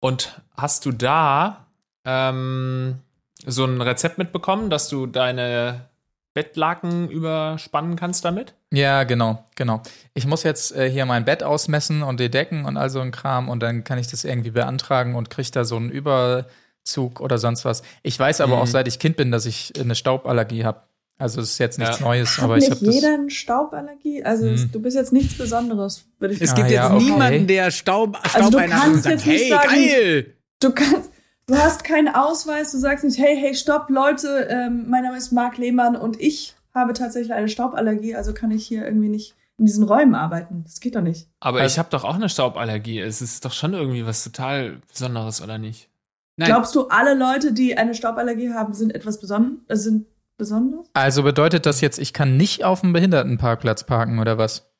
Und 0.00 0.40
hast 0.56 0.84
du 0.86 0.92
da 0.92 1.66
ähm, 2.04 2.98
so 3.46 3.64
ein 3.64 3.80
Rezept 3.80 4.18
mitbekommen, 4.18 4.68
dass 4.70 4.88
du 4.88 5.06
deine 5.06 5.86
Bettlaken 6.34 7.08
überspannen 7.08 7.96
kannst 7.96 8.24
damit? 8.24 8.54
Ja, 8.72 9.04
genau, 9.04 9.44
genau. 9.56 9.82
Ich 10.14 10.26
muss 10.26 10.42
jetzt 10.42 10.74
äh, 10.76 10.90
hier 10.90 11.06
mein 11.06 11.24
Bett 11.24 11.42
ausmessen 11.42 12.02
und 12.02 12.18
die 12.20 12.30
Decken 12.30 12.64
und 12.64 12.76
all 12.76 12.90
so 12.90 13.00
ein 13.00 13.10
Kram 13.12 13.48
und 13.48 13.60
dann 13.60 13.84
kann 13.84 13.98
ich 13.98 14.08
das 14.08 14.24
irgendwie 14.24 14.50
beantragen 14.50 15.14
und 15.14 15.30
kriege 15.30 15.50
da 15.52 15.64
so 15.64 15.76
einen 15.76 15.90
Überzug 15.90 17.20
oder 17.20 17.38
sonst 17.38 17.64
was. 17.64 17.82
Ich 18.02 18.18
weiß 18.18 18.40
aber 18.40 18.56
Mhm. 18.56 18.62
auch, 18.62 18.66
seit 18.66 18.88
ich 18.88 18.98
Kind 18.98 19.16
bin, 19.16 19.30
dass 19.30 19.46
ich 19.46 19.72
eine 19.80 19.94
Stauballergie 19.94 20.64
habe. 20.64 20.82
Also 21.18 21.40
es 21.40 21.50
ist 21.52 21.58
jetzt 21.58 21.78
nichts 21.78 21.98
Ja. 21.98 22.04
Neues, 22.06 22.36
Hat 22.36 22.44
aber 22.44 22.56
ich 22.58 22.62
nicht 22.68 22.70
habe 22.76 22.86
das. 22.86 22.94
jeder 22.94 23.14
eine 23.14 23.30
Stauballergie? 23.30 24.22
Also 24.22 24.46
Hm. 24.46 24.54
es- 24.54 24.70
du 24.70 24.80
bist 24.80 24.96
jetzt 24.96 25.12
nichts 25.12 25.36
Besonderes, 25.36 26.04
würde 26.20 26.34
ich 26.34 26.40
Es 26.40 26.52
Ah, 26.52 26.54
gibt 26.54 26.70
ja, 26.70 26.84
jetzt 26.84 26.92
okay. 26.94 27.04
niemanden, 27.04 27.46
der 27.48 27.70
Staub, 27.72 28.16
Also 28.34 28.50
du 28.50 28.58
kannst 28.58 29.02
sagt, 29.02 29.14
jetzt 29.16 29.26
nicht 29.26 29.40
hey, 29.42 29.48
sagen- 29.48 29.68
geil! 29.68 30.34
Du 30.60 30.72
kannst, 30.72 31.10
du 31.46 31.56
hast 31.56 31.84
keinen 31.84 32.08
Ausweis, 32.08 32.70
du 32.72 32.78
sagst 32.78 33.04
nicht, 33.04 33.18
hey, 33.18 33.36
hey, 33.36 33.54
stopp, 33.54 33.90
Leute, 33.90 34.46
ähm, 34.50 34.86
mein 34.88 35.02
Name 35.02 35.16
ist 35.16 35.32
Marc 35.32 35.56
Lehmann 35.58 35.96
und 35.96 36.20
ich 36.20 36.54
habe 36.74 36.92
tatsächlich 36.92 37.32
eine 37.32 37.48
Stauballergie, 37.48 38.14
also 38.14 38.32
kann 38.32 38.50
ich 38.52 38.66
hier 38.66 38.84
irgendwie 38.84 39.08
nicht 39.08 39.34
in 39.58 39.66
diesen 39.66 39.82
Räumen 39.82 40.14
arbeiten. 40.14 40.62
Das 40.64 40.78
geht 40.78 40.94
doch 40.94 41.00
nicht. 41.02 41.26
Aber 41.40 41.60
Also- 41.60 41.74
ich 41.74 41.78
habe 41.80 41.88
doch 41.90 42.04
auch 42.04 42.14
eine 42.14 42.28
Stauballergie. 42.28 43.00
Es 43.00 43.20
ist 43.20 43.44
doch 43.44 43.52
schon 43.52 43.74
irgendwie 43.74 44.06
was 44.06 44.22
total 44.22 44.76
Besonderes, 44.88 45.42
oder 45.42 45.58
nicht? 45.58 45.88
Nein, 46.36 46.46
Glaubst 46.50 46.76
du, 46.76 46.86
alle 46.86 47.14
Leute, 47.14 47.52
die 47.52 47.76
eine 47.76 47.94
Stauballergie 47.96 48.52
haben, 48.52 48.72
sind 48.72 48.94
etwas 48.94 49.18
beson 49.18 49.62
äh, 49.66 49.74
sind 49.74 50.06
besonders? 50.38 50.86
Also 50.94 51.22
bedeutet 51.22 51.66
das 51.66 51.80
jetzt, 51.82 51.98
ich 51.98 52.12
kann 52.14 52.36
nicht 52.38 52.64
auf 52.64 52.80
dem 52.80 52.92
Behindertenparkplatz 52.94 53.84
parken 53.84 54.18
oder 54.18 54.38
was? 54.38 54.70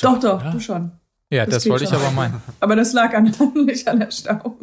Doch, 0.00 0.18
doch, 0.18 0.42
Ja. 0.44 0.50
du 0.50 0.58
schon. 0.60 0.92
Ja, 1.30 1.44
Das 1.44 1.56
das, 1.64 1.68
wollte 1.68 1.84
ich 1.84 1.90
schon. 1.90 1.98
aber 2.00 2.10
meinen. 2.10 2.42
Aber 2.60 2.74
das 2.74 2.92
lag 2.94 3.14
an, 3.14 3.32
nicht 3.66 3.86
an 3.88 4.00
der 4.00 4.10
Staub. 4.10 4.58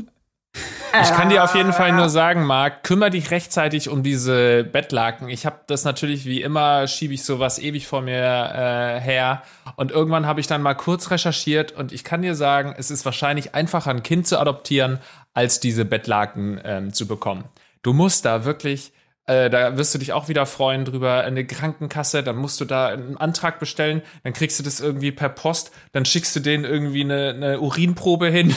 Ich 1.02 1.10
kann 1.12 1.28
dir 1.28 1.44
auf 1.44 1.54
jeden 1.56 1.74
Fall 1.74 1.92
nur 1.92 2.08
sagen, 2.08 2.46
Marc, 2.46 2.84
kümmere 2.84 3.10
dich 3.10 3.30
rechtzeitig 3.30 3.90
um 3.90 4.02
diese 4.02 4.64
Bettlaken. 4.64 5.28
Ich 5.28 5.46
habe 5.46 5.60
das 5.68 5.84
natürlich 5.84 6.26
wie 6.26 6.42
immer, 6.42 6.88
schiebe 6.88 7.14
ich 7.14 7.26
sowas 7.26 7.60
ewig 7.60 7.86
vor 7.86 8.02
mir 8.02 8.14
äh, 8.24 9.02
her. 9.02 9.42
Und 9.76 9.92
irgendwann 9.92 10.26
habe 10.26 10.40
ich 10.40 10.48
dann 10.48 10.62
mal 10.62 10.74
kurz 10.74 11.12
recherchiert 11.12 11.74
und 11.74 11.92
ich 11.92 12.06
kann 12.06 12.22
dir 12.22 12.34
sagen, 12.34 12.74
es 12.78 12.92
ist 12.92 13.04
wahrscheinlich 13.04 13.54
einfacher, 13.54 13.92
ein 13.92 14.04
Kind 14.04 14.26
zu 14.26 14.40
adoptieren, 14.40 15.00
als 15.34 15.60
diese 15.60 15.84
Bettlaken 15.84 16.62
ähm, 16.64 16.94
zu 16.94 17.06
bekommen. 17.08 17.44
Du 17.82 17.92
musst 17.92 18.24
da 18.24 18.46
wirklich, 18.46 18.94
äh, 19.28 19.50
da 19.50 19.76
wirst 19.76 19.94
du 19.96 19.98
dich 19.98 20.14
auch 20.14 20.28
wieder 20.28 20.46
freuen 20.46 20.86
drüber, 20.86 21.24
eine 21.24 21.46
Krankenkasse, 21.46 22.22
dann 22.22 22.36
musst 22.36 22.62
du 22.62 22.66
da 22.66 22.88
einen 22.88 23.18
Antrag 23.18 23.60
bestellen, 23.60 24.04
dann 24.24 24.34
kriegst 24.34 24.60
du 24.60 24.64
das 24.64 24.80
irgendwie 24.80 25.12
per 25.12 25.30
Post, 25.30 25.72
dann 25.94 26.06
schickst 26.06 26.36
du 26.36 26.40
denen 26.40 26.64
irgendwie 26.64 27.02
eine, 27.02 27.30
eine 27.30 27.60
Urinprobe 27.60 28.28
hin, 28.28 28.56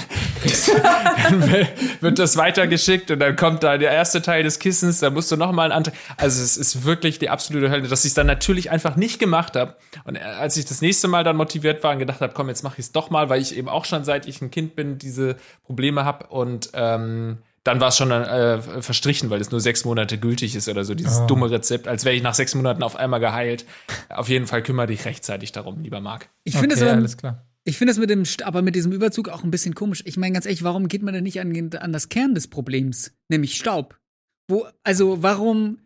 dann 1.24 1.66
wird 2.00 2.18
das 2.18 2.37
weitergeschickt 2.37 3.11
und 3.11 3.18
dann 3.18 3.35
kommt 3.37 3.62
da 3.62 3.78
der 3.78 3.92
erste 3.92 4.20
Teil 4.20 4.42
des 4.42 4.59
Kissens, 4.59 5.00
dann 5.00 5.14
musst 5.14 5.33
du 5.33 5.37
nochmal 5.37 5.66
einen 5.66 5.72
Antrag. 5.72 5.94
Also 6.18 6.42
es 6.42 6.59
ist 6.59 6.85
wirklich 6.85 7.18
die 7.18 7.31
absolute 7.31 7.70
Hölle, 7.70 7.88
dass 7.88 8.04
ich 8.04 8.11
es 8.11 8.14
dann 8.14 8.26
natürlich 8.26 8.70
einfach 8.70 8.96
nicht 8.96 9.18
gemacht 9.18 9.57
habe. 9.57 9.76
Und 10.04 10.16
äh, 10.16 10.20
als 10.20 10.59
ich 10.59 10.66
das 10.66 10.83
nächste 10.83 11.09
Mal 11.09 11.24
dann 11.24 11.37
motiviert 11.37 11.83
war 11.83 11.92
und 11.92 11.98
gedacht 11.98 12.20
habe, 12.20 12.35
komm, 12.35 12.48
jetzt 12.48 12.62
mache 12.62 12.74
ich 12.78 12.87
es 12.87 12.92
doch 12.92 13.09
mal, 13.09 13.31
weil 13.31 13.40
ich 13.40 13.57
eben 13.57 13.70
auch 13.70 13.87
schon 13.87 14.04
seit 14.04 14.26
ich 14.26 14.42
ein 14.42 14.50
Kind 14.50 14.76
bin, 14.76 14.98
diese 14.98 15.37
Probleme 15.64 16.04
habe 16.04 16.26
und 16.26 16.70
ähm, 16.74 17.38
dann 17.68 17.81
war 17.81 17.88
es 17.88 17.98
schon 17.98 18.11
äh, 18.11 18.81
verstrichen, 18.81 19.28
weil 19.28 19.42
es 19.42 19.50
nur 19.50 19.61
sechs 19.61 19.85
Monate 19.85 20.16
gültig 20.16 20.57
ist 20.57 20.68
oder 20.68 20.85
so, 20.85 20.94
dieses 20.94 21.26
dumme 21.26 21.50
Rezept, 21.50 21.87
als 21.87 22.07
wäre 22.07 22.16
ich 22.16 22.22
nach 22.22 22.35
sechs 22.35 22.54
Monaten 22.54 22.83
auf 22.83 22.96
einmal 22.96 23.20
geheilt. 23.20 23.66
Auf 24.09 24.31
jeden 24.31 24.46
Fall 24.46 24.62
kümmere 24.62 24.87
dich 24.87 25.04
rechtzeitig 25.04 25.52
darum, 25.52 25.83
lieber 25.83 26.00
Marc. 26.00 26.31
ich 26.44 26.57
finde 26.57 26.74
okay, 26.74 26.85
es 26.85 26.88
aber, 26.88 26.96
alles 26.96 27.16
klar. 27.18 27.46
ich 27.64 27.76
finde 27.76 27.92
es 27.92 27.98
mit 27.98 28.09
dem, 28.09 28.24
aber 28.44 28.62
mit 28.62 28.74
diesem 28.74 28.92
Überzug 28.92 29.28
auch 29.28 29.44
ein 29.44 29.50
bisschen 29.50 29.74
komisch. 29.74 30.02
Ich 30.07 30.16
meine 30.16 30.33
ganz 30.33 30.46
ehrlich, 30.46 30.62
warum 30.62 30.88
geht 30.88 31.02
man 31.02 31.12
denn 31.12 31.24
nicht 31.24 31.40
an, 31.40 31.70
an 31.76 31.92
das 31.92 32.09
Kern 32.09 32.35
des 32.35 32.48
Problems, 32.48 33.12
nämlich 33.28 33.57
Staub? 33.57 33.98
Wo, 34.48 34.66
also 34.83 35.22
warum, 35.22 35.81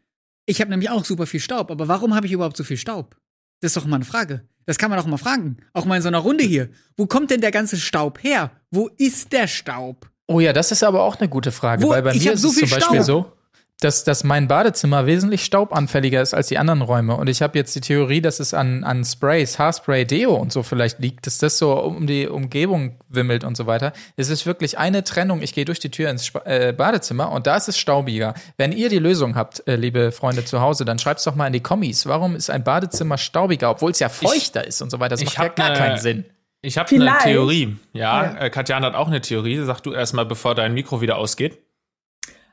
ich 0.47 0.61
habe 0.61 0.71
nämlich 0.71 0.89
auch 0.89 1.05
super 1.05 1.27
viel 1.27 1.41
Staub, 1.41 1.73
aber 1.73 1.89
warum 1.89 2.15
habe 2.15 2.27
ich 2.27 2.33
überhaupt 2.33 2.57
so 2.57 2.63
viel 2.63 2.77
Staub? 2.77 3.17
Das 3.61 3.71
ist 3.71 3.77
doch 3.77 3.87
mal 3.87 3.97
eine 3.97 4.05
Frage. 4.05 4.47
Das 4.67 4.79
kann 4.79 4.91
man 4.91 5.01
doch 5.01 5.07
mal 5.07 5.17
fragen. 5.17 5.57
Auch 5.73 5.85
mal 5.85 5.97
in 5.97 6.03
so 6.03 6.09
einer 6.09 6.19
Runde 6.19 6.45
hier. 6.45 6.71
Wo 6.97 7.07
kommt 7.07 7.33
denn 7.33 7.41
der 7.41 7.51
ganze 7.51 7.77
Staub 7.77 8.23
her? 8.23 8.53
Wo 8.71 8.89
ist 8.99 9.33
der 9.33 9.49
Staub? 9.49 10.12
Oh 10.27 10.41
ja, 10.41 10.53
das 10.53 10.73
ist 10.73 10.83
aber 10.85 11.03
auch 11.03 11.19
eine 11.19 11.29
gute 11.29 11.53
Frage, 11.53 11.83
Wo- 11.85 11.91
weil 11.91 12.03
bei 12.03 12.13
ich 12.15 12.25
mir 12.25 12.33
ist 12.33 12.43
so 12.43 12.49
es 12.49 12.55
zum 12.57 12.71
Beispiel 12.71 13.03
Staub. 13.03 13.05
so, 13.05 13.33
dass, 13.81 14.05
dass 14.05 14.23
mein 14.23 14.47
Badezimmer 14.47 15.07
wesentlich 15.07 15.45
staubanfälliger 15.45 16.23
ist 16.23 16.35
als 16.35 16.47
die 16.47 16.57
anderen 16.57 16.83
Räume. 16.83 17.17
Und 17.17 17.29
ich 17.29 17.43
habe 17.43 17.59
jetzt 17.59 17.75
die 17.75 17.81
Theorie, 17.81 18.21
dass 18.21 18.39
es 18.39 18.55
an, 18.55 18.85
an 18.85 19.05
Sprays, 19.05 19.59
Haarspray, 19.59 20.05
Deo 20.05 20.35
und 20.37 20.53
so 20.53 20.63
vielleicht 20.63 21.01
liegt, 21.01 21.27
dass 21.27 21.39
das 21.39 21.59
so 21.59 21.73
um 21.81 22.07
die 22.07 22.29
Umgebung 22.29 22.97
wimmelt 23.09 23.43
und 23.43 23.57
so 23.57 23.67
weiter. 23.67 23.93
Es 24.17 24.29
ist 24.31 24.47
wirklich 24.47 24.79
eine 24.79 25.03
Trennung. 25.03 25.43
Ich 25.43 25.53
gehe 25.53 25.65
durch 25.65 25.81
die 25.81 25.91
Tür 25.91 26.11
ins 26.11 26.27
Spa 26.27 26.43
äh, 26.45 26.73
Badezimmer 26.73 27.33
und 27.33 27.49
da 27.49 27.57
ist 27.57 27.69
es 27.69 27.77
staubiger. 27.77 28.35
Wenn 28.57 28.71
ihr 28.71 28.89
die 28.89 29.01
Lösung 29.01 29.35
habt, 29.35 29.67
äh, 29.67 29.75
liebe 29.75 30.13
Freunde 30.13 30.45
zu 30.45 30.61
Hause, 30.61 30.85
dann 30.85 31.01
schreibt's 31.01 31.25
doch 31.25 31.35
mal 31.35 31.49
in 31.49 31.53
die 31.53 31.61
Kommis. 31.61 32.07
Warum 32.07 32.37
ist 32.37 32.51
ein 32.51 32.63
Badezimmer 32.63 33.19
staubiger, 33.19 33.71
obwohl 33.71 33.91
es 33.91 33.99
ja 33.99 34.09
feuchter 34.09 34.65
ist 34.65 34.81
und 34.81 34.91
so 34.91 35.01
weiter? 35.01 35.11
Das 35.17 35.23
ich 35.23 35.37
macht 35.37 35.39
ja 35.39 35.49
gar 35.49 35.71
ne- 35.71 35.77
keinen 35.79 35.99
Sinn. 35.99 36.25
Ich 36.63 36.79
habe 36.79 36.89
eine. 36.95 37.19
Theorie. 37.19 37.77
Ja, 37.93 38.25
Ja. 38.25 38.39
Äh, 38.39 38.51
Katjana 38.51 38.87
hat 38.87 38.95
auch 38.95 39.09
eine 39.09 39.21
Theorie. 39.21 39.63
Sag 39.65 39.81
du 39.81 39.93
erstmal, 39.93 40.25
bevor 40.25 40.55
dein 40.55 40.75
Mikro 40.75 41.01
wieder 41.01 41.19
ausgeht. 41.19 41.59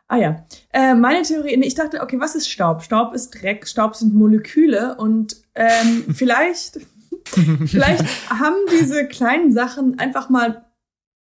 Ah 0.08 0.18
ja. 0.18 0.46
Äh, 0.74 0.96
meine 0.96 1.22
Theorie, 1.22 1.54
ich 1.64 1.76
dachte, 1.76 2.02
okay, 2.02 2.20
was 2.20 2.34
ist 2.34 2.50
Staub? 2.50 2.82
Staub 2.82 3.14
ist 3.14 3.30
Dreck, 3.30 3.68
Staub 3.68 3.96
sind 3.96 4.16
Moleküle 4.16 4.96
und 4.96 5.38
ähm, 5.54 6.06
vielleicht, 6.16 6.80
vielleicht 7.68 8.04
haben 8.30 8.56
diese 8.72 9.08
kleinen 9.08 9.52
Sachen 9.54 10.00
einfach 10.00 10.30
mal 10.30 10.66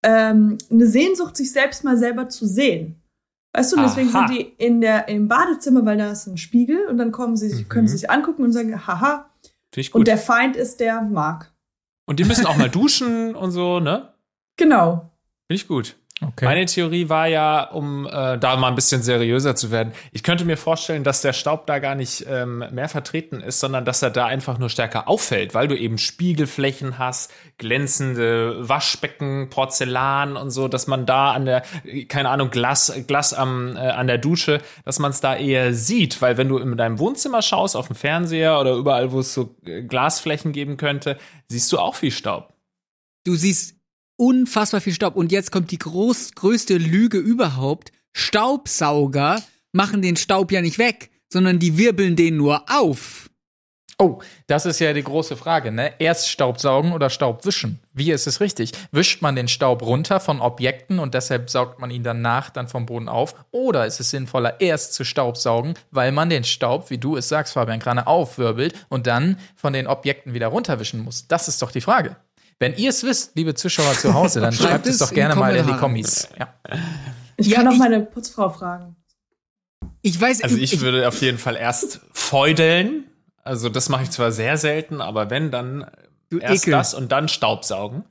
ähm, 0.04 0.58
eine 0.70 0.86
Sehnsucht, 0.86 1.38
sich 1.38 1.50
selbst 1.50 1.82
mal 1.82 1.96
selber 1.96 2.28
zu 2.28 2.46
sehen. 2.46 3.00
Weißt 3.54 3.72
du, 3.72 3.76
und 3.76 3.84
deswegen 3.84 4.14
Aha. 4.14 4.28
sind 4.28 4.36
die 4.36 4.42
in 4.58 4.82
der, 4.82 5.08
im 5.08 5.28
Badezimmer, 5.28 5.86
weil 5.86 5.96
da 5.96 6.10
ist 6.10 6.26
ein 6.26 6.36
Spiegel 6.36 6.86
und 6.88 6.98
dann 6.98 7.12
kommen 7.12 7.36
sie, 7.36 7.48
sich 7.48 7.68
können 7.68 7.88
sie 7.88 7.96
sich 7.96 8.10
angucken 8.10 8.42
und 8.42 8.52
sagen, 8.52 8.86
haha, 8.86 9.30
und 9.92 10.06
der 10.06 10.18
Feind 10.18 10.56
ist 10.56 10.78
der 10.80 11.00
Mark. 11.02 11.53
Und 12.06 12.20
die 12.20 12.24
müssen 12.24 12.46
auch 12.46 12.56
mal 12.56 12.70
duschen 12.70 13.34
und 13.34 13.50
so, 13.50 13.80
ne? 13.80 14.14
Genau. 14.56 15.10
Finde 15.46 15.54
ich 15.60 15.66
gut. 15.66 15.96
Okay. 16.28 16.44
Meine 16.44 16.64
Theorie 16.66 17.08
war 17.08 17.26
ja, 17.26 17.64
um 17.64 18.06
äh, 18.06 18.38
da 18.38 18.56
mal 18.56 18.68
ein 18.68 18.74
bisschen 18.74 19.02
seriöser 19.02 19.54
zu 19.56 19.70
werden, 19.70 19.92
ich 20.12 20.22
könnte 20.22 20.44
mir 20.44 20.56
vorstellen, 20.56 21.04
dass 21.04 21.20
der 21.20 21.32
Staub 21.32 21.66
da 21.66 21.78
gar 21.78 21.94
nicht 21.94 22.24
ähm, 22.28 22.64
mehr 22.72 22.88
vertreten 22.88 23.40
ist, 23.40 23.60
sondern 23.60 23.84
dass 23.84 24.02
er 24.02 24.10
da 24.10 24.26
einfach 24.26 24.58
nur 24.58 24.68
stärker 24.68 25.08
auffällt, 25.08 25.54
weil 25.54 25.68
du 25.68 25.76
eben 25.76 25.98
Spiegelflächen 25.98 26.98
hast, 26.98 27.32
glänzende 27.58 28.68
Waschbecken, 28.68 29.48
Porzellan 29.50 30.37
und 30.37 30.50
so, 30.50 30.68
dass 30.68 30.87
man 30.87 31.06
da 31.06 31.32
an 31.32 31.44
der, 31.44 31.62
keine 32.08 32.30
Ahnung, 32.30 32.50
Glas, 32.50 32.92
Glas 33.06 33.34
am, 33.34 33.76
äh, 33.76 33.80
an 33.80 34.06
der 34.06 34.18
Dusche, 34.18 34.60
dass 34.84 34.98
man 34.98 35.10
es 35.10 35.20
da 35.20 35.37
eher 35.37 35.74
sieht, 35.74 36.22
weil 36.22 36.37
wenn 36.37 36.48
du 36.48 36.58
in 36.58 36.76
deinem 36.76 36.98
Wohnzimmer 36.98 37.42
schaust, 37.42 37.76
auf 37.76 37.88
dem 37.88 37.96
Fernseher 37.96 38.58
oder 38.60 38.74
überall, 38.74 39.12
wo 39.12 39.20
es 39.20 39.34
so 39.34 39.54
äh, 39.66 39.82
Glasflächen 39.82 40.52
geben 40.52 40.76
könnte, 40.76 41.18
siehst 41.48 41.72
du 41.72 41.78
auch 41.78 41.94
viel 41.94 42.10
Staub. 42.10 42.54
Du 43.24 43.34
siehst 43.37 43.76
unfassbar 44.24 44.80
viel 44.80 44.94
Staub. 44.94 45.16
Und 45.16 45.32
jetzt 45.32 45.52
kommt 45.52 45.70
die 45.70 45.78
groß, 45.78 46.34
größte 46.34 46.78
Lüge 46.78 47.18
überhaupt. 47.18 47.92
Staubsauger 48.14 49.42
machen 49.72 50.00
den 50.00 50.16
Staub 50.16 50.50
ja 50.50 50.62
nicht 50.62 50.78
weg, 50.78 51.10
sondern 51.30 51.58
die 51.58 51.76
wirbeln 51.76 52.16
den 52.16 52.38
nur 52.38 52.64
auf. 52.70 53.28
Oh, 53.98 54.20
das 54.48 54.66
ist 54.66 54.80
ja 54.80 54.92
die 54.92 55.04
große 55.04 55.37
Frage, 55.37 55.70
ne? 55.70 55.92
Erst 56.00 56.28
Staubsaugen 56.28 56.92
oder 56.92 57.10
Staubwischen? 57.10 57.78
Wie 57.92 58.10
ist 58.10 58.26
es 58.26 58.40
richtig? 58.40 58.72
Wischt 58.90 59.22
man 59.22 59.37
den 59.37 59.46
Staub 59.46 59.82
runter 59.82 60.18
von 60.20 60.40
Objekten 60.40 60.98
und 60.98 61.14
deshalb 61.14 61.48
saugt 61.48 61.78
man 61.78 61.90
ihn 61.90 62.02
danach 62.02 62.50
dann 62.50 62.66
vom 62.66 62.87
Boden 62.87 63.08
auf? 63.08 63.37
Oder 63.52 63.87
ist 63.87 64.00
es 64.00 64.10
sinnvoller, 64.10 64.60
erst 64.60 64.94
zu 64.94 65.04
staubsaugen, 65.04 65.74
weil 65.92 66.10
man 66.10 66.28
den 66.28 66.44
Staub, 66.44 66.90
wie 66.90 66.98
du 66.98 67.16
es 67.16 67.28
sagst, 67.28 67.52
Fabian 67.52 67.78
Krane, 67.78 68.06
aufwirbelt 68.06 68.74
und 68.88 69.06
dann 69.06 69.38
von 69.54 69.72
den 69.72 69.87
Objekten 69.87 70.34
wieder 70.34 70.48
runterwischen 70.48 71.04
muss? 71.04 71.28
Das 71.28 71.46
ist 71.46 71.62
doch 71.62 71.70
die 71.70 71.82
Frage. 71.82 72.16
Wenn 72.58 72.74
ihr 72.76 72.90
es 72.90 73.02
wisst, 73.04 73.32
liebe 73.36 73.54
Zuschauer 73.54 73.92
zu 73.94 74.14
Hause, 74.14 74.40
dann 74.40 74.52
schreibt 74.54 74.86
es 74.86 74.98
doch 74.98 75.10
in 75.10 75.16
gerne 75.16 75.34
mal 75.34 75.54
in 75.56 75.66
die 75.66 75.72
Kommentare. 75.72 75.80
Kommis. 75.80 76.28
Ja. 76.38 76.54
Ich 77.36 77.48
Ja, 77.48 77.56
kann 77.58 77.68
auch 77.68 77.72
ich- 77.72 77.78
meine 77.78 78.00
Putzfrau 78.00 78.48
fragen. 78.50 78.96
Ich 80.02 80.20
weiß, 80.20 80.42
Also 80.42 80.56
ich 80.56 80.80
würde 80.80 81.08
auf 81.08 81.20
jeden 81.22 81.38
Fall 81.38 81.56
erst 81.56 82.00
feudeln. 82.12 83.04
Also 83.42 83.68
das 83.68 83.88
mache 83.88 84.02
ich 84.04 84.10
zwar 84.10 84.32
sehr 84.32 84.56
selten, 84.56 85.00
aber 85.00 85.30
wenn, 85.30 85.50
dann 85.50 85.90
Du 86.30 86.38
erst 86.38 86.64
Ekel. 86.64 86.72
das 86.72 86.94
und 86.94 87.10
dann 87.12 87.28
Staubsaugen. 87.28 88.04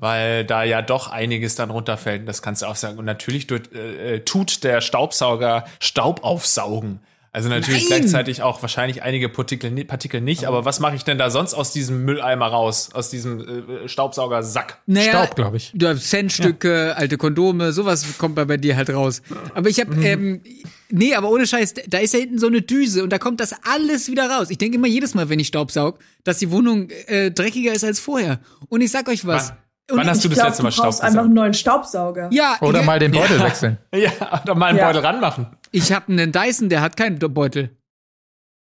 Weil 0.00 0.44
da 0.44 0.62
ja 0.62 0.80
doch 0.80 1.08
einiges 1.10 1.56
dann 1.56 1.70
runterfällt 1.70 2.20
und 2.20 2.26
das 2.26 2.40
kannst 2.40 2.62
du 2.62 2.66
auch 2.66 2.76
sagen. 2.76 2.98
Und 2.98 3.04
natürlich 3.04 3.48
tut, 3.48 3.72
äh, 3.74 4.20
tut 4.20 4.62
der 4.62 4.80
Staubsauger 4.80 5.64
Staub 5.80 6.22
aufsaugen. 6.22 7.00
Also 7.38 7.50
natürlich 7.50 7.88
Nein! 7.88 8.00
gleichzeitig 8.00 8.42
auch 8.42 8.60
wahrscheinlich 8.62 9.04
einige 9.04 9.28
Partikel, 9.28 9.70
Partikel 9.84 10.20
nicht. 10.20 10.46
Aber 10.46 10.64
was 10.64 10.80
mache 10.80 10.96
ich 10.96 11.04
denn 11.04 11.18
da 11.18 11.30
sonst 11.30 11.54
aus 11.54 11.72
diesem 11.72 12.04
Mülleimer 12.04 12.46
raus? 12.48 12.90
Aus 12.94 13.10
diesem 13.10 13.84
äh, 13.84 13.88
Staubsaugersack? 13.88 14.78
naja, 14.86 15.10
Staub, 15.24 15.36
glaube 15.36 15.56
ich. 15.58 15.70
Du 15.72 15.86
hast 15.86 16.10
Centstücke, 16.10 16.96
alte 16.96 17.16
Kondome, 17.16 17.72
sowas 17.72 18.04
kommt 18.18 18.34
bei 18.34 18.44
bei 18.44 18.56
dir 18.56 18.74
halt 18.76 18.90
raus. 18.90 19.22
Aber 19.54 19.68
ich 19.68 19.78
habe, 19.78 19.94
Mhm. 19.94 20.02
ähm, 20.02 20.40
nee, 20.90 21.14
aber 21.14 21.30
ohne 21.30 21.46
Scheiß, 21.46 21.74
da 21.86 21.98
ist 21.98 22.12
ja 22.12 22.18
hinten 22.18 22.40
so 22.40 22.48
eine 22.48 22.60
Düse 22.60 23.04
und 23.04 23.10
da 23.12 23.18
kommt 23.18 23.38
das 23.38 23.54
alles 23.62 24.08
wieder 24.10 24.28
raus. 24.28 24.50
Ich 24.50 24.58
denke 24.58 24.76
immer 24.76 24.88
jedes 24.88 25.14
Mal, 25.14 25.28
wenn 25.28 25.38
ich 25.38 25.46
Staubsaug, 25.46 26.00
dass 26.24 26.38
die 26.38 26.50
Wohnung 26.50 26.90
äh, 27.06 27.30
dreckiger 27.30 27.72
ist 27.72 27.84
als 27.84 28.00
vorher. 28.00 28.40
Und 28.68 28.80
ich 28.80 28.90
sag 28.90 29.08
euch 29.08 29.24
was. 29.28 29.50
Wann- 29.50 29.56
Und 29.90 29.96
wann 29.96 30.06
hast 30.08 30.22
du 30.22 30.28
das 30.28 30.36
glaube, 30.36 30.48
letzte 30.50 30.62
Mal 30.64 30.72
Staub 30.72 30.84
brauchst 30.86 31.02
einfach 31.02 31.24
einen 31.24 31.32
neuen 31.34 31.54
Staubsauger. 31.54 32.28
Ja, 32.30 32.58
Oder 32.60 32.80
ich, 32.80 32.86
mal 32.86 32.98
den 32.98 33.12
Beutel 33.12 33.40
wechseln. 33.40 33.78
Ja, 33.94 34.10
oder 34.42 34.54
mal 34.54 34.66
einen 34.66 34.78
Ja. 34.78 34.86
Beutel 34.86 35.00
ranmachen. 35.04 35.46
ich 35.72 35.92
habe 35.92 36.12
einen 36.12 36.30
Dyson, 36.30 36.68
der 36.68 36.82
hat 36.82 36.96
keinen 36.96 37.18
Beutel. 37.18 37.74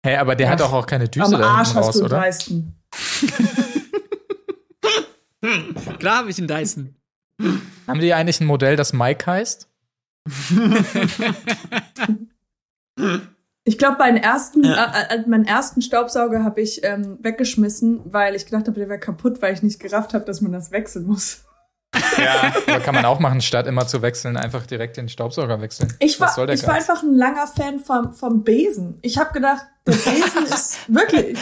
Hey, 0.04 0.16
aber 0.16 0.34
der 0.34 0.50
hat 0.50 0.60
doch 0.60 0.72
auch 0.72 0.86
keine 0.86 1.08
Düse 1.08 1.26
Am 1.26 1.32
da 1.32 1.38
Arsch 1.48 1.68
hinten 1.68 1.80
hast 1.80 1.86
raus, 1.88 1.94
du 1.94 2.00
einen 2.00 2.06
oder? 2.06 2.16
Dreisten. 2.18 2.74
Klar 5.98 6.16
habe 6.18 6.30
ich 6.30 6.38
einen 6.38 6.48
Dyson. 6.48 6.96
Haben 7.86 8.00
die 8.00 8.12
eigentlich 8.14 8.40
ein 8.40 8.46
Modell, 8.46 8.76
das 8.76 8.92
Mike 8.92 9.26
heißt? 9.26 9.68
Ich 13.64 13.78
glaube, 13.78 13.98
meinen 13.98 14.16
ersten, 14.16 14.64
äh, 14.64 14.74
äh, 14.74 15.28
meinen 15.28 15.46
ersten 15.46 15.82
Staubsauger 15.82 16.42
habe 16.42 16.60
ich 16.60 16.82
ähm, 16.82 17.18
weggeschmissen, 17.20 18.00
weil 18.04 18.34
ich 18.34 18.44
gedacht 18.44 18.66
habe, 18.66 18.78
der 18.78 18.88
wäre 18.88 18.98
kaputt, 18.98 19.40
weil 19.40 19.54
ich 19.54 19.62
nicht 19.62 19.78
gerafft 19.78 20.14
habe, 20.14 20.24
dass 20.24 20.40
man 20.40 20.52
das 20.52 20.72
wechseln 20.72 21.06
muss. 21.06 21.44
Ja. 22.18 22.52
Aber 22.66 22.80
kann 22.80 22.94
man 22.94 23.04
auch 23.04 23.20
machen, 23.20 23.40
statt 23.40 23.68
immer 23.68 23.86
zu 23.86 24.02
wechseln, 24.02 24.36
einfach 24.36 24.66
direkt 24.66 24.96
den 24.96 25.08
Staubsauger 25.08 25.60
wechseln. 25.60 25.92
Ich 26.00 26.18
Was 26.18 26.30
war, 26.30 26.34
soll 26.34 26.46
der 26.46 26.56
ich 26.56 26.66
war 26.66 26.74
einfach 26.74 27.02
ein 27.02 27.14
langer 27.14 27.46
Fan 27.46 27.78
vom, 27.78 28.12
vom 28.12 28.42
Besen. 28.42 28.98
Ich 29.02 29.18
habe 29.18 29.32
gedacht, 29.32 29.64
der 29.86 29.92
Besen 29.92 30.44
ist 30.44 30.78
wirklich. 30.88 31.38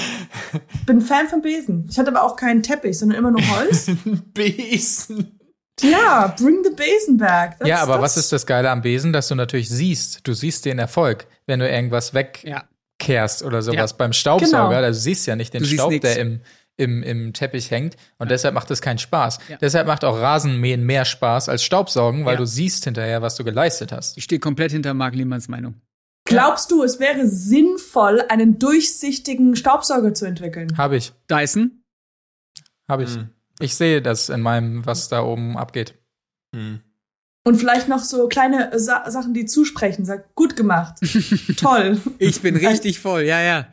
Ich 0.75 0.87
bin 0.87 1.01
Fan 1.01 1.29
vom 1.29 1.41
Besen. 1.41 1.89
Ich 1.91 1.99
hatte 1.99 2.11
aber 2.11 2.25
auch 2.25 2.37
keinen 2.37 2.63
Teppich, 2.63 2.99
sondern 2.99 3.19
immer 3.19 3.31
nur 3.31 3.43
Holz. 3.57 3.91
Besen. 4.35 5.40
Ja, 5.83 6.35
bring 6.39 6.63
the 6.65 6.71
Besen 6.75 7.17
back. 7.17 7.59
Das- 7.59 7.69
Ja, 7.69 7.83
aber 7.83 7.95
das- 7.95 8.03
was 8.03 8.17
ist 8.19 8.33
das 8.33 8.47
Geile 8.47 8.71
am 8.71 8.83
Besen, 8.83 9.13
dass 9.13 9.29
du 9.29 9.35
natürlich 9.35 9.69
siehst, 9.69 10.27
du 10.27 10.33
siehst 10.33 10.65
den 10.65 10.79
Erfolg, 10.79 11.27
wenn 11.47 11.61
du 11.61 11.69
irgendwas 11.69 12.13
Ja. 12.13 12.65
wegkehrst 12.99 13.43
oder 13.43 13.63
sowas. 13.63 13.91
Ja. 13.93 13.97
Beim 13.97 14.13
Staubsauger, 14.13 14.69
Genau. 14.69 14.81
da 14.83 14.93
siehst 14.93 15.27
du 15.27 15.31
ja 15.33 15.37
nicht 15.37 15.55
den 15.55 15.63
siehst 15.65 15.75
Staub, 15.75 15.91
nix. 15.91 16.03
der 16.03 16.19
im, 16.19 16.41
im, 16.77 17.03
im 17.03 17.33
Teppich 17.33 17.71
hängt. 17.71 17.97
Und 18.19 18.31
deshalb 18.31 18.55
macht 18.55 18.71
es 18.71 18.81
keinen 18.81 18.99
Spaß. 18.99 19.39
Ja. 19.49 19.57
Deshalb 19.59 19.87
macht 19.87 20.05
auch 20.05 20.17
Rasenmähen 20.19 20.85
mehr 20.85 21.05
Spaß 21.05 21.49
als 21.49 21.63
Staubsaugen, 21.63 22.25
weil 22.25 22.35
Ja. 22.35 22.39
du 22.41 22.47
siehst 22.47 22.85
hinterher, 22.85 23.21
was 23.23 23.35
du 23.37 23.45
geleistet 23.45 23.93
hast. 23.93 24.17
Ich 24.17 24.25
stehe 24.25 24.39
komplett 24.41 24.73
hinter 24.73 24.95
Marc 24.95 25.15
Lehmanns 25.15 25.49
Meinung. 25.49 25.75
Glaubst 26.25 26.71
du, 26.71 26.83
es 26.85 27.01
wäre 27.01 27.27
sinnvoll, 27.27 28.23
einen 28.29 28.59
durchsichtigen 28.59 29.57
Staubsauger 29.57 30.15
zu 30.15 30.27
entwickeln? 30.27 30.77
Habe 30.79 30.97
ich. 30.97 31.13
Dyson? 31.31 31.83
Habe 32.89 33.05
ich. 33.05 33.15
Hm. 33.15 33.31
Ich 33.61 33.75
sehe 33.75 34.03
das 34.03 34.29
in 34.29 34.41
meinem, 34.41 34.87
was 34.87 35.09
da 35.09 35.23
oben 35.23 35.57
abgeht. 35.57 35.95
Hm. 36.55 36.81
Und 37.45 37.57
vielleicht 37.57 37.89
noch 37.89 38.01
so 38.01 38.29
kleine 38.29 38.79
Sa 38.79 39.11
Sachen, 39.11 39.33
die 39.33 39.47
zusprechen. 39.47 40.05
Sag, 40.05 40.35
gut 40.35 40.57
gemacht. 40.57 40.97
Toll. 41.57 42.01
Ich 42.19 42.43
bin 42.43 42.57
richtig 42.57 42.99
voll, 42.99 43.23
ja, 43.23 43.41
ja. 43.41 43.67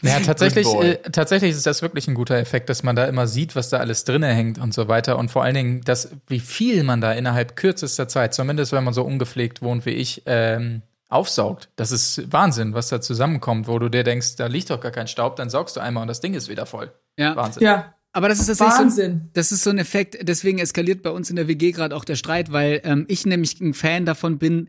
Ja, 0.00 0.20
tatsächlich, 0.20 0.66
äh, 0.66 0.96
tatsächlich 1.10 1.50
ist 1.50 1.66
das 1.66 1.82
wirklich 1.82 2.08
ein 2.08 2.14
guter 2.14 2.36
Effekt, 2.36 2.68
dass 2.68 2.82
man 2.82 2.96
da 2.96 3.04
immer 3.04 3.26
sieht, 3.26 3.54
was 3.54 3.68
da 3.68 3.78
alles 3.78 4.04
drinne 4.04 4.28
hängt 4.28 4.58
und 4.58 4.72
so 4.72 4.88
weiter. 4.88 5.18
Und 5.18 5.30
vor 5.30 5.42
allen 5.42 5.54
Dingen, 5.54 5.80
dass, 5.82 6.10
wie 6.28 6.40
viel 6.40 6.84
man 6.84 7.00
da 7.00 7.12
innerhalb 7.12 7.56
kürzester 7.56 8.08
Zeit, 8.08 8.32
zumindest 8.32 8.72
wenn 8.72 8.84
man 8.84 8.94
so 8.94 9.02
ungepflegt 9.02 9.60
wohnt 9.60 9.84
wie 9.86 9.90
ich, 9.90 10.22
ähm, 10.26 10.82
aufsaugt. 11.08 11.68
Das 11.76 11.92
ist 11.92 12.32
Wahnsinn, 12.32 12.74
was 12.74 12.88
da 12.88 13.00
zusammenkommt, 13.00 13.68
wo 13.68 13.78
du 13.78 13.88
dir 13.90 14.02
denkst, 14.02 14.36
da 14.36 14.46
liegt 14.46 14.70
doch 14.70 14.80
gar 14.80 14.92
kein 14.92 15.08
Staub, 15.08 15.36
dann 15.36 15.50
saugst 15.50 15.76
du 15.76 15.80
einmal 15.80 16.02
und 16.02 16.08
das 16.08 16.20
Ding 16.20 16.34
ist 16.34 16.48
wieder 16.48 16.64
voll. 16.64 16.92
ja. 17.18 17.36
Wahnsinn. 17.36 17.62
Ja, 17.62 17.94
Aber 18.12 18.28
das 18.28 18.40
ist 18.40 18.46
tatsächlich 18.46 18.74
so, 18.74 18.82
Wahnsinn. 18.82 19.30
das 19.32 19.52
ist 19.52 19.64
so 19.64 19.70
ein 19.70 19.78
Effekt, 19.78 20.18
deswegen 20.20 20.58
eskaliert 20.58 21.02
bei 21.02 21.10
uns 21.10 21.30
in 21.30 21.36
der 21.36 21.48
WG 21.48 21.72
gerade 21.72 21.96
auch 21.96 22.04
der 22.04 22.16
Streit, 22.16 22.52
weil 22.52 22.80
ähm, 22.84 23.06
ich 23.08 23.24
nämlich 23.24 23.60
ein 23.60 23.72
Fan 23.72 24.04
davon 24.04 24.38
bin, 24.38 24.68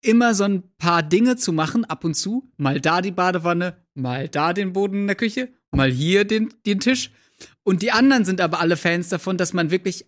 immer 0.00 0.34
so 0.34 0.44
ein 0.44 0.62
paar 0.78 1.02
Dinge 1.02 1.36
zu 1.36 1.52
machen, 1.52 1.84
ab 1.84 2.04
und 2.04 2.14
zu. 2.14 2.50
Mal 2.56 2.80
da 2.80 3.00
die 3.00 3.10
Badewanne, 3.10 3.76
mal 3.94 4.28
da 4.28 4.52
den 4.52 4.72
Boden 4.72 5.00
in 5.00 5.06
der 5.06 5.16
Küche, 5.16 5.48
mal 5.72 5.90
hier 5.90 6.24
den, 6.24 6.54
den 6.66 6.78
Tisch. 6.78 7.10
Und 7.64 7.82
die 7.82 7.90
anderen 7.90 8.24
sind 8.24 8.40
aber 8.40 8.60
alle 8.60 8.76
Fans 8.76 9.08
davon, 9.08 9.38
dass 9.38 9.52
man 9.52 9.70
wirklich 9.70 10.06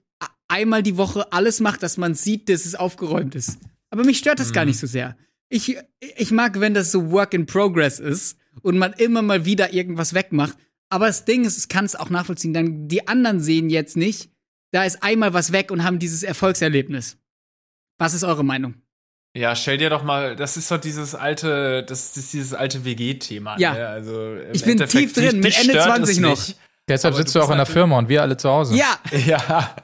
einmal 0.49 0.83
die 0.83 0.97
Woche 0.97 1.33
alles 1.33 1.61
macht, 1.61 1.83
dass 1.83 1.97
man 1.97 2.15
sieht, 2.15 2.49
dass 2.49 2.67
es 2.67 2.75
aufgeräumt 2.75 3.35
ist. 3.35 3.59
Aber 3.91 4.05
mich 4.05 4.19
stört 4.19 4.39
das 4.39 4.53
gar 4.53 4.65
nicht 4.65 4.79
so 4.79 4.87
sehr. 4.87 5.17
Ich, 5.49 5.77
ich 6.17 6.31
mag, 6.31 6.61
wenn 6.61 6.75
das 6.75 6.93
so 6.93 7.11
Work 7.11 7.35
in 7.35 7.47
Progress 7.47 7.99
ist 7.99 8.37
und 8.63 8.79
man 8.79 8.93
immer 8.95 9.23
mal 9.23 9.45
wieder 9.45 9.73
irgendwas 9.73 10.15
wegmacht. 10.15 10.57
Aber 10.91 11.07
das 11.07 11.25
Ding 11.25 11.45
ist, 11.45 11.57
es 11.57 11.69
kann 11.69 11.85
es 11.85 11.97
auch 11.97 12.11
nachvollziehen. 12.11 12.55
Dann 12.55 12.89
die 12.89 13.09
anderen 13.09 13.41
sehen 13.41 13.71
jetzt 13.71 13.97
nicht, 13.97 14.31
da 14.73 14.85
ist 14.85 15.03
einmal 15.03 15.33
was 15.35 15.53
weg 15.53 15.71
und 15.71 15.85
haben 15.85 15.99
dieses 15.99 16.23
Erfolgserlebnis. 16.23 17.19
Was 17.99 18.15
ist 18.15 18.25
eure 18.25 18.45
Meinung? 18.45 18.75
Ja, 19.37 19.55
stell 19.55 19.77
dir 19.79 19.91
doch 19.91 20.03
mal, 20.03 20.35
das 20.37 20.57
ist 20.57 20.71
doch 20.71 20.79
dieses 20.81 21.15
alte, 21.15 21.83
das 21.83 22.17
ist 22.17 22.33
dieses 22.33 22.55
alte 22.55 22.85
WG-Thema. 22.85 23.59
Ja. 23.59 23.75
Ne? 23.75 23.87
Also 23.89 24.37
Ich 24.53 24.65
bin 24.65 24.79
tief 24.87 25.13
drin, 25.13 25.41
mit 25.41 25.57
Ende 25.59 25.73
stört 25.73 25.85
20 25.85 26.17
es 26.17 26.21
noch. 26.23 26.31
nicht. 26.31 26.57
Deshalb 26.89 27.15
Aber 27.15 27.23
sitzt 27.23 27.35
du 27.35 27.41
auch 27.41 27.45
in 27.45 27.49
der 27.51 27.57
natürlich- 27.59 27.73
Firma 27.75 27.99
und 27.99 28.09
wir 28.09 28.23
alle 28.23 28.37
zu 28.37 28.49
Hause. 28.49 28.77
Ja, 28.77 28.99
Ja, 29.27 29.77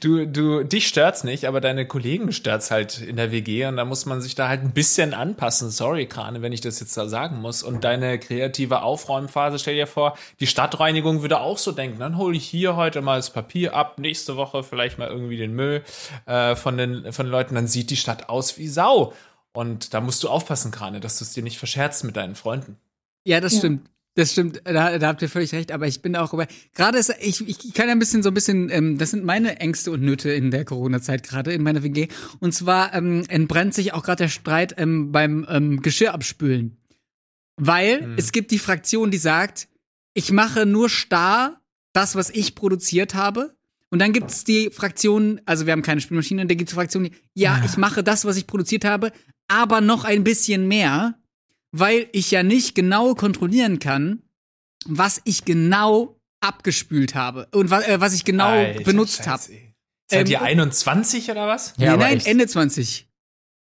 du, 0.00 0.26
du, 0.26 0.64
dich 0.64 0.88
stört's 0.88 1.22
nicht, 1.22 1.44
aber 1.46 1.60
deine 1.60 1.86
Kollegen 1.86 2.32
stört's 2.32 2.70
halt 2.70 3.00
in 3.00 3.16
der 3.16 3.30
WG 3.30 3.66
und 3.66 3.76
da 3.76 3.84
muss 3.84 4.04
man 4.04 4.20
sich 4.20 4.34
da 4.34 4.48
halt 4.48 4.62
ein 4.62 4.72
bisschen 4.72 5.14
anpassen. 5.14 5.70
Sorry, 5.70 6.06
Krane, 6.06 6.42
wenn 6.42 6.52
ich 6.52 6.60
das 6.60 6.80
jetzt 6.80 6.96
da 6.96 7.08
sagen 7.08 7.40
muss. 7.40 7.62
Und 7.62 7.84
deine 7.84 8.18
kreative 8.18 8.82
Aufräumphase, 8.82 9.58
stell 9.58 9.76
dir 9.76 9.86
vor, 9.86 10.16
die 10.40 10.46
Stadtreinigung 10.48 11.22
würde 11.22 11.40
auch 11.40 11.58
so 11.58 11.72
denken, 11.72 12.00
dann 12.00 12.18
hole 12.18 12.36
ich 12.36 12.44
hier 12.44 12.74
heute 12.76 13.00
mal 13.00 13.16
das 13.16 13.30
Papier 13.30 13.74
ab, 13.74 13.98
nächste 13.98 14.36
Woche 14.36 14.62
vielleicht 14.64 14.98
mal 14.98 15.08
irgendwie 15.08 15.36
den 15.36 15.54
Müll 15.54 15.82
äh, 16.26 16.56
von, 16.56 16.76
den, 16.76 17.12
von 17.12 17.26
den 17.26 17.30
Leuten, 17.32 17.54
dann 17.54 17.68
sieht 17.68 17.90
die 17.90 17.96
Stadt 17.96 18.28
aus 18.28 18.58
wie 18.58 18.68
Sau. 18.68 19.12
Und 19.52 19.94
da 19.94 20.00
musst 20.00 20.24
du 20.24 20.28
aufpassen, 20.28 20.72
Krane, 20.72 20.98
dass 20.98 21.18
du 21.18 21.24
es 21.24 21.32
dir 21.32 21.44
nicht 21.44 21.58
verscherzt 21.58 22.02
mit 22.02 22.16
deinen 22.16 22.34
Freunden. 22.34 22.76
ja, 23.24 23.40
das 23.40 23.52
Ja. 23.52 23.58
stimmt. 23.60 23.88
Das 24.16 24.30
stimmt, 24.30 24.62
da, 24.64 24.96
da 24.98 25.08
habt 25.08 25.22
ihr 25.22 25.28
völlig 25.28 25.52
recht, 25.52 25.72
aber 25.72 25.88
ich 25.88 26.00
bin 26.00 26.14
auch 26.14 26.32
über. 26.32 26.46
Gerade 26.74 26.98
ist, 26.98 27.12
ich, 27.20 27.48
ich 27.48 27.74
kann 27.74 27.88
ja 27.88 27.92
ein 27.92 27.98
bisschen 27.98 28.22
so 28.22 28.30
ein 28.30 28.34
bisschen, 28.34 28.70
ähm, 28.70 28.96
das 28.96 29.10
sind 29.10 29.24
meine 29.24 29.58
Ängste 29.58 29.90
und 29.90 30.02
Nöte 30.02 30.30
in 30.30 30.52
der 30.52 30.64
Corona-Zeit 30.64 31.24
gerade 31.24 31.52
in 31.52 31.62
meiner 31.62 31.82
WG. 31.82 32.06
Und 32.38 32.54
zwar 32.54 32.94
ähm, 32.94 33.24
entbrennt 33.28 33.74
sich 33.74 33.92
auch 33.92 34.04
gerade 34.04 34.24
der 34.24 34.28
Streit 34.28 34.74
ähm, 34.78 35.10
beim 35.10 35.44
ähm, 35.48 35.82
Geschirr 35.82 36.14
abspülen. 36.14 36.76
Weil 37.56 38.14
es 38.16 38.32
gibt 38.32 38.50
die 38.50 38.58
Fraktion, 38.58 39.10
die 39.10 39.18
sagt, 39.18 39.68
ich 40.12 40.30
mache 40.30 40.64
nur 40.64 40.88
starr 40.88 41.60
das, 41.92 42.14
was 42.14 42.30
ich 42.30 42.54
produziert 42.54 43.14
habe. 43.14 43.54
Und 43.90 44.00
dann 44.00 44.12
gibt 44.12 44.30
es 44.30 44.44
die 44.44 44.70
Fraktion, 44.70 45.40
also 45.44 45.66
wir 45.66 45.72
haben 45.72 45.82
keine 45.82 46.00
Spülmaschine, 46.00 46.42
und 46.42 46.50
dann 46.50 46.58
gibt 46.58 46.68
es 46.68 46.72
die 46.72 46.80
Fraktion, 46.80 47.04
die, 47.04 47.12
ja, 47.34 47.62
ich 47.64 47.76
mache 47.76 48.02
das, 48.02 48.24
was 48.24 48.36
ich 48.36 48.46
produziert 48.46 48.84
habe, 48.84 49.12
aber 49.46 49.80
noch 49.80 50.04
ein 50.04 50.24
bisschen 50.24 50.66
mehr, 50.66 51.14
weil 51.76 52.08
ich 52.12 52.30
ja 52.30 52.44
nicht 52.44 52.76
genau 52.76 53.14
kontrollieren 53.14 53.80
kann, 53.80 54.22
was 54.86 55.20
ich 55.24 55.44
genau 55.44 56.20
abgespült 56.40 57.16
habe 57.16 57.48
und 57.52 57.70
wa 57.70 57.80
äh, 57.80 58.00
was 58.00 58.14
ich 58.14 58.24
genau 58.24 58.46
Alter, 58.48 58.84
benutzt 58.84 59.26
habe. 59.26 59.42
Seid 60.08 60.26
Ähm, 60.26 60.32
ihr 60.32 60.42
21 60.42 61.30
oder 61.30 61.48
was? 61.48 61.74
Ja, 61.76 61.96
nee, 61.96 62.02
nein, 62.02 62.16
echt. 62.18 62.26
Ende 62.28 62.46
20. 62.46 63.08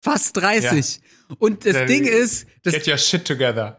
Fast 0.01 0.37
30. 0.37 1.01
Und 1.39 1.67
das 1.67 1.73
Dann 1.75 1.87
Ding 1.89 2.05
ist, 2.05 2.47
das, 2.63 2.75
Get 2.75 2.87
your 2.87 2.99
shit 2.99 3.25
together. 3.25 3.79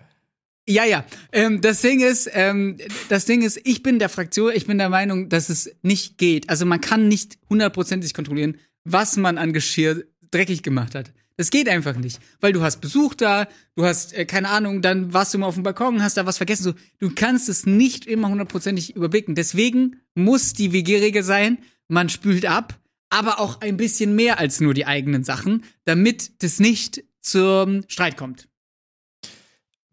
ja, 0.68 0.84
ja, 0.84 1.06
ähm, 1.32 1.62
das 1.62 1.82
Ding 1.82 2.02
ist, 2.02 2.30
ähm, 2.34 2.78
das 3.08 3.24
Ding 3.26 3.42
ist, 3.42 3.62
ich 3.64 3.84
bin 3.84 4.00
der 4.00 4.10
Fraktion, 4.10 4.52
ich 4.54 4.66
bin 4.68 4.78
der 4.80 4.90
Meinung, 4.90 5.30
dass 5.30 5.48
es 5.50 5.72
nicht 5.82 6.18
geht. 6.18 6.50
Also 6.50 6.66
man 6.66 6.82
kann 6.82 7.08
nicht 7.08 7.38
hundertprozentig 7.50 8.14
kontrollieren, 8.14 8.58
was 8.84 9.16
man 9.16 9.38
an 9.38 9.54
Geschirr 9.54 10.04
dreckig 10.32 10.62
gemacht 10.62 10.94
hat. 10.94 11.14
Das 11.40 11.52
geht 11.52 11.70
einfach 11.70 11.96
nicht, 11.96 12.20
weil 12.42 12.52
du 12.52 12.64
hast 12.64 12.82
Besuch 12.82 13.14
da, 13.14 13.48
du 13.78 13.86
hast 13.86 14.12
äh, 14.14 14.26
keine 14.26 14.50
Ahnung, 14.50 14.82
dann 14.82 15.14
warst 15.14 15.34
du 15.34 15.38
mal 15.38 15.46
auf 15.46 15.54
dem 15.54 15.64
Balkon, 15.64 16.04
hast 16.04 16.18
da 16.18 16.26
was 16.26 16.36
vergessen. 16.36 16.64
So, 16.64 16.74
du 17.00 17.16
kannst 17.16 17.48
es 17.48 17.66
nicht 17.66 18.06
immer 18.06 18.28
hundertprozentig 18.28 18.94
überblicken. 18.98 19.36
Deswegen 19.36 20.02
muss 20.16 20.52
die 20.52 20.74
WG-Regel 20.74 21.24
sein, 21.24 21.60
man 21.88 22.10
spült 22.10 22.46
ab, 22.46 22.78
aber 23.10 23.40
auch 23.40 23.62
ein 23.62 23.78
bisschen 23.78 24.16
mehr 24.16 24.38
als 24.38 24.60
nur 24.60 24.74
die 24.74 24.86
eigenen 24.86 25.24
Sachen, 25.24 25.64
damit 25.86 26.44
das 26.44 26.60
nicht 26.60 27.06
zum 27.22 27.84
Streit 27.88 28.18
kommt. 28.18 28.50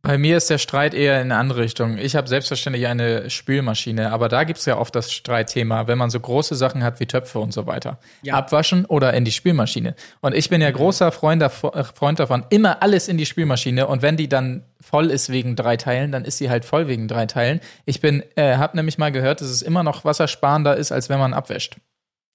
Bei 0.07 0.19
mir 0.19 0.37
ist 0.37 0.49
der 0.51 0.59
Streit 0.59 0.95
eher 0.95 1.21
in 1.21 1.33
eine 1.33 1.41
andere 1.41 1.63
Richtung. 1.63 1.99
Ich 1.99 2.15
habe 2.15 2.29
selbstverständlich 2.29 2.87
eine 2.87 3.29
Spülmaschine, 3.29 4.13
aber 4.13 4.29
da 4.29 4.45
gibt's 4.45 4.65
ja 4.65 4.79
oft 4.79 4.95
das 4.95 5.13
Streitthema, 5.13 5.89
wenn 5.89 5.99
man 5.99 6.11
so 6.11 6.21
große 6.21 6.55
Sachen 6.55 6.85
hat 6.85 7.01
wie 7.01 7.07
Töpfe 7.07 7.41
und 7.41 7.53
so 7.53 7.67
weiter. 7.67 7.99
Ja. 8.23 8.35
Abwaschen 8.35 8.85
oder 8.85 9.15
in 9.15 9.25
die 9.25 9.33
Spülmaschine. 9.33 9.97
Und 10.21 10.33
ich 10.37 10.49
bin 10.49 10.61
ja 10.61 10.71
großer 10.71 11.11
Freund, 11.11 11.43
äh, 11.43 11.49
Freund 11.49 12.21
davon, 12.21 12.47
immer 12.51 12.83
alles 12.85 13.09
in 13.09 13.19
die 13.19 13.27
Spülmaschine. 13.27 13.89
Und 13.89 14.03
wenn 14.03 14.17
die 14.17 14.29
dann 14.29 14.63
voll 14.81 15.11
ist 15.11 15.31
wegen 15.31 15.57
drei 15.57 15.77
Teilen, 15.77 16.13
dann 16.13 16.25
ist 16.25 16.39
sie 16.39 16.51
halt 16.51 16.65
voll 16.65 16.87
wegen 16.87 17.09
drei 17.09 17.27
Teilen. 17.27 17.61
Ich 17.85 18.01
bin, 18.01 18.23
äh, 18.37 18.59
habe 18.59 18.77
nämlich 18.77 18.99
mal 18.99 19.11
gehört, 19.11 19.41
dass 19.41 19.49
es 19.49 19.61
immer 19.61 19.83
noch 19.83 20.05
wassersparender 20.05 20.77
ist, 20.77 20.93
als 20.93 21.09
wenn 21.09 21.19
man 21.19 21.35
abwäscht. 21.35 21.79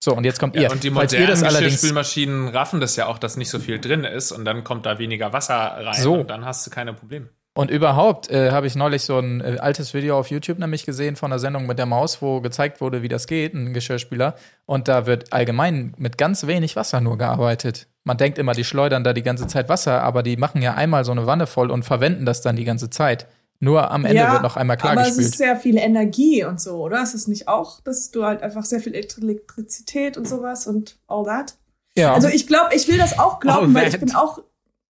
So, 0.04 0.14
und 0.14 0.26
jetzt 0.26 0.40
kommt 0.40 0.56
ihr. 0.58 0.64
Ja, 0.64 0.72
und 0.72 0.84
die 0.84 0.88
ihr 0.88 0.94
modernen 0.94 1.42
Geschirrspülmaschinen 1.42 2.50
raffen 2.50 2.82
das 2.82 2.98
ja 2.98 3.06
auch, 3.06 3.18
dass 3.18 3.38
nicht 3.38 3.50
so 3.50 3.60
viel 3.60 3.80
drin 3.80 4.04
ist 4.04 4.34
und 4.34 4.44
dann 4.44 4.66
kommt 4.66 4.86
da 4.86 5.00
weniger 5.00 5.32
Wasser 5.32 5.54
rein 5.54 5.94
So. 6.02 6.16
und 6.16 6.30
dann 6.30 6.44
hast 6.44 6.68
du 6.68 6.72
keine 6.72 6.94
Probleme. 6.94 7.30
Und 7.54 7.70
überhaupt 7.70 8.32
äh, 8.32 8.52
habe 8.52 8.68
ich 8.68 8.76
neulich 8.76 9.04
so 9.04 9.20
ein 9.20 9.42
äh, 9.42 9.58
altes 9.60 9.94
Video 9.94 10.18
auf 10.18 10.30
YouTube 10.30 10.58
nämlich 10.58 10.86
gesehen 10.86 11.18
von 11.18 11.32
einer 11.32 11.40
Sendung 11.40 11.68
mit 11.68 11.78
der 11.78 11.86
Maus, 11.86 12.22
wo 12.22 12.40
gezeigt 12.40 12.80
wurde, 12.80 13.02
wie 13.02 13.10
das 13.10 13.28
geht, 13.28 13.54
ein 13.54 13.74
Geschirrspüler. 13.74 14.36
Und 14.66 14.88
da 14.88 15.06
wird 15.06 15.34
allgemein 15.34 15.94
mit 15.98 16.18
ganz 16.18 16.48
wenig 16.48 16.78
Wasser 16.78 17.02
nur 17.02 17.18
gearbeitet. 17.18 17.88
Man 18.06 18.18
denkt 18.18 18.38
immer, 18.38 18.54
die 18.54 18.64
schleudern 18.64 19.04
da 19.04 19.12
die 19.12 19.22
ganze 19.22 19.48
Zeit 19.48 19.68
Wasser, 19.68 20.02
aber 20.02 20.24
die 20.24 20.38
machen 20.38 20.62
ja 20.62 20.76
einmal 20.76 21.04
so 21.04 21.12
eine 21.12 21.26
Wanne 21.28 21.46
voll 21.46 21.72
und 21.72 21.84
verwenden 21.84 22.26
das 22.26 22.42
dann 22.42 22.56
die 22.56 22.64
ganze 22.64 22.90
Zeit. 22.90 23.28
Nur 23.60 23.92
am 23.92 24.06
Ende 24.06 24.32
wird 24.32 24.42
noch 24.42 24.56
einmal 24.58 24.76
klar 24.76 24.94
aber 24.94 25.02
es 25.02 25.10
ist 25.10 25.18
gespült. 25.18 25.38
sehr 25.38 25.56
viel 25.56 25.78
Energie 25.78 26.44
und 26.46 26.60
so, 26.60 26.78
oder? 26.78 27.04
Ist 27.04 27.14
es 27.14 27.28
nicht 27.28 27.48
auch, 27.48 27.80
dass 27.82 28.10
du 28.10 28.26
halt 28.26 28.42
einfach 28.42 28.64
sehr 28.66 28.80
viel 28.80 28.94
Elektri- 28.94 29.22
Elektrizität 29.22 30.18
und 30.18 30.28
sowas 30.28 30.66
und 30.66 30.98
all 31.08 31.26
that? 31.26 31.56
Ja. 31.96 32.14
Also 32.14 32.28
ich 32.30 32.48
glaube, 32.48 32.74
ich 32.74 32.88
will 32.88 32.98
das 32.98 33.20
auch 33.20 33.40
glauben, 33.40 33.76
All 33.76 33.84
weil 33.84 33.90
ich 33.90 34.00
bin 34.00 34.16
auch 34.16 34.40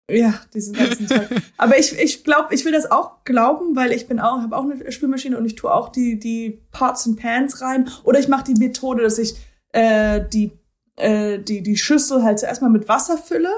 ja, 0.10 0.34
diesen 0.54 0.74
ganzen 0.74 1.08
Zeug. 1.08 1.28
Aber 1.58 1.78
ich, 1.78 1.98
ich 2.00 2.24
glaube, 2.24 2.54
ich 2.54 2.66
will 2.66 2.72
das 2.72 2.90
auch 2.92 3.24
glauben, 3.24 3.76
weil 3.76 3.92
ich 3.92 4.08
bin 4.08 4.20
auch, 4.20 4.42
habe 4.42 4.56
auch 4.58 4.64
eine 4.64 4.92
Spülmaschine 4.92 5.38
und 5.38 5.46
ich 5.46 5.56
tue 5.56 5.74
auch 5.74 5.90
die, 5.90 6.20
die 6.20 6.62
Pots 6.72 7.06
und 7.08 7.16
Pans 7.18 7.62
rein. 7.62 7.90
Oder 8.04 8.20
ich 8.20 8.28
mache 8.28 8.44
die 8.46 8.56
Methode, 8.60 9.04
dass 9.04 9.18
ich 9.18 9.36
äh, 9.72 10.22
die, 10.34 10.52
äh, 10.96 11.40
die, 11.40 11.62
die 11.64 11.78
Schüssel 11.78 12.24
halt 12.24 12.40
zuerst 12.40 12.62
mal 12.62 12.70
mit 12.70 12.88
Wasser 12.88 13.18
fülle. 13.18 13.50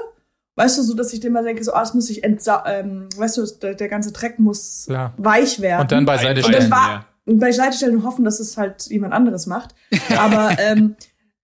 Weißt 0.54 0.76
du, 0.78 0.82
so 0.82 0.94
dass 0.94 1.12
ich 1.14 1.20
dir 1.20 1.30
mal 1.30 1.42
denke, 1.44 1.64
so, 1.64 1.72
ah, 1.72 1.80
das 1.80 1.94
muss 1.94 2.10
ich 2.10 2.22
entsa 2.24 2.62
ähm, 2.66 3.08
weißt 3.16 3.38
du, 3.38 3.46
der, 3.62 3.74
der 3.74 3.88
ganze 3.88 4.12
Dreck 4.12 4.38
muss 4.38 4.84
Klar. 4.86 5.14
weich 5.16 5.60
werden. 5.60 5.80
und 5.80 5.92
dann 5.92 6.04
beiseite 6.04 6.40
Und 6.40 6.46
und 6.46 6.54
stellen. 6.54 6.70
dann 6.70 6.78
Ja. 6.78 6.86
war 6.88 7.06
und 7.24 7.38
beiseite 7.38 7.76
stellen 7.76 7.96
und 7.96 8.04
hoffen, 8.04 8.24
dass 8.24 8.38
es 8.40 8.56
halt 8.58 8.86
jemand 8.88 9.14
anderes 9.14 9.46
macht. 9.46 9.74
Aber 10.18 10.54
ähm, 10.58 10.96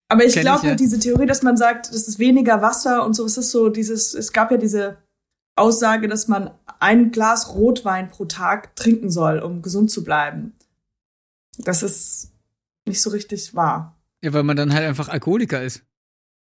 aber 0.10 0.26
ich 0.26 0.34
glaube 0.34 0.58
ich, 0.58 0.64
ja. 0.64 0.70
halt 0.70 0.80
diese 0.80 0.99
Theorie, 0.99 1.26
dass 1.26 1.43
man 1.43 1.58
sagt, 1.58 1.89
das 1.89 2.08
ist 2.08 2.20
weniger 2.20 2.62
Wasser 2.62 3.05
und 3.05 3.14
so, 3.14 3.26
es 3.26 3.38
ist 3.38 3.51
so 3.51 3.70
dieses, 3.70 4.14
es 4.14 4.32
gab 4.32 4.51
ja 4.51 4.58
diese 4.58 4.97
Aussage, 5.55 6.08
dass 6.08 6.28
man 6.28 6.51
ein 6.80 7.12
Glas 7.12 7.53
Rotwein 7.55 8.10
pro 8.10 8.26
Tag 8.26 8.76
trinken 8.76 9.10
soll, 9.10 9.39
um 9.39 9.62
gesund 9.62 9.91
zu 9.91 10.03
bleiben. 10.03 10.53
Das 11.58 11.84
ist 11.84 12.32
nicht 12.86 13.01
so 13.01 13.10
richtig 13.10 13.55
wahr. 13.55 13.97
Ja, 14.24 14.34
weil 14.34 14.43
man 14.43 14.55
dann 14.55 14.74
halt 14.74 14.86
einfach 14.86 15.10
Alkoholiker 15.10 15.62
ist. 15.62 15.84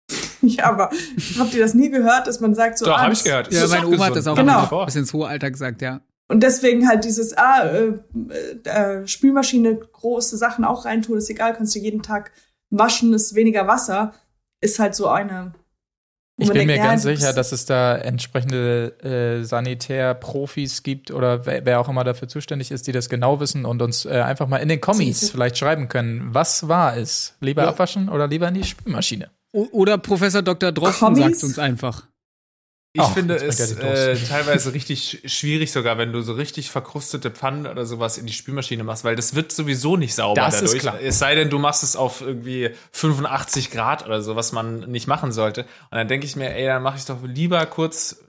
Ja, 0.41 0.65
aber 0.65 0.91
habt 1.39 1.55
ihr 1.55 1.59
das 1.59 1.73
nie 1.73 1.89
gehört, 1.89 2.27
dass 2.27 2.39
man 2.39 2.53
sagt 2.53 2.77
so, 2.77 2.85
Doch, 2.85 2.97
ah, 2.97 3.03
habe 3.03 3.13
ich 3.13 3.23
gehört. 3.23 3.51
Ja, 3.51 3.63
Ist 3.63 3.71
meine 3.71 3.87
auch 3.87 3.91
Oma 3.91 4.05
hat 4.05 4.13
gesund. 4.13 4.17
das 4.17 4.27
auch 4.27 4.35
Genau. 4.35 4.67
genau. 4.67 4.85
bis 4.85 4.95
ins 4.95 5.11
hohe 5.11 5.27
Alter 5.27 5.49
gesagt, 5.49 5.81
ja. 5.81 6.01
Und 6.27 6.43
deswegen 6.43 6.87
halt 6.87 7.03
dieses, 7.03 7.35
ah, 7.35 7.63
äh, 7.63 7.93
äh, 8.65 9.07
Spülmaschine, 9.07 9.75
große 9.75 10.37
Sachen 10.37 10.63
auch 10.63 10.85
reintun, 10.85 11.17
ist 11.17 11.31
egal, 11.31 11.55
kannst 11.55 11.73
du 11.73 11.79
jeden 11.79 12.03
Tag 12.03 12.31
waschen, 12.77 13.13
ist 13.13 13.35
weniger 13.35 13.67
Wasser, 13.67 14.13
ist 14.61 14.79
halt 14.79 14.95
so 14.95 15.07
eine. 15.07 15.53
Ich 16.37 16.47
bin 16.49 16.55
denkt, 16.57 16.73
mir 16.73 16.77
ja, 16.77 16.87
ganz 16.87 17.03
sicher, 17.03 17.31
dass 17.31 17.53
es 17.53 17.65
da 17.65 17.95
entsprechende 17.95 19.39
äh, 19.39 19.43
Sanitärprofis 19.45 20.83
gibt 20.83 21.11
oder 21.11 21.45
wer, 21.45 21.65
wer 21.65 21.79
auch 21.79 21.87
immer 21.87 22.03
dafür 22.03 22.27
zuständig 22.27 22.71
ist, 22.71 22.87
die 22.87 22.91
das 22.91 23.07
genau 23.07 23.39
wissen 23.39 23.63
und 23.65 23.81
uns 23.81 24.05
äh, 24.05 24.09
einfach 24.21 24.47
mal 24.47 24.57
in 24.57 24.67
den 24.67 24.81
Kommis 24.81 25.29
vielleicht 25.29 25.57
schreiben 25.57 25.87
können, 25.87 26.33
was 26.33 26.67
war 26.67 26.97
es? 26.97 27.35
Lieber 27.39 27.63
Ja. 27.63 27.69
abwaschen 27.69 28.09
oder 28.09 28.27
lieber 28.27 28.49
in 28.49 28.55
die 28.55 28.63
Spülmaschine? 28.65 29.29
O 29.53 29.67
oder 29.71 29.97
Professor 29.97 30.41
Dr. 30.41 30.73
Drosten 30.73 31.15
Kommis? 31.15 31.39
sagt 31.39 31.43
uns 31.45 31.59
einfach. 31.59 32.05
Ich 32.97 33.01
Ach, 33.01 33.13
finde 33.13 33.35
es 33.35 33.59
äh, 33.73 34.15
teilweise 34.15 34.73
richtig 34.73 35.19
sch- 35.21 35.27
schwierig 35.27 35.73
sogar, 35.73 35.97
wenn 35.97 36.13
du 36.13 36.21
so 36.21 36.31
richtig 36.31 36.71
verkrustete 36.71 37.29
Pfannen 37.29 37.67
oder 37.67 37.85
sowas 37.85 38.17
in 38.17 38.25
die 38.25 38.31
Spülmaschine 38.31 38.85
machst, 38.85 39.03
weil 39.03 39.17
das 39.17 39.35
wird 39.35 39.51
sowieso 39.51 39.97
nicht 39.97 40.15
sauber 40.15 40.39
Das 40.39 40.61
ist 40.61 40.73
dadurch. 40.73 40.79
klar. 40.81 41.01
Es 41.01 41.19
sei 41.19 41.35
denn, 41.35 41.49
du 41.49 41.59
machst 41.59 41.83
es 41.83 41.97
auf 41.97 42.21
irgendwie 42.21 42.69
85 42.93 43.69
Grad 43.71 44.05
oder 44.05 44.21
so, 44.21 44.37
was 44.37 44.53
man 44.53 44.79
nicht 44.89 45.07
machen 45.07 45.33
sollte. 45.33 45.63
Und 45.91 45.97
dann 45.97 46.07
denke 46.07 46.25
ich 46.25 46.37
mir, 46.37 46.55
ey, 46.55 46.67
dann 46.67 46.83
mache 46.83 46.97
ich 46.97 47.03
doch 47.03 47.21
lieber 47.21 47.65
kurz 47.65 48.21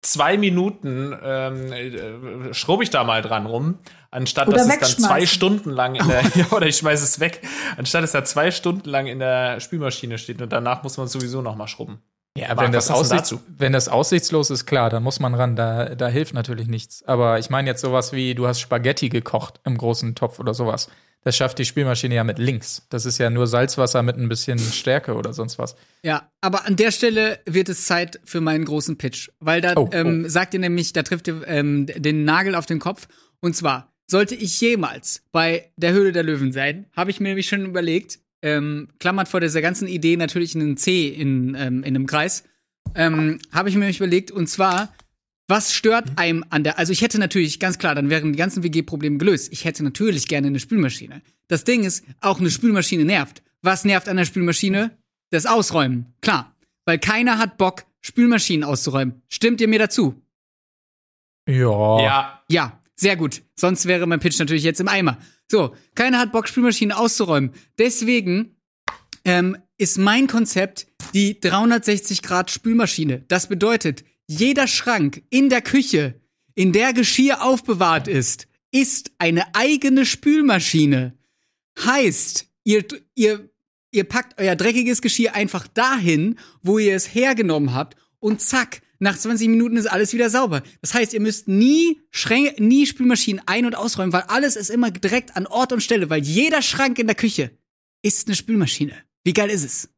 zwei 0.00 0.38
Minuten 0.38 1.14
ähm, 1.22 1.72
äh, 1.72 2.54
schraube 2.54 2.84
ich 2.84 2.90
da 2.90 3.04
mal 3.04 3.20
dran 3.20 3.44
rum, 3.44 3.78
anstatt 4.10 4.48
Oder 4.48 4.58
dass 4.58 4.68
es 4.68 4.78
dann 4.96 5.04
zwei. 5.04 5.26
Stunden 5.26 5.68
lang 5.70 5.94
in 5.94 6.08
der, 6.08 6.22
ja, 6.34 6.46
oder 6.52 6.66
ich 6.66 6.76
schmeiße 6.78 7.04
es 7.04 7.20
weg, 7.20 7.42
anstatt 7.76 8.02
es 8.04 8.12
da 8.12 8.24
zwei 8.24 8.50
Stunden 8.50 8.88
lang 8.88 9.08
in 9.08 9.18
der 9.18 9.60
Spülmaschine 9.60 10.16
steht 10.16 10.40
und 10.40 10.52
danach 10.52 10.82
muss 10.84 10.96
man 10.96 11.06
sowieso 11.08 11.42
noch 11.42 11.56
mal 11.56 11.66
schrubben. 11.66 12.00
Ja, 12.36 12.48
Marc, 12.48 12.66
wenn 12.66 12.72
das, 12.72 12.90
aussichts 12.90 13.30
dazu? 13.30 13.40
wenn 13.58 13.72
das 13.72 13.88
aussichtslos 13.88 14.50
ist, 14.50 14.66
klar, 14.66 14.90
dann 14.90 15.02
muss 15.02 15.20
man 15.20 15.34
ran. 15.34 15.56
Da, 15.56 15.94
da 15.94 16.08
hilft 16.08 16.34
natürlich 16.34 16.68
nichts. 16.68 17.02
Aber 17.04 17.38
ich 17.38 17.50
meine 17.50 17.68
jetzt 17.68 17.80
sowas 17.80 18.12
wie, 18.12 18.34
du 18.34 18.46
hast 18.46 18.60
Spaghetti 18.60 19.08
gekocht 19.08 19.60
im 19.64 19.76
großen 19.76 20.14
Topf 20.14 20.38
oder 20.38 20.54
sowas. 20.54 20.88
Das 21.22 21.36
schafft 21.36 21.58
die 21.58 21.64
Spülmaschine 21.64 22.14
ja 22.14 22.22
mit 22.22 22.38
links. 22.38 22.86
Das 22.88 23.04
ist 23.04 23.18
ja 23.18 23.30
nur 23.30 23.48
Salzwasser 23.48 24.02
mit 24.04 24.16
ein 24.16 24.28
bisschen 24.28 24.60
Stärke 24.60 25.14
oder 25.14 25.32
sonst 25.32 25.58
was. 25.58 25.74
Ja, 26.04 26.30
aber 26.40 26.66
an 26.66 26.76
der 26.76 26.92
Stelle 26.92 27.40
wird 27.46 27.68
es 27.68 27.84
Zeit 27.84 28.20
für 28.24 28.40
meinen 28.40 28.64
großen 28.64 28.96
Pitch. 28.96 29.30
Weil 29.40 29.60
da 29.60 29.72
Oh, 29.76 29.88
ähm, 29.92 30.28
sagt 30.28 30.54
ihr 30.54 30.60
nämlich, 30.60 30.92
da 30.92 31.02
trifft 31.02 31.26
ihr 31.26 31.42
ähm, 31.48 31.86
den 31.86 32.24
Nagel 32.24 32.54
auf 32.54 32.66
den 32.66 32.78
Kopf. 32.78 33.08
Und 33.40 33.56
zwar, 33.56 33.92
sollte 34.06 34.36
ich 34.36 34.60
jemals 34.60 35.22
bei 35.32 35.72
der 35.76 35.92
Höhle 35.92 36.12
der 36.12 36.22
Löwen 36.22 36.52
sein, 36.52 36.86
habe 36.96 37.10
ich 37.10 37.18
mir 37.18 37.28
nämlich 37.28 37.48
schon 37.48 37.66
überlegt, 37.66 38.20
ähm, 38.46 38.88
klammert 39.00 39.26
vor 39.26 39.40
dieser 39.40 39.60
ganzen 39.60 39.88
Idee 39.88 40.16
natürlich 40.16 40.54
einen 40.54 40.76
C 40.76 41.08
in, 41.08 41.56
ähm, 41.58 41.82
in 41.82 41.96
einem 41.96 42.06
Kreis, 42.06 42.44
ähm, 42.94 43.40
habe 43.50 43.68
ich 43.68 43.74
mir 43.74 43.90
überlegt, 43.90 44.30
und 44.30 44.46
zwar, 44.46 44.94
was 45.48 45.74
stört 45.74 46.12
einem 46.16 46.44
an 46.50 46.62
der, 46.62 46.78
also 46.78 46.92
ich 46.92 47.02
hätte 47.02 47.18
natürlich, 47.18 47.58
ganz 47.58 47.78
klar, 47.78 47.96
dann 47.96 48.08
wären 48.08 48.32
die 48.32 48.38
ganzen 48.38 48.62
WG-Probleme 48.62 49.18
gelöst. 49.18 49.52
Ich 49.52 49.64
hätte 49.64 49.82
natürlich 49.82 50.28
gerne 50.28 50.46
eine 50.46 50.60
Spülmaschine. 50.60 51.22
Das 51.48 51.64
Ding 51.64 51.82
ist, 51.82 52.04
auch 52.20 52.38
eine 52.38 52.50
Spülmaschine 52.50 53.04
nervt. 53.04 53.42
Was 53.62 53.84
nervt 53.84 54.08
an 54.08 54.16
der 54.16 54.24
Spülmaschine? 54.24 54.96
Das 55.30 55.46
Ausräumen. 55.46 56.14
Klar. 56.20 56.54
Weil 56.84 57.00
keiner 57.00 57.38
hat 57.38 57.58
Bock, 57.58 57.84
Spülmaschinen 58.00 58.62
auszuräumen. 58.62 59.22
Stimmt 59.28 59.60
ihr 59.60 59.66
mir 59.66 59.80
dazu? 59.80 60.14
Ja. 61.48 62.00
Ja, 62.00 62.42
Ja, 62.48 62.80
sehr 62.94 63.16
gut. 63.16 63.42
Sonst 63.56 63.86
wäre 63.86 64.06
mein 64.06 64.20
Pitch 64.20 64.38
natürlich 64.38 64.62
jetzt 64.62 64.80
im 64.80 64.88
Eimer. 64.88 65.18
So, 65.50 65.74
keiner 65.94 66.18
hat 66.18 66.32
Bock, 66.32 66.48
Spülmaschinen 66.48 66.96
auszuräumen. 66.96 67.52
Deswegen 67.78 68.56
ähm, 69.24 69.56
ist 69.78 69.98
mein 69.98 70.26
Konzept 70.26 70.86
die 71.14 71.38
360 71.40 72.22
Grad 72.22 72.50
Spülmaschine. 72.50 73.24
Das 73.28 73.48
bedeutet, 73.48 74.04
jeder 74.26 74.66
Schrank 74.66 75.22
in 75.30 75.48
der 75.48 75.62
Küche, 75.62 76.20
in 76.54 76.72
der 76.72 76.92
Geschirr 76.92 77.42
aufbewahrt 77.42 78.08
ist, 78.08 78.48
ist 78.72 79.12
eine 79.18 79.54
eigene 79.54 80.04
Spülmaschine. 80.04 81.16
Heißt, 81.78 82.46
ihr, 82.64 82.84
ihr, 83.14 83.48
ihr 83.92 84.04
packt 84.04 84.40
euer 84.40 84.56
dreckiges 84.56 85.00
Geschirr 85.00 85.34
einfach 85.34 85.68
dahin, 85.68 86.38
wo 86.62 86.78
ihr 86.78 86.96
es 86.96 87.14
hergenommen 87.14 87.72
habt 87.74 87.96
und 88.18 88.40
zack, 88.40 88.80
nach 88.98 89.16
20 89.16 89.48
Minuten 89.48 89.76
ist 89.76 89.86
alles 89.86 90.12
wieder 90.12 90.30
sauber. 90.30 90.62
Das 90.80 90.94
heißt, 90.94 91.12
ihr 91.14 91.20
müsst 91.20 91.48
nie 91.48 92.00
Schränke, 92.10 92.62
nie 92.62 92.86
Spülmaschinen 92.86 93.42
ein- 93.46 93.66
und 93.66 93.74
ausräumen, 93.74 94.12
weil 94.12 94.24
alles 94.28 94.56
ist 94.56 94.70
immer 94.70 94.90
direkt 94.90 95.36
an 95.36 95.46
Ort 95.46 95.72
und 95.72 95.82
Stelle, 95.82 96.10
weil 96.10 96.22
jeder 96.22 96.62
Schrank 96.62 96.98
in 96.98 97.06
der 97.06 97.16
Küche 97.16 97.50
ist 98.02 98.26
eine 98.28 98.36
Spülmaschine. 98.36 98.94
Wie 99.24 99.32
geil 99.32 99.50
ist 99.50 99.64
es? 99.64 99.88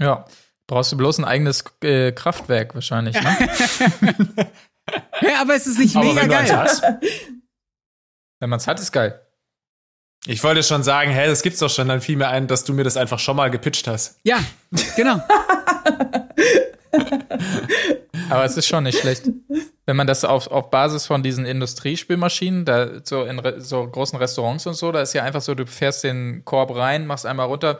Ja. 0.00 0.24
Brauchst 0.66 0.92
du 0.92 0.96
bloß 0.98 1.18
ein 1.18 1.24
eigenes 1.24 1.64
äh, 1.82 2.12
Kraftwerk 2.12 2.74
wahrscheinlich, 2.74 3.14
ne? 3.20 3.48
Ja, 5.20 5.40
aber 5.42 5.54
es 5.54 5.66
ist 5.66 5.78
nicht 5.78 5.96
aber 5.96 6.06
mega 6.06 6.22
wenn 6.22 6.30
geil. 6.30 6.56
hast. 6.56 6.82
Wenn 8.40 8.50
man 8.50 8.58
es 8.58 8.66
hat, 8.66 8.78
ist 8.80 8.92
geil. 8.92 9.20
Ich 10.26 10.42
wollte 10.44 10.62
schon 10.62 10.82
sagen, 10.82 11.10
hä, 11.10 11.26
das 11.26 11.42
gibt's 11.42 11.58
doch 11.58 11.70
schon. 11.70 11.88
Dann 11.88 12.00
fiel 12.00 12.16
mir 12.16 12.28
ein, 12.28 12.46
dass 12.46 12.64
du 12.64 12.72
mir 12.72 12.84
das 12.84 12.96
einfach 12.96 13.18
schon 13.18 13.36
mal 13.36 13.50
gepitcht 13.50 13.88
hast. 13.88 14.18
Ja, 14.22 14.38
genau. 14.96 15.20
Aber 18.30 18.44
es 18.44 18.56
ist 18.56 18.66
schon 18.66 18.84
nicht 18.84 18.98
schlecht. 18.98 19.30
Wenn 19.86 19.96
man 19.96 20.06
das 20.06 20.24
auf, 20.24 20.48
auf 20.48 20.70
Basis 20.70 21.06
von 21.06 21.22
diesen 21.22 21.46
Industriespülmaschinen, 21.46 22.64
da 22.64 23.00
so 23.04 23.24
in 23.24 23.38
Re 23.38 23.60
so 23.60 23.86
großen 23.86 24.18
Restaurants 24.18 24.66
und 24.66 24.74
so, 24.74 24.92
da 24.92 25.00
ist 25.00 25.12
ja 25.14 25.22
einfach 25.24 25.40
so, 25.40 25.54
du 25.54 25.66
fährst 25.66 26.04
den 26.04 26.42
Korb 26.44 26.74
rein, 26.76 27.06
machst 27.06 27.24
einmal 27.26 27.46
runter 27.46 27.78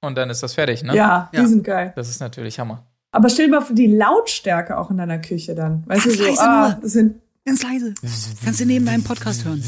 und 0.00 0.16
dann 0.16 0.30
ist 0.30 0.42
das 0.42 0.54
fertig, 0.54 0.82
ne? 0.82 0.94
Ja, 0.96 1.30
die 1.32 1.38
Ja. 1.38 1.46
sind 1.46 1.64
geil. 1.64 1.92
Das 1.96 2.08
ist 2.08 2.20
natürlich 2.20 2.58
Hammer. 2.58 2.84
Aber 3.12 3.28
stell 3.28 3.46
dir 3.46 3.52
mal 3.52 3.60
vor, 3.60 3.76
die 3.76 3.86
Lautstärke 3.88 4.76
auch 4.78 4.90
in 4.90 4.98
deiner 4.98 5.18
Küche 5.18 5.54
dann. 5.54 5.84
Weißt 5.86 6.06
du, 6.06 6.08
Ganz 6.10 6.18
so, 6.20 6.24
leise 6.26 6.42
ah, 6.42 6.68
nur. 6.68 6.78
das 6.82 6.92
sind 6.92 7.20
Ganz 7.44 7.62
leise. 7.62 7.92
Kannst 8.44 8.60
du 8.60 8.66
neben 8.66 8.86
deinem 8.86 9.02
Podcast 9.02 9.44
hören. 9.44 9.62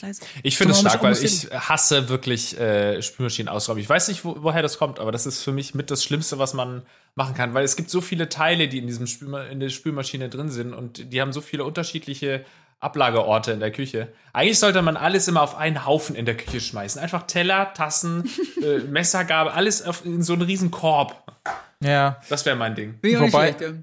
Ganz 0.00 0.20
leise. 0.20 0.22
Ich 0.42 0.56
finde 0.56 0.72
es 0.72 0.80
stark, 0.80 1.02
weil 1.02 1.12
ich 1.24 1.48
hasse 1.50 2.08
wirklich 2.08 2.58
äh, 2.58 3.00
Spülmaschinen 3.02 3.48
ausräumen. 3.48 3.82
Ich 3.82 3.88
weiß 3.88 4.08
nicht, 4.08 4.24
wo, 4.24 4.36
woher 4.40 4.62
das 4.62 4.78
kommt, 4.78 4.98
aber 5.00 5.12
das 5.12 5.26
ist 5.26 5.42
für 5.42 5.52
mich 5.52 5.74
mit 5.74 5.90
das 5.90 6.04
Schlimmste, 6.04 6.38
was 6.38 6.54
man 6.54 6.82
machen 7.14 7.34
kann, 7.34 7.54
weil 7.54 7.64
es 7.64 7.76
gibt 7.76 7.90
so 7.90 8.00
viele 8.00 8.28
Teile, 8.28 8.68
die 8.68 8.78
in 8.78 8.86
diesem 8.86 9.06
Spülma 9.06 9.44
in 9.44 9.60
der 9.60 9.70
Spülmaschine 9.70 10.28
drin 10.28 10.50
sind 10.50 10.74
und 10.74 11.12
die 11.12 11.20
haben 11.20 11.32
so 11.32 11.40
viele 11.40 11.64
unterschiedliche 11.64 12.44
Ablageorte 12.78 13.52
in 13.52 13.60
der 13.60 13.70
Küche. 13.72 14.08
Eigentlich 14.34 14.58
sollte 14.58 14.82
man 14.82 14.98
alles 14.98 15.28
immer 15.28 15.40
auf 15.42 15.56
einen 15.56 15.86
Haufen 15.86 16.14
in 16.14 16.26
der 16.26 16.36
Küche 16.36 16.60
schmeißen. 16.60 17.00
Einfach 17.00 17.26
Teller, 17.26 17.72
Tassen, 17.72 18.28
äh, 18.62 18.78
Messer, 18.80 19.24
Gabel, 19.24 19.52
alles 19.52 19.82
auf, 19.82 20.04
in 20.04 20.22
so 20.22 20.34
einen 20.34 20.42
riesen 20.42 20.70
Korb. 20.70 21.22
Ja. 21.80 22.20
Das 22.28 22.44
wäre 22.44 22.54
mein 22.56 22.74
Ding. 22.74 22.98
Wobei- 23.02 23.54
schlecht. 23.56 23.74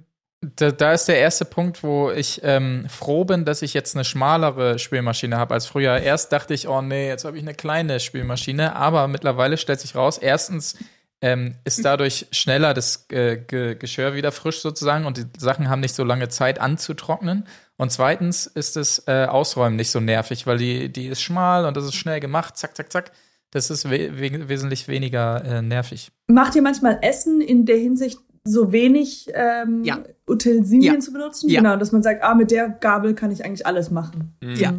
Da, 0.57 0.71
da 0.71 0.93
ist 0.93 1.07
der 1.07 1.19
erste 1.19 1.45
Punkt, 1.45 1.83
wo 1.83 2.11
ich 2.11 2.41
ähm, 2.43 2.85
froh 2.89 3.23
bin, 3.23 3.45
dass 3.45 3.61
ich 3.61 3.73
jetzt 3.73 3.95
eine 3.95 4.03
schmalere 4.03 4.77
Spülmaschine 4.77 5.37
habe 5.37 5.53
als 5.53 5.65
früher. 5.65 5.97
Erst 5.97 6.33
dachte 6.33 6.53
ich, 6.53 6.67
oh 6.67 6.81
nee, 6.81 7.07
jetzt 7.07 7.23
habe 7.23 7.37
ich 7.37 7.43
eine 7.43 7.53
kleine 7.53 7.99
Spülmaschine, 7.99 8.75
aber 8.75 9.07
mittlerweile 9.07 9.57
stellt 9.57 9.79
sich 9.79 9.95
raus, 9.95 10.17
erstens 10.17 10.75
ähm, 11.21 11.55
ist 11.63 11.85
dadurch 11.85 12.27
schneller 12.31 12.73
das 12.73 13.05
äh, 13.09 13.37
Ge 13.37 13.75
Geschirr 13.75 14.13
wieder 14.13 14.33
frisch 14.33 14.59
sozusagen 14.59 15.05
und 15.05 15.17
die 15.17 15.25
Sachen 15.37 15.69
haben 15.69 15.79
nicht 15.79 15.95
so 15.95 16.03
lange 16.03 16.27
Zeit 16.27 16.59
anzutrocknen. 16.59 17.47
Und 17.77 17.91
zweitens 17.91 18.45
ist 18.45 18.75
das 18.75 19.07
äh, 19.07 19.25
Ausräumen 19.25 19.77
nicht 19.77 19.89
so 19.89 20.01
nervig, 20.01 20.45
weil 20.45 20.57
die, 20.57 20.91
die 20.91 21.07
ist 21.07 21.21
schmal 21.21 21.65
und 21.65 21.77
das 21.77 21.85
ist 21.85 21.95
schnell 21.95 22.19
gemacht, 22.19 22.57
zack, 22.57 22.75
zack, 22.75 22.91
zack. 22.91 23.11
Das 23.51 23.69
ist 23.69 23.89
we 23.89 24.09
wesentlich 24.49 24.87
weniger 24.87 25.45
äh, 25.45 25.61
nervig. 25.61 26.11
Macht 26.27 26.55
ihr 26.55 26.61
manchmal 26.61 26.99
Essen 27.01 27.39
in 27.39 27.65
der 27.65 27.77
Hinsicht 27.77 28.17
so 28.45 28.71
wenig 28.71 29.27
ähm, 29.33 29.83
Ja. 29.83 30.03
Utensilien 30.27 30.95
Ja. 30.95 30.99
zu 30.99 31.13
benutzen? 31.13 31.49
Ja. 31.49 31.61
Genau, 31.61 31.75
dass 31.77 31.91
man 31.91 32.03
sagt, 32.03 32.23
ah, 32.23 32.35
mit 32.35 32.51
der 32.51 32.69
Gabel 32.69 33.13
kann 33.15 33.31
ich 33.31 33.43
eigentlich 33.45 33.65
alles 33.65 33.89
machen. 33.91 34.35
Ja. 34.41 34.73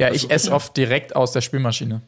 Ja, 0.00 0.08
Also, 0.08 0.26
ich 0.26 0.30
esse 0.30 0.52
oft 0.52 0.76
direkt 0.76 1.14
aus 1.16 1.32
der 1.32 1.40
Spülmaschine. 1.40 2.02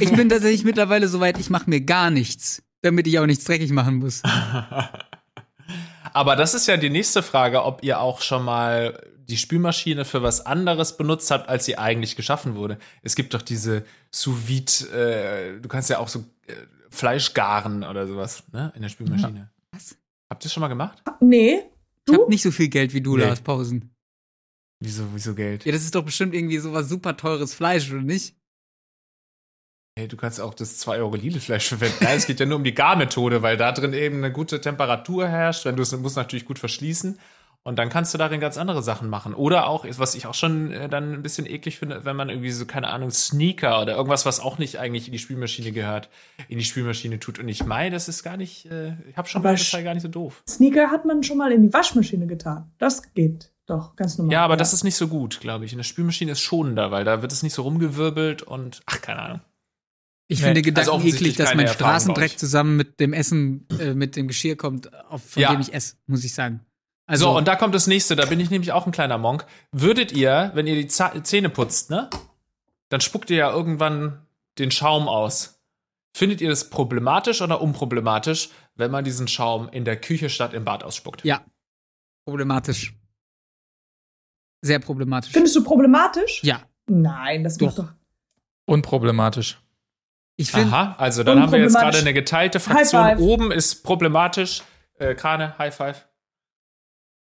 Ich 0.00 0.12
bin 0.12 0.28
tatsächlich 0.28 0.64
mittlerweile 0.64 1.08
so 1.08 1.20
weit, 1.20 1.38
ich 1.38 1.48
mache 1.50 1.70
mir 1.70 1.80
gar 1.80 2.10
nichts, 2.10 2.62
damit 2.82 3.06
ich 3.06 3.18
auch 3.18 3.26
nichts 3.26 3.44
dreckig 3.44 3.70
machen 3.72 3.96
muss. 3.96 4.22
Aber 6.12 6.36
das 6.36 6.54
ist 6.54 6.66
ja 6.66 6.76
die 6.76 6.90
nächste 6.90 7.22
Frage, 7.22 7.64
ob 7.64 7.82
ihr 7.82 8.00
auch 8.00 8.20
schon 8.20 8.44
mal 8.44 9.00
die 9.28 9.36
Spülmaschine 9.38 10.04
für 10.04 10.22
was 10.22 10.44
anderes 10.44 10.96
benutzt 10.96 11.30
habt, 11.30 11.48
als 11.48 11.64
sie 11.64 11.78
eigentlich 11.78 12.16
geschaffen 12.16 12.54
wurde. 12.54 12.76
Es 13.02 13.14
gibt 13.14 13.32
doch 13.34 13.40
diese 13.42 13.84
sous 14.10 14.46
vide, 14.46 14.72
äh, 14.92 15.60
du 15.60 15.68
kannst 15.68 15.88
ja 15.88 15.98
auch 15.98 16.08
so 16.08 16.20
äh, 16.48 16.52
Fleisch 16.92 17.34
garen 17.34 17.82
oder 17.84 18.06
sowas, 18.06 18.44
ne, 18.52 18.72
in 18.76 18.82
der 18.82 18.88
Spülmaschine. 18.88 19.50
Was? 19.72 19.96
Habt 20.30 20.42
ihr 20.42 20.44
das 20.44 20.52
schon 20.52 20.60
mal 20.60 20.68
gemacht? 20.68 21.02
Nee. 21.20 21.56
Ich 21.56 21.64
Du? 22.06 22.14
habe 22.22 22.30
nicht 22.30 22.42
so 22.42 22.50
viel 22.50 22.68
Geld 22.68 22.94
wie 22.94 23.00
du, 23.00 23.16
Nee. 23.16 23.24
Lars 23.24 23.40
Pausen. 23.40 23.94
Wieso, 24.80 25.04
wieso 25.14 25.34
Geld? 25.34 25.64
Ja, 25.64 25.72
das 25.72 25.82
ist 25.82 25.94
doch 25.94 26.04
bestimmt 26.04 26.34
irgendwie 26.34 26.58
sowas 26.58 26.88
super 26.88 27.16
teures 27.16 27.54
Fleisch, 27.54 27.90
oder 27.90 28.02
nicht? 28.02 28.34
Hey, 29.96 30.08
du 30.08 30.16
kannst 30.16 30.40
auch 30.40 30.54
das 30.54 30.78
2 30.78 30.98
Euro 30.98 31.14
Lidl-Fleisch 31.14 31.68
verwenden. 31.68 31.98
Nein, 32.00 32.16
es 32.16 32.26
geht 32.26 32.40
ja 32.40 32.46
nur 32.46 32.56
um 32.56 32.64
die 32.64 32.74
Garmethode, 32.74 33.42
weil 33.42 33.56
da 33.56 33.72
drin 33.72 33.92
eben 33.92 34.16
eine 34.16 34.32
gute 34.32 34.60
Temperatur 34.60 35.28
herrscht. 35.28 35.64
Wenn 35.66 35.76
du 35.76 35.82
es 35.82 35.92
musst 35.96 36.16
natürlich 36.16 36.46
gut 36.46 36.58
verschließen. 36.58 37.18
Und 37.64 37.78
dann 37.78 37.90
kannst 37.90 38.12
du 38.12 38.18
darin 38.18 38.40
ganz 38.40 38.58
andere 38.58 38.82
Sachen 38.82 39.08
machen. 39.08 39.34
Oder 39.34 39.68
auch, 39.68 39.84
was 39.96 40.16
ich 40.16 40.26
auch 40.26 40.34
schon 40.34 40.72
äh, 40.72 40.88
dann 40.88 41.12
ein 41.12 41.22
bisschen 41.22 41.46
eklig 41.46 41.78
finde, 41.78 42.04
wenn 42.04 42.16
man 42.16 42.28
irgendwie 42.28 42.50
so, 42.50 42.66
keine 42.66 42.88
Ahnung, 42.88 43.12
Sneaker 43.12 43.80
oder 43.80 43.94
irgendwas, 43.94 44.26
was 44.26 44.40
auch 44.40 44.58
nicht 44.58 44.80
eigentlich 44.80 45.06
in 45.06 45.12
die 45.12 45.20
Spülmaschine 45.20 45.70
gehört, 45.70 46.08
in 46.48 46.58
die 46.58 46.64
Spülmaschine 46.64 47.20
tut. 47.20 47.38
Und 47.38 47.48
ich 47.48 47.64
meine, 47.64 47.94
das 47.94 48.08
ist 48.08 48.24
gar 48.24 48.36
nicht, 48.36 48.66
äh, 48.66 48.94
ich 49.08 49.16
habe 49.16 49.28
schon 49.28 49.42
mal, 49.42 49.52
das 49.52 49.70
sei 49.70 49.82
gar 49.82 49.94
nicht 49.94 50.02
so 50.02 50.08
doof. 50.08 50.42
Sneaker 50.48 50.90
hat 50.90 51.04
man 51.04 51.22
schon 51.22 51.38
mal 51.38 51.52
in 51.52 51.62
die 51.62 51.72
Waschmaschine 51.72 52.26
getan. 52.26 52.72
Das 52.78 53.14
geht 53.14 53.52
doch, 53.66 53.94
ganz 53.94 54.18
normal. 54.18 54.32
Ja, 54.32 54.44
aber 54.44 54.56
das 54.56 54.72
ist 54.72 54.82
nicht 54.82 54.96
so 54.96 55.06
gut, 55.06 55.38
glaube 55.38 55.64
ich. 55.64 55.70
In 55.72 55.78
der 55.78 55.84
Spülmaschine 55.84 56.32
ist 56.32 56.40
schonender, 56.40 56.90
weil 56.90 57.04
da 57.04 57.22
wird 57.22 57.30
es 57.30 57.44
nicht 57.44 57.54
so 57.54 57.62
rumgewirbelt 57.62 58.42
und, 58.42 58.80
ach, 58.86 59.00
keine 59.00 59.22
Ahnung. 59.22 59.40
Ich 60.26 60.38
Nee, 60.40 60.46
finde 60.46 60.58
also 60.60 60.64
Gedanken 60.70 60.90
offensichtlich 60.90 61.34
eklig, 61.34 61.46
dass 61.46 61.54
mein 61.54 61.68
Straßendreck 61.68 62.38
zusammen 62.38 62.76
mit 62.76 62.98
dem 62.98 63.12
Essen, 63.12 63.68
äh, 63.78 63.94
mit 63.94 64.16
dem 64.16 64.26
Geschirr 64.26 64.56
kommt, 64.56 64.92
auf, 65.08 65.22
von 65.30 65.42
Ja. 65.42 65.52
dem 65.52 65.60
ich 65.60 65.72
esse, 65.72 65.94
muss 66.06 66.24
ich 66.24 66.34
sagen. 66.34 66.60
Also, 67.06 67.26
so, 67.26 67.36
und 67.36 67.48
da 67.48 67.56
kommt 67.56 67.74
das 67.74 67.86
nächste, 67.86 68.16
da 68.16 68.26
bin 68.26 68.40
ich 68.40 68.50
nämlich 68.50 68.72
auch 68.72 68.86
ein 68.86 68.92
kleiner 68.92 69.18
Monk. 69.18 69.44
Würdet 69.72 70.12
ihr, 70.12 70.50
wenn 70.54 70.66
ihr 70.66 70.76
die 70.76 70.86
Zähne 70.86 71.50
putzt, 71.50 71.90
ne? 71.90 72.08
Dann 72.88 73.00
spuckt 73.00 73.30
ihr 73.30 73.36
ja 73.36 73.50
irgendwann 73.50 74.26
den 74.58 74.70
Schaum 74.70 75.08
aus. 75.08 75.60
Findet 76.14 76.40
ihr 76.40 76.48
das 76.48 76.70
problematisch 76.70 77.40
oder 77.42 77.60
unproblematisch, 77.60 78.50
wenn 78.74 78.90
man 78.90 79.04
diesen 79.04 79.28
Schaum 79.28 79.68
in 79.70 79.84
der 79.84 79.96
Küche 79.96 80.28
statt 80.28 80.52
im 80.54 80.64
Bad 80.64 80.84
ausspuckt? 80.84 81.24
ja, 81.24 81.42
problematisch. 82.24 82.94
Sehr 84.64 84.78
problematisch. 84.78 85.32
Findest 85.32 85.56
du 85.56 85.64
problematisch? 85.64 86.40
Ja, 86.44 86.62
Nein, 86.86 87.44
das 87.44 87.56
Doch. 87.56 87.74
doch. 87.74 87.92
Unproblematisch. 88.66 89.60
ich 90.36 90.50
finde, 90.50 90.72
Aha, 90.74 90.94
also 90.98 91.24
dann 91.24 91.40
haben 91.40 91.52
wir 91.52 91.60
jetzt 91.60 91.74
gerade 91.74 91.98
eine 91.98 92.12
geteilte 92.12 92.60
Fraktion. 92.60 93.18
Oben 93.18 93.50
ist 93.50 93.82
problematisch. 93.82 94.62
Äh, 94.98 95.14
Krane, 95.14 95.56
High 95.58 95.74
Five. 95.74 96.06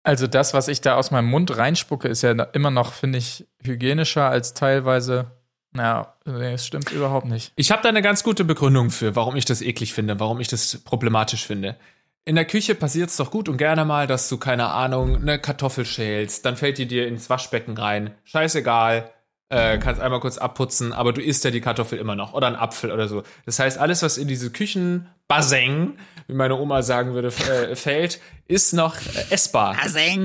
Also 0.03 0.27
das, 0.27 0.53
was 0.53 0.67
ich 0.67 0.81
da 0.81 0.95
aus 0.95 1.11
meinem 1.11 1.29
Mund 1.29 1.55
reinspucke, 1.55 2.07
ist 2.07 2.23
ja 2.23 2.31
immer 2.31 2.71
noch, 2.71 2.93
finde 2.93 3.19
ich, 3.19 3.45
hygienischer 3.63 4.27
als 4.27 4.53
teilweise. 4.53 5.31
Naja, 5.73 6.15
nee, 6.25 6.53
es 6.53 6.65
stimmt 6.65 6.91
überhaupt 6.91 7.27
nicht. 7.27 7.53
Ich 7.55 7.71
habe 7.71 7.81
da 7.83 7.89
eine 7.89 8.01
ganz 8.01 8.23
gute 8.23 8.43
Begründung 8.43 8.89
für, 8.89 9.15
warum 9.15 9.35
ich 9.35 9.45
das 9.45 9.61
eklig 9.61 9.93
finde, 9.93 10.19
warum 10.19 10.39
ich 10.39 10.47
das 10.47 10.79
problematisch 10.83 11.45
finde. 11.45 11.77
In 12.25 12.35
der 12.35 12.45
Küche 12.45 12.75
passiert 12.75 13.09
es 13.09 13.17
doch 13.17 13.31
gut 13.31 13.47
und 13.47 13.57
gerne 13.57 13.85
mal, 13.85 14.05
dass 14.05 14.27
du, 14.29 14.37
keine 14.37 14.67
Ahnung, 14.69 15.15
eine 15.15 15.39
Kartoffel 15.39 15.85
schälst, 15.85 16.45
dann 16.45 16.57
fällt 16.57 16.77
die 16.77 16.87
dir 16.87 17.07
ins 17.07 17.29
Waschbecken 17.29 17.77
rein. 17.77 18.13
Scheißegal, 18.25 19.09
äh, 19.49 19.79
kannst 19.79 19.99
einmal 20.01 20.19
kurz 20.19 20.37
abputzen, 20.37 20.93
aber 20.93 21.13
du 21.13 21.21
isst 21.21 21.43
ja 21.43 21.51
die 21.51 21.61
Kartoffel 21.61 21.99
immer 21.99 22.15
noch. 22.15 22.33
Oder 22.33 22.47
ein 22.47 22.55
Apfel 22.55 22.91
oder 22.91 23.07
so. 23.07 23.23
Das 23.45 23.59
heißt, 23.59 23.77
alles, 23.77 24.03
was 24.03 24.17
in 24.17 24.27
diese 24.27 24.51
Küchenbassin, 24.51 25.97
wie 26.31 26.35
meine 26.35 26.57
Oma 26.57 26.81
sagen 26.81 27.13
würde, 27.13 27.27
äh, 27.27 27.75
fällt, 27.75 28.21
ist 28.47 28.73
noch 28.73 28.95
äh, 28.95 29.33
essbar. 29.33 29.75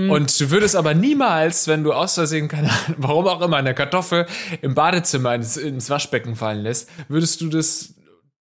Und 0.09 0.39
du 0.41 0.51
würdest 0.53 0.77
aber 0.77 0.95
niemals, 0.95 1.67
wenn 1.67 1.83
du 1.83 1.93
aus 1.93 2.15
Versehen, 2.15 2.47
keine 2.47 2.71
Ahnung, 2.71 2.97
warum 2.99 3.27
auch 3.27 3.43
immer, 3.43 3.57
eine 3.57 3.75
Kartoffel 3.75 4.27
im 4.63 4.75
Badezimmer 4.75 5.35
ins, 5.35 5.57
ins 5.57 5.91
Waschbecken 5.91 6.37
fallen 6.37 6.63
lässt, 6.63 6.89
würdest 7.09 7.41
du 7.41 7.49
das 7.49 7.95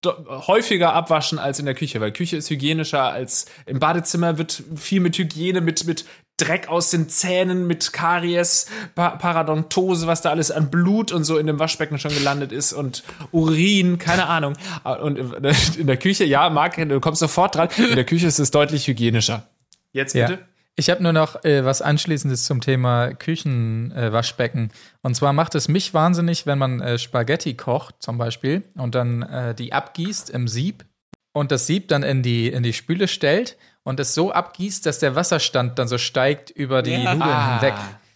häufiger 0.06 0.94
abwaschen 0.94 1.40
als 1.40 1.58
in 1.58 1.66
der 1.66 1.74
Küche, 1.74 2.00
weil 2.00 2.12
Küche 2.12 2.38
ist 2.38 2.52
hygienischer 2.52 3.02
als 3.02 3.48
im 3.66 3.80
Badezimmer 3.80 4.38
wird 4.38 4.62
viel 4.76 5.00
mit 5.00 5.18
Hygiene, 5.18 5.62
mit, 5.62 5.86
mit 5.86 6.06
Dreck 6.38 6.68
aus 6.68 6.90
den 6.90 7.08
Zähnen, 7.08 7.66
mit 7.66 7.94
Karies, 7.94 8.68
pa 8.94 9.12
Paradontose, 9.12 10.06
was 10.06 10.22
da 10.22 10.32
alles 10.32 10.52
an 10.52 10.70
Blut 10.70 11.12
und 11.12 11.24
so 11.24 11.38
in 11.38 11.48
dem 11.48 11.60
Waschbecken 11.60 11.98
schon 11.98 12.14
gelandet 12.14 12.52
ist 12.52 12.74
und 12.74 13.04
Urin, 13.32 13.98
keine 13.98 14.28
Ahnung. 14.28 14.54
Und 15.02 15.18
in 15.78 15.88
der 15.88 15.98
Küche, 15.98 16.26
ja, 16.26 16.50
Marc, 16.50 16.76
du 16.76 17.00
kommst 17.00 17.20
sofort 17.20 17.56
dran, 17.56 17.70
in 17.78 17.96
der 17.96 18.04
Küche 18.06 18.28
ist 18.28 18.40
es 18.40 18.52
deutlich 18.52 18.88
hygienischer. 18.88 19.48
Jetzt 19.94 20.14
Ja. 20.14 20.28
bitte? 20.28 20.46
Ich 20.78 20.90
habe 20.90 21.02
nur 21.02 21.14
noch 21.14 21.46
äh, 21.46 21.64
was 21.64 21.82
Anschließendes 21.82 22.44
zum 22.44 22.60
Thema 22.60 23.14
Küchenwaschbecken. 23.14 24.66
Äh, 24.66 24.74
und 25.04 25.16
zwar 25.16 25.32
macht 25.32 25.56
es 25.56 25.70
mich 25.70 25.94
wahnsinnig, 25.94 26.46
wenn 26.46 26.58
man 26.58 26.82
äh, 26.82 26.98
Spaghetti 26.98 27.56
kocht 27.56 27.96
zum 28.00 28.18
Beispiel 28.18 28.64
und 28.76 28.94
dann 28.94 29.22
äh, 29.22 29.56
die 29.56 29.72
abgießt 29.72 30.30
im 30.32 30.50
Sieb 30.50 30.84
und 31.32 31.52
das 31.52 31.66
Sieb 31.66 31.88
dann 31.88 32.04
in 32.04 32.24
die, 32.24 32.48
in 32.50 32.62
die 32.64 32.74
Spüle 32.74 33.08
stellt 33.08 33.56
und 33.86 34.00
es 34.02 34.14
so 34.14 34.32
abgießt, 34.34 34.86
dass 34.86 35.00
der 35.00 35.16
Wasserstand 35.16 35.80
dann 35.80 35.88
so 35.88 35.98
steigt 35.98 36.50
über 36.50 36.82
die 36.82 36.92
Ja. 36.92 37.14
Nudeln 37.14 37.22
Ah, 37.22 37.60
hinweg. 37.60 37.76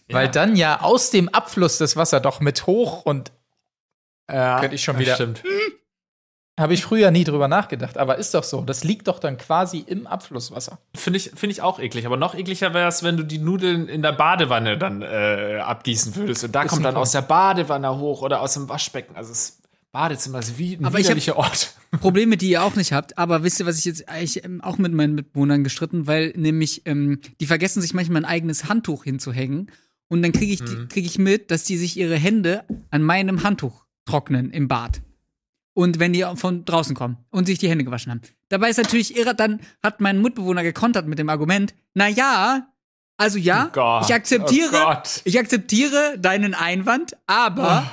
Weil 0.10 0.26
ja. 0.26 0.32
dann 0.32 0.56
ja 0.58 0.82
aus 0.82 1.12
dem 1.12 1.30
Abfluss 1.30 1.78
das 1.78 1.96
Wasser 1.96 2.20
doch 2.20 2.42
mit 2.42 2.68
hoch 2.68 3.04
und 3.06 3.32
Ja, 4.32 4.60
Könnte 4.60 4.76
ich 4.76 4.84
schon 4.84 5.00
wieder- 5.00 5.16
Stimmt. 5.16 5.42
habe 6.60 6.74
ich 6.74 6.84
früher 6.84 7.10
nie 7.10 7.24
drüber 7.24 7.48
nachgedacht, 7.48 7.98
aber 7.98 8.18
ist 8.18 8.34
doch 8.34 8.44
so. 8.44 8.62
Das 8.62 8.84
liegt 8.84 9.08
doch 9.08 9.18
dann 9.20 9.38
quasi 9.38 9.80
im 9.80 10.06
Abflusswasser. 10.06 10.78
Finde 10.96 11.18
ich, 11.18 11.32
finde 11.32 11.52
ich 11.54 11.62
auch 11.62 11.80
eklig. 11.80 12.06
Aber 12.06 12.18
noch 12.18 12.36
ekliger 12.36 12.74
wäre 12.74 12.88
es, 12.90 13.02
wenn 13.02 13.16
du 13.18 13.24
die 13.24 13.38
Nudeln 13.40 13.88
in 13.88 14.02
der 14.02 14.12
Badewanne 14.12 14.78
dann 14.78 15.02
äh, 15.02 15.60
abgießen 15.64 16.16
würdest. 16.16 16.44
Und 16.44 16.54
da 16.54 16.64
Ist 16.64 16.70
kommt 16.72 16.84
dann 16.86 16.94
Punkt. 16.96 17.08
aus 17.08 17.12
der 17.14 17.22
Badewanne 17.22 17.98
hoch 17.98 18.22
oder 18.22 18.42
aus 18.42 18.54
dem 18.56 18.68
Waschbecken. 18.70 19.16
Also 19.16 19.30
das 19.32 19.59
Badezimmer 19.92 20.40
ist 20.40 20.58
wie 20.58 20.76
ein 20.76 20.86
Aber 20.86 20.98
widerlicher 20.98 21.36
Ort. 21.38 21.74
Probleme, 22.00 22.38
die 22.38 22.50
ihr 22.52 22.64
auch 22.64 22.76
nicht 22.76 22.94
habt. 22.94 23.18
Aber 23.18 23.44
wisst 23.44 23.60
ihr, 23.60 23.66
was 23.66 23.80
ich 23.80 23.86
jetzt 23.86 24.08
eigentlich 24.08 24.44
ähm, 24.46 24.62
auch 24.62 24.78
mit 24.78 24.94
meinen 24.94 25.16
Mitbewohnern 25.16 25.64
gestritten, 25.64 26.06
weil 26.06 26.34
nämlich 26.36 26.84
ähm, 26.86 27.20
die 27.40 27.48
vergessen 27.48 27.82
sich 27.82 27.94
manchmal 27.94 28.22
ein 28.24 28.26
eigenes 28.30 28.70
Handtuch 28.70 29.04
hinzuhängen 29.04 29.72
und 30.08 30.22
dann 30.22 30.32
kriege 30.32 30.54
ich 30.54 30.64
die- 30.64 30.88
krieg 30.88 31.06
ich 31.06 31.18
mit, 31.18 31.50
dass 31.52 31.64
die 31.64 31.78
sich 31.78 31.98
ihre 31.98 32.16
Hände 32.16 32.64
an 32.92 33.02
meinem 33.02 33.44
Handtuch 33.44 33.86
trocknen 34.06 34.52
im 34.52 34.68
Bad. 34.68 35.02
Und 35.74 35.98
wenn 36.00 36.14
die 36.14 36.26
von 36.36 36.66
draußen 36.66 36.96
kommen 36.96 37.18
und 37.30 37.46
sich 37.46 37.58
die 37.58 37.70
Hände 37.70 37.86
gewaschen 37.86 38.12
haben. 38.12 38.22
Dabei 38.50 38.70
ist 38.70 38.78
natürlich 38.78 39.16
irre, 39.16 39.34
dann 39.34 39.62
hat 39.82 40.02
mein 40.02 40.22
Mitbewohner 40.22 40.62
gekontert 40.64 41.08
mit 41.08 41.20
dem 41.20 41.30
Argument, 41.30 41.74
na 41.94 42.08
ja, 42.08 42.68
also 43.18 43.38
ja, 43.38 43.68
Oh 43.68 43.72
Gott, 43.72 44.06
ich 44.06 44.14
akzeptiere, 44.14 44.76
oh 44.88 44.96
ich 45.24 45.40
akzeptiere 45.40 46.18
deinen 46.20 46.54
Einwand, 46.54 47.16
aber 47.28 47.90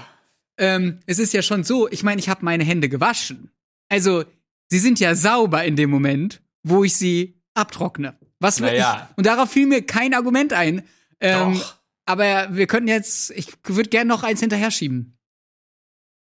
ähm, 0.59 1.00
es 1.07 1.18
ist 1.18 1.32
ja 1.32 1.42
schon 1.42 1.64
so, 1.64 1.88
ich 1.88 2.02
meine, 2.02 2.18
ich 2.18 2.28
habe 2.28 2.44
meine 2.44 2.64
Hände 2.64 2.88
gewaschen. 2.88 3.50
Also, 3.88 4.24
sie 4.68 4.78
sind 4.78 5.00
ja 5.00 5.14
sauber 5.14 5.64
in 5.64 5.76
dem 5.76 5.90
Moment, 5.90 6.42
wo 6.62 6.84
ich 6.84 6.96
sie 6.96 7.40
abtrockne. 7.54 8.18
Was 8.40 8.61
will 8.61 8.68
Naja. 8.70 9.09
ich? 9.11 9.18
Und 9.18 9.26
darauf 9.26 9.50
fiel 9.50 9.66
mir 9.66 9.84
kein 9.84 10.14
Argument 10.14 10.52
ein. 10.52 10.82
Ähm, 11.20 11.54
Doch. 11.54 11.76
aber 12.04 12.54
wir 12.54 12.66
könnten 12.66 12.88
jetzt, 12.88 13.30
ich 13.30 13.48
würde 13.64 13.88
gerne 13.88 14.09
noch 14.09 14.22
eins 14.22 14.40
hinterher 14.40 14.70
schieben. 14.70 15.16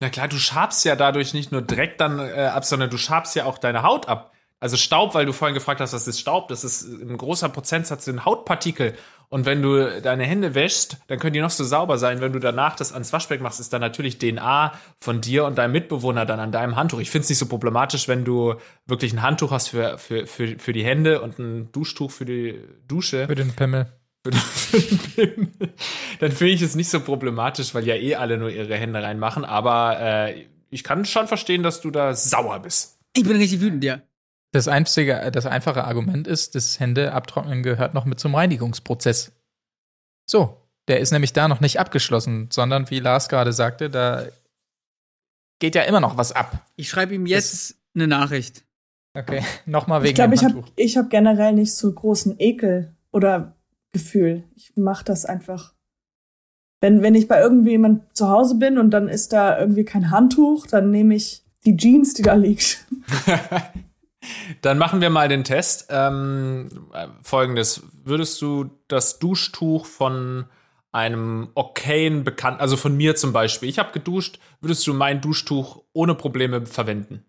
Na 0.00 0.10
klar, 0.10 0.28
du 0.28 0.36
schabst 0.38 0.84
ja 0.84 0.96
dadurch 0.96 1.32
nicht 1.32 1.52
nur 1.52 1.62
Dreck 1.62 1.96
dann 1.96 2.18
äh, 2.18 2.50
ab, 2.52 2.64
sondern 2.64 2.90
du 2.90 2.98
schabst 2.98 3.36
ja 3.36 3.44
auch 3.44 3.56
deine 3.58 3.82
Haut 3.82 4.08
ab. 4.08 4.32
Also 4.58 4.76
Staub, 4.76 5.14
weil 5.14 5.26
du 5.26 5.32
vorhin 5.32 5.54
gefragt 5.54 5.80
hast, 5.80 5.92
was 5.92 6.06
ist 6.06 6.20
Staub? 6.20 6.48
Das 6.48 6.64
ist 6.64 6.82
ein 6.84 7.16
großer 7.16 7.48
Prozentsatz 7.48 8.04
sind 8.04 8.24
Hautpartikel. 8.24 8.94
Und 9.32 9.46
wenn 9.46 9.62
du 9.62 10.02
deine 10.02 10.24
Hände 10.24 10.54
wäschst, 10.54 10.98
dann 11.06 11.18
können 11.18 11.32
die 11.32 11.40
noch 11.40 11.48
so 11.48 11.64
sauber 11.64 11.96
sein. 11.96 12.20
Wenn 12.20 12.34
du 12.34 12.38
danach 12.38 12.76
das 12.76 12.92
ans 12.92 13.14
Waschbecken 13.14 13.42
machst, 13.42 13.60
ist 13.60 13.72
dann 13.72 13.80
natürlich 13.80 14.18
DNA 14.18 14.74
von 14.98 15.22
dir 15.22 15.46
und 15.46 15.56
deinem 15.56 15.72
Mitbewohner 15.72 16.26
dann 16.26 16.38
an 16.38 16.52
deinem 16.52 16.76
Handtuch. 16.76 17.00
Ich 17.00 17.08
finde 17.08 17.22
es 17.22 17.30
nicht 17.30 17.38
so 17.38 17.46
problematisch, 17.46 18.08
wenn 18.08 18.26
du 18.26 18.56
wirklich 18.84 19.14
ein 19.14 19.22
Handtuch 19.22 19.50
hast 19.50 19.68
für, 19.68 19.96
für, 19.96 20.26
für, 20.26 20.58
für 20.58 20.74
die 20.74 20.84
Hände 20.84 21.22
und 21.22 21.38
ein 21.38 21.72
Duschtuch 21.72 22.10
für 22.10 22.26
die 22.26 22.60
Dusche. 22.86 23.26
Für 23.26 23.34
den 23.34 23.54
Pimmel. 23.54 23.86
dann 26.20 26.32
finde 26.32 26.52
ich 26.52 26.60
es 26.60 26.74
nicht 26.74 26.90
so 26.90 27.00
problematisch, 27.00 27.74
weil 27.74 27.86
ja 27.86 27.94
eh 27.94 28.16
alle 28.16 28.36
nur 28.36 28.50
ihre 28.50 28.76
Hände 28.76 29.02
reinmachen. 29.02 29.46
Aber 29.46 29.98
äh, 29.98 30.44
ich 30.68 30.84
kann 30.84 31.06
schon 31.06 31.26
verstehen, 31.26 31.62
dass 31.62 31.80
du 31.80 31.90
da 31.90 32.12
sauer 32.12 32.60
bist. 32.60 32.98
Ich 33.16 33.24
bin 33.24 33.38
richtig 33.38 33.62
wütend, 33.62 33.82
ja. 33.82 34.02
Das 34.52 34.68
einzige, 34.68 35.30
das 35.32 35.46
einfache 35.46 35.84
Argument 35.84 36.26
ist, 36.26 36.54
das 36.54 36.78
Hände 36.78 37.12
abtrocknen 37.12 37.62
gehört 37.62 37.94
noch 37.94 38.04
mit 38.04 38.20
zum 38.20 38.34
Reinigungsprozess. 38.34 39.32
So, 40.26 40.56
der 40.88 41.00
ist 41.00 41.10
nämlich 41.10 41.32
da 41.32 41.48
noch 41.48 41.60
nicht 41.60 41.80
abgeschlossen, 41.80 42.48
sondern 42.52 42.90
wie 42.90 43.00
Lars 43.00 43.30
gerade 43.30 43.52
sagte, 43.52 43.88
da 43.88 44.26
geht 45.58 45.74
ja 45.74 45.82
immer 45.82 46.00
noch 46.00 46.18
was 46.18 46.32
ab. 46.32 46.66
Ich 46.76 46.90
schreibe 46.90 47.14
ihm 47.14 47.24
jetzt 47.24 47.70
das 47.70 47.76
eine 47.94 48.06
Nachricht. 48.06 48.64
Okay, 49.14 49.42
nochmal 49.66 50.02
wegen 50.02 50.10
Ich 50.10 50.14
glaube, 50.14 50.34
ich 50.34 50.44
habe 50.44 50.64
ich 50.76 50.96
hab 50.98 51.08
generell 51.08 51.54
nicht 51.54 51.74
so 51.74 51.90
großen 51.90 52.38
Ekel 52.38 52.94
oder 53.10 53.56
Gefühl. 53.92 54.44
Ich 54.54 54.76
mache 54.76 55.04
das 55.04 55.24
einfach. 55.24 55.74
Wenn, 56.80 57.00
wenn 57.00 57.14
ich 57.14 57.28
bei 57.28 57.40
irgendjemand 57.40 58.16
zu 58.16 58.28
Hause 58.28 58.56
bin 58.56 58.76
und 58.76 58.90
dann 58.90 59.08
ist 59.08 59.32
da 59.32 59.58
irgendwie 59.58 59.84
kein 59.84 60.10
Handtuch, 60.10 60.66
dann 60.66 60.90
nehme 60.90 61.14
ich 61.14 61.44
die 61.64 61.76
Jeans, 61.76 62.14
die 62.14 62.22
da 62.22 62.34
liegt. 62.34 62.84
Dann 64.60 64.78
machen 64.78 65.00
wir 65.00 65.10
mal 65.10 65.28
den 65.28 65.44
Test. 65.44 65.86
Ähm, 65.90 66.68
Folgendes: 67.22 67.82
Würdest 68.04 68.40
du 68.40 68.70
das 68.88 69.18
Duschtuch 69.18 69.86
von 69.86 70.46
einem 70.92 71.48
okayen 71.54 72.22
Bekannten, 72.22 72.60
also 72.60 72.76
von 72.76 72.96
mir 72.96 73.16
zum 73.16 73.32
Beispiel, 73.32 73.68
ich 73.68 73.78
habe 73.78 73.92
geduscht, 73.92 74.38
würdest 74.60 74.86
du 74.86 74.94
mein 74.94 75.20
Duschtuch 75.20 75.82
ohne 75.92 76.14
Probleme 76.14 76.66
verwenden? 76.66 77.24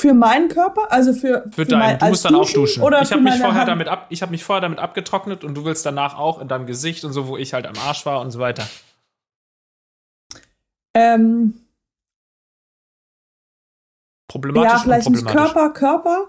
Für 0.00 0.14
meinen 0.14 0.48
Körper, 0.48 0.90
also 0.90 1.12
für 1.12 1.44
für, 1.44 1.52
für 1.52 1.64
deinen. 1.66 1.98
Du 1.98 2.06
musst 2.06 2.24
dann 2.24 2.34
auch 2.34 2.50
duschen. 2.50 2.82
Oder 2.82 3.02
ich 3.02 3.12
habe 3.12 3.22
mich 3.22 3.34
vorher 3.34 3.60
Hand. 3.60 3.68
damit 3.68 3.88
ab, 3.88 4.06
ich 4.08 4.22
habe 4.22 4.32
mich 4.32 4.42
vorher 4.42 4.62
damit 4.62 4.78
abgetrocknet 4.78 5.44
und 5.44 5.54
du 5.54 5.64
willst 5.64 5.84
danach 5.84 6.18
auch 6.18 6.40
in 6.40 6.48
deinem 6.48 6.66
Gesicht 6.66 7.04
und 7.04 7.12
so, 7.12 7.28
wo 7.28 7.36
ich 7.36 7.52
halt 7.52 7.66
am 7.66 7.74
Arsch 7.86 8.04
war 8.06 8.20
und 8.20 8.30
so 8.30 8.38
weiter. 8.38 8.66
Ähm, 10.94 11.61
problematisch. 14.32 14.72
Ja, 14.72 14.78
vielleicht 14.78 15.10
nicht 15.10 15.26
Körper, 15.26 15.70
Körper. 15.70 16.28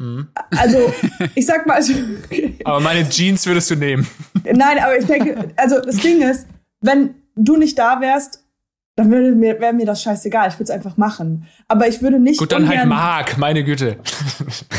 Mhm. 0.00 0.28
Also, 0.56 0.92
ich 1.34 1.44
sag 1.46 1.66
mal. 1.66 1.74
Also, 1.74 1.92
aber 2.64 2.80
meine 2.80 3.08
Jeans 3.08 3.46
würdest 3.46 3.70
du 3.70 3.76
nehmen. 3.76 4.06
Nein, 4.44 4.78
aber 4.78 4.96
ich 4.96 5.06
denke, 5.06 5.50
also 5.56 5.80
das 5.80 5.96
Ding 5.96 6.22
ist, 6.22 6.46
wenn 6.80 7.14
du 7.36 7.56
nicht 7.56 7.78
da 7.78 8.00
wärst, 8.00 8.44
dann 8.94 9.10
würde 9.10 9.34
mir, 9.34 9.58
wäre 9.58 9.72
mir 9.72 9.86
das 9.86 10.02
scheißegal. 10.02 10.48
Ich 10.48 10.54
würde 10.54 10.64
es 10.64 10.70
einfach 10.70 10.96
machen. 10.98 11.46
Aber 11.66 11.88
ich 11.88 12.02
würde 12.02 12.18
nicht. 12.18 12.38
Gut, 12.38 12.52
dann 12.52 12.68
halt 12.68 12.86
Mark, 12.86 13.38
meine 13.38 13.64
Güte. 13.64 13.96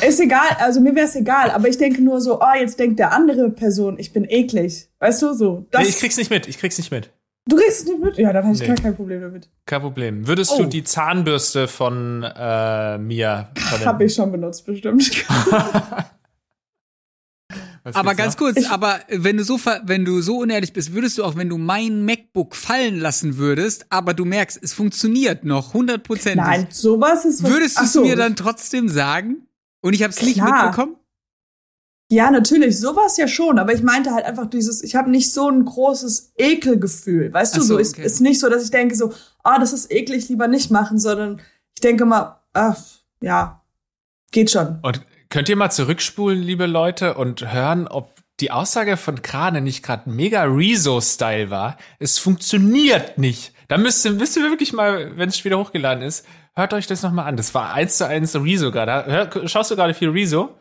Ist 0.08 0.20
egal, 0.20 0.58
also 0.60 0.82
mir 0.82 0.96
wäre 0.96 1.08
es 1.08 1.16
egal. 1.16 1.50
Aber 1.50 1.68
ich 1.68 1.78
denke 1.78 2.02
nur 2.04 2.22
so, 2.22 2.40
oh, 2.40 2.56
jetzt 2.60 2.80
denkt 2.80 3.00
der 3.00 3.12
andere 3.12 3.50
Person, 3.50 3.98
ich 3.98 4.14
bin 4.14 4.26
eklig. 4.26 4.88
Weißt 5.00 5.22
du, 5.22 5.34
so. 5.34 5.66
Das 5.72 5.82
nee, 5.82 5.90
ich 5.90 5.98
krieg's 5.98 6.18
nicht 6.18 6.30
mit, 6.30 6.48
ich 6.48 6.60
krieg's 6.60 6.78
nicht 6.78 6.92
mit. 6.92 7.10
Du 7.46 7.58
kriegst 7.58 7.82
es 7.82 7.86
nicht 7.86 8.00
mit? 8.00 8.18
Ja, 8.18 8.32
dann 8.32 8.46
habe 8.46 8.56
ich 8.56 8.62
nee. 8.62 8.68
gar 8.68 8.78
kein 8.78 8.96
Problem 8.96 9.22
damit. 9.22 9.50
Kein 9.66 9.82
Problem. 9.82 10.26
Würdest 10.28 10.52
oh. 10.54 10.60
du 10.64 10.70
die 10.70 10.84
Zahnbürste 10.84 11.68
von 11.68 12.24
äh, 12.24 12.98
mir 12.98 13.50
verwenden? 13.56 13.86
Habe 13.86 14.06
ich 14.06 14.14
schon 14.14 14.32
benutzt, 14.32 14.66
bestimmt. 14.66 15.12
aber 17.84 18.16
ganz 18.16 18.38
kurz, 18.38 18.56
ich, 18.58 18.70
aber 18.70 19.02
wenn 19.10 19.36
du 19.36 19.44
so 19.44 19.60
wenn 19.84 20.06
du 20.06 20.22
so 20.22 20.38
unehrlich 20.38 20.72
bist, 20.72 20.94
würdest 20.94 21.18
du 21.18 21.26
auch, 21.26 21.36
wenn 21.36 21.50
du 21.50 21.58
mein 21.58 22.06
MacBook 22.06 22.56
fallen 22.56 22.98
lassen 23.00 23.36
würdest, 23.38 23.88
aber 23.90 24.14
du 24.14 24.24
merkst, 24.24 24.60
es 24.64 24.72
funktioniert 24.74 25.44
noch 25.44 25.74
hundertprozentig. 25.74 26.46
Nein, 26.46 26.68
sowas 26.70 27.26
ist 27.26 27.44
was, 27.44 27.52
Würdest 27.52 27.78
du 27.78 27.84
es 27.84 27.92
so. 27.94 28.06
mir 28.06 28.16
dann 28.16 28.38
trotzdem 28.38 28.88
sagen? 28.88 29.48
Und 29.82 29.94
ich 29.94 30.02
habe 30.02 30.14
es 30.14 30.22
nicht 30.22 30.42
mitbekommen? 30.42 30.96
Ja, 32.14 32.30
natürlich, 32.30 32.80
sowas 32.80 33.18
ja 33.18 33.28
schon, 33.28 33.58
aber 33.58 33.74
ich 33.74 33.82
meinte 33.82 34.12
halt 34.12 34.24
einfach 34.24 34.48
dieses, 34.48 34.84
ich 34.84 34.96
habe 34.96 35.10
nicht 35.10 35.34
so 35.34 35.50
ein 35.50 35.66
großes 35.66 36.34
Ekelgefühl, 36.38 37.34
weißt 37.34 37.58
du, 37.58 37.62
so, 37.62 37.74
so 37.74 37.78
ist, 37.80 37.96
okay. 37.96 38.06
ist 38.06 38.22
nicht 38.22 38.40
so, 38.40 38.50
dass 38.50 38.64
ich 38.64 38.70
denke 38.70 38.94
so, 38.94 39.12
ah, 39.44 39.58
das 39.58 39.74
ist 39.74 39.92
eklig, 39.92 40.30
lieber 40.30 40.48
nicht 40.48 40.70
machen, 40.70 41.00
sondern 41.00 41.42
ich 41.74 41.82
denke 41.82 42.06
mal, 42.06 42.40
ach, 42.54 42.78
ja, 43.20 43.64
geht 44.32 44.52
schon. 44.52 44.78
Und 44.84 45.02
könnt 45.30 45.50
ihr 45.50 45.56
mal 45.56 45.72
zurückspulen, 45.72 46.40
liebe 46.40 46.68
Leute, 46.68 47.16
und 47.16 47.52
hören, 47.52 47.88
ob 47.88 48.14
die 48.40 48.52
Aussage 48.52 48.96
von 48.96 49.24
Krane 49.24 49.62
nicht 49.62 49.82
gerade 49.82 50.08
mega 50.08 50.44
Rezo-Style 50.44 51.50
war? 51.50 51.78
Es 51.98 52.20
funktioniert 52.20 53.18
nicht. 53.18 53.54
Da 53.70 53.80
müsst 53.80 54.06
ihr, 54.06 54.12
müsst 54.12 54.38
ihr 54.38 54.44
wirklich 54.44 54.72
mal, 54.72 55.18
wenn 55.18 55.30
es 55.30 55.44
wieder 55.44 55.58
hochgeladen 55.58 56.04
ist, 56.04 56.28
hört 56.54 56.76
euch 56.76 56.86
das 56.86 57.02
nochmal 57.02 57.26
an. 57.26 57.38
Das 57.38 57.56
war 57.56 57.74
eins 57.74 57.98
zu 57.98 58.08
eins 58.08 58.36
Rezo 58.36 58.70
gerade. 58.70 59.32
Schaust 59.48 59.72
du 59.72 59.76
gerade 59.76 59.96
viel 59.96 60.10
Rezo? 60.10 60.56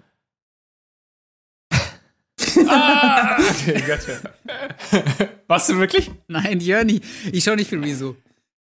Ah, 2.69 3.39
okay, 3.51 3.83
gotcha. 3.87 5.29
Warst 5.47 5.69
du 5.69 5.79
wirklich? 5.79 6.11
Nein, 6.29 6.61
Jörni. 6.61 7.01
Ich 7.33 7.45
schaue 7.45 7.57
nicht 7.57 7.69
für 7.69 7.81
Rezo. 7.81 8.17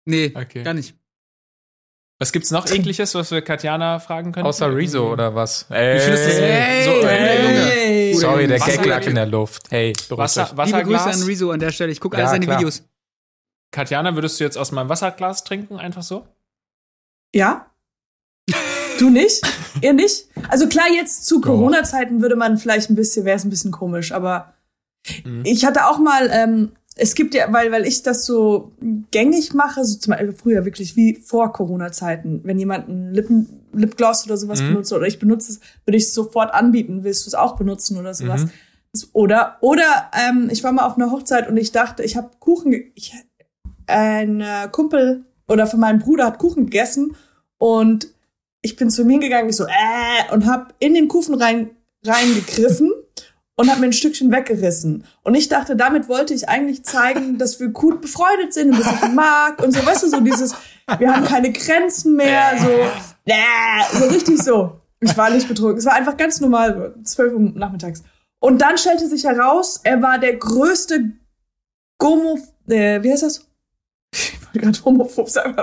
Nee, 0.06 0.34
okay. 0.36 0.64
gar 0.64 0.74
nicht. 0.74 0.96
Was 2.20 2.32
gibt's 2.32 2.52
noch 2.52 2.70
ekliges, 2.70 3.16
was 3.16 3.32
wir 3.32 3.42
Katjana 3.42 3.98
fragen 4.00 4.32
können? 4.32 4.46
Außer 4.46 4.76
Rezo 4.76 5.12
oder 5.12 5.34
was? 5.34 5.66
Ey, 5.72 5.96
Wie 5.96 6.00
findest 6.02 6.28
du 6.28 6.32
das? 6.32 6.86
So, 6.86 7.08
hey. 7.08 8.14
Sorry, 8.14 8.48
der 8.48 8.60
Gag 8.60 8.86
lag 8.86 9.06
in 9.08 9.16
der 9.16 9.26
Luft. 9.26 9.72
Hey, 9.72 9.94
Wasser, 10.10 10.52
Wasserglas. 10.56 10.68
Liebe 10.68 10.84
Grüße 10.84 11.10
an 11.10 11.28
Rezo 11.28 11.52
an 11.52 11.60
der 11.60 11.72
Stelle. 11.72 11.92
Ich 11.92 12.00
gucke 12.00 12.18
ja, 12.18 12.26
alles 12.26 12.36
in 12.36 12.42
die 12.42 12.48
Videos. 12.48 12.84
Katjana, 13.72 14.14
würdest 14.14 14.40
du 14.40 14.44
jetzt 14.44 14.58
aus 14.58 14.72
meinem 14.72 14.90
Wasserglas 14.90 15.44
trinken, 15.44 15.80
einfach 15.80 16.04
so? 16.04 16.28
Ja. 17.34 17.71
Du 19.02 19.10
nicht? 19.10 19.42
Ihr 19.82 19.94
nicht? 19.94 20.28
Also 20.50 20.68
klar, 20.68 20.86
jetzt 20.94 21.26
zu 21.26 21.42
Corona-Zeiten 21.42 22.22
würde 22.22 22.36
man 22.36 22.58
vielleicht 22.58 22.92
ein 22.92 22.96
bisschen, 22.96 23.26
wäre 23.26 23.38
es 23.38 23.44
ein 23.44 23.50
bisschen 23.50 23.72
komisch, 23.72 24.12
aber 24.12 24.54
mhm. 25.26 25.42
ich 25.44 25.66
hatte 25.66 25.88
auch 25.88 25.98
mal, 25.98 26.30
ähm, 26.32 26.74
es 26.96 27.16
gibt 27.16 27.34
ja, 27.34 27.52
weil, 27.52 27.72
weil 27.72 27.88
ich 27.88 28.04
das 28.04 28.26
so 28.26 28.74
gängig 29.10 29.56
mache, 29.56 29.84
so 29.86 29.98
zum 29.98 30.12
Beispiel 30.12 30.34
früher 30.34 30.66
wirklich 30.66 30.96
wie 30.96 31.16
vor 31.16 31.52
Corona-Zeiten, 31.52 32.42
wenn 32.44 32.60
jemand 32.60 32.90
einen 32.90 33.12
Lippen, 33.12 33.64
Lipgloss 33.74 34.26
oder 34.26 34.38
sowas 34.38 34.62
mhm. 34.62 34.68
benutzt 34.68 34.94
oder 34.94 35.08
ich 35.08 35.18
benutze 35.18 35.54
es, 35.54 35.60
würde 35.86 35.98
ich 35.98 36.04
es 36.04 36.14
sofort 36.14 36.54
anbieten, 36.54 37.04
willst 37.04 37.26
du 37.26 37.30
es 37.30 37.36
auch 37.36 37.56
benutzen 37.56 37.98
oder 37.98 38.14
sowas. 38.14 38.46
Mhm. 38.46 38.52
Oder, 39.14 39.58
oder 39.62 40.12
ähm, 40.14 40.50
ich 40.52 40.64
war 40.64 40.74
mal 40.74 40.86
auf 40.86 40.98
einer 40.98 41.10
Hochzeit 41.10 41.50
und 41.50 41.58
ich 41.58 41.72
dachte, 41.72 42.04
ich 42.04 42.18
habe 42.18 42.30
Kuchen, 42.40 42.74
ich, 42.94 43.14
ein 43.88 44.42
äh, 44.42 44.68
Kumpel 44.72 45.26
oder 45.48 45.66
von 45.66 45.80
meinem 45.80 46.00
Bruder 46.00 46.26
hat 46.26 46.38
Kuchen 46.38 46.66
gegessen 46.66 47.16
und 47.58 48.10
ich 48.62 48.76
bin 48.76 48.90
zu 48.90 49.02
ihm 49.02 49.10
hingegangen, 49.10 49.50
ich 49.50 49.56
so, 49.56 49.66
äh, 49.66 50.34
und 50.34 50.46
hab 50.46 50.74
in 50.80 50.94
den 50.94 51.08
Kuchen 51.08 51.36
rein, 51.36 51.72
reingegriffen 52.06 52.92
und 53.56 53.70
hab 53.70 53.80
mir 53.80 53.88
ein 53.88 53.94
Stückchen 53.94 54.32
weggerissen. 54.32 55.06
Und 55.24 55.36
ich 55.36 55.50
dachte, 55.50 55.76
damit 55.76 56.08
wollte 56.10 56.34
ich 56.34 56.50
eigentlich 56.50 56.84
zeigen, 56.84 57.38
dass 57.40 57.60
wir 57.60 57.70
gut 57.70 58.02
befreundet 58.02 58.54
sind 58.54 58.72
und 58.72 58.80
dass 58.80 58.94
ich 58.94 59.10
mag 59.14 59.62
und 59.62 59.74
so, 59.74 59.86
weißt 59.86 60.04
du, 60.04 60.10
so 60.10 60.20
dieses, 60.20 60.56
wir 60.98 61.14
haben 61.14 61.26
keine 61.26 61.52
Grenzen 61.52 62.16
mehr, 62.16 62.58
so, 62.60 62.70
äh, 63.26 64.00
so 64.00 64.06
richtig 64.06 64.42
so. 64.42 64.82
Ich 65.00 65.18
war 65.18 65.32
nicht 65.32 65.48
betrunken. 65.48 65.80
Es 65.80 65.86
war 65.86 65.94
einfach 65.94 66.16
ganz 66.16 66.40
normal, 66.40 66.94
12 67.04 67.34
Uhr 67.34 67.40
nachmittags. 67.40 68.04
Und 68.40 68.62
dann 68.62 68.78
stellte 68.78 69.08
sich 69.08 69.24
heraus, 69.24 69.80
er 69.84 70.02
war 70.02 70.20
der 70.20 70.36
größte 70.36 71.12
Gomo, 71.98 72.40
äh, 72.68 73.02
wie 73.02 73.12
heißt 73.12 73.24
das? 73.24 73.48
Ich 74.14 74.42
wollte 74.42 74.60
gerade 74.60 74.84
homophob 74.84 75.30
sagen. 75.30 75.56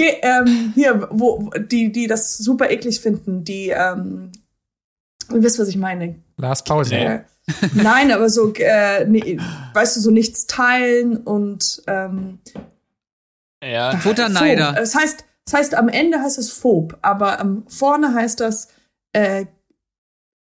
Ge 0.00 0.16
ähm, 0.22 0.72
hier, 0.74 1.08
wo 1.10 1.50
die, 1.58 1.92
die 1.92 2.06
das 2.06 2.38
super 2.38 2.70
eklig 2.70 3.00
finden, 3.00 3.44
die, 3.44 3.68
ähm, 3.68 4.32
ihr 5.30 5.42
wisst, 5.42 5.58
was 5.58 5.68
ich 5.68 5.76
meine. 5.76 6.16
Lars 6.38 6.64
Paul. 6.64 6.90
Äh, 6.90 7.24
nein, 7.74 8.10
aber 8.10 8.30
so, 8.30 8.50
äh, 8.54 9.04
nee, 9.04 9.38
weißt 9.74 9.96
du, 9.96 10.00
so 10.00 10.10
nichts 10.10 10.46
teilen 10.46 11.18
und 11.18 11.82
ähm, 11.86 12.38
ja. 13.62 13.94
Futterneider. 13.98 14.72
Das 14.72 14.94
heißt, 14.94 15.22
das 15.44 15.54
heißt, 15.54 15.74
am 15.74 15.90
Ende 15.90 16.18
heißt 16.20 16.38
es 16.38 16.50
Phob, 16.50 16.96
aber 17.02 17.38
ähm, 17.38 17.64
vorne 17.68 18.14
heißt 18.14 18.40
das 18.40 18.68
äh, 19.12 19.44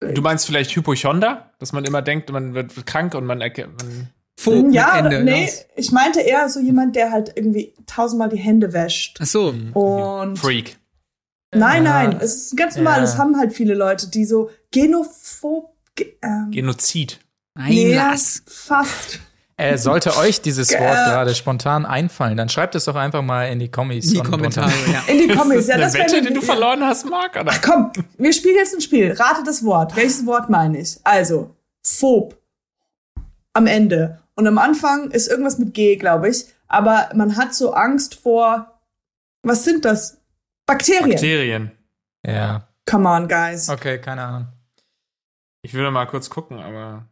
Du 0.00 0.22
meinst 0.22 0.46
vielleicht 0.46 0.74
Hypochonder, 0.74 1.52
dass 1.58 1.74
man 1.74 1.84
immer 1.84 2.00
denkt, 2.00 2.32
man 2.32 2.54
wird 2.54 2.86
krank 2.86 3.14
und 3.14 3.26
man, 3.26 3.38
man 3.38 4.08
Vogt 4.42 4.74
ja, 4.74 4.98
Ende, 4.98 5.22
nee, 5.22 5.44
raus. 5.44 5.64
ich 5.76 5.92
meinte 5.92 6.20
eher 6.20 6.48
so 6.48 6.60
jemand, 6.60 6.96
der 6.96 7.10
halt 7.10 7.32
irgendwie 7.34 7.74
tausendmal 7.86 8.28
die 8.28 8.38
Hände 8.38 8.72
wäscht. 8.72 9.18
Ach 9.20 9.26
so. 9.26 9.54
Und 9.74 10.38
Freak. 10.38 10.78
Nein, 11.54 11.84
nein, 11.84 12.16
es 12.20 12.46
ist 12.46 12.56
ganz 12.56 12.76
normal, 12.76 12.96
ja. 12.96 13.00
das 13.02 13.18
haben 13.18 13.36
halt 13.38 13.52
viele 13.52 13.74
Leute, 13.74 14.08
die 14.08 14.24
so 14.24 14.50
genophob 14.70 15.72
ähm, 16.22 16.50
Genozid. 16.50 17.20
Nein, 17.54 17.72
Nee. 17.72 18.00
Fast. 18.46 19.20
Äh, 19.58 19.76
sollte 19.76 20.16
euch 20.16 20.40
dieses. 20.40 20.72
Wort 20.72 20.80
gerade 20.80 21.34
spontan 21.34 21.84
einfallen, 21.84 22.36
dann 22.36 22.48
schreibt 22.48 22.74
es 22.74 22.86
doch 22.86 22.96
einfach 22.96 23.22
mal 23.22 23.44
in 23.44 23.58
die 23.58 23.68
Kommis. 23.70 24.10
Die 24.10 24.18
Kommentare, 24.18 24.72
ja. 24.90 25.02
In 25.06 25.18
die 25.18 25.28
Comics. 25.28 25.68
Ja, 25.68 25.74
Eine 25.74 25.84
das 25.84 25.94
Wette, 25.94 26.22
die 26.22 26.32
du 26.32 26.40
verloren 26.40 26.82
hast, 26.82 27.08
Marc, 27.08 27.36
oder? 27.38 27.52
Komm, 27.62 27.92
wir 28.16 28.32
spielen 28.32 28.56
jetzt 28.56 28.74
ein 28.74 28.80
Spiel. 28.80 29.12
Rate 29.12 29.42
das 29.44 29.62
Wort. 29.64 29.94
Welches 29.94 30.24
Wort 30.26 30.48
meine 30.48 30.80
ich? 30.80 30.98
Also, 31.04 31.54
Phob. 31.82 32.38
Am 33.52 33.66
Ende. 33.66 34.18
Und 34.42 34.48
am 34.48 34.58
Anfang 34.58 35.12
ist 35.12 35.28
irgendwas 35.28 35.58
mit 35.58 35.72
G, 35.72 35.94
glaube 35.94 36.28
ich. 36.28 36.46
Aber 36.66 37.10
man 37.14 37.36
hat 37.36 37.54
so 37.54 37.74
Angst 37.74 38.16
vor. 38.16 38.80
Was 39.44 39.62
sind 39.62 39.84
das? 39.84 40.20
Bakterien. 40.66 41.10
Bakterien. 41.10 41.70
Ja, 42.26 42.66
Come 42.90 43.08
on, 43.08 43.28
guys. 43.28 43.68
okay, 43.68 44.00
keine 44.00 44.22
Ahnung. 44.22 44.48
Ich 45.62 45.74
würde 45.74 45.92
mal 45.92 46.06
kurz 46.06 46.28
gucken, 46.28 46.58
aber. 46.58 47.06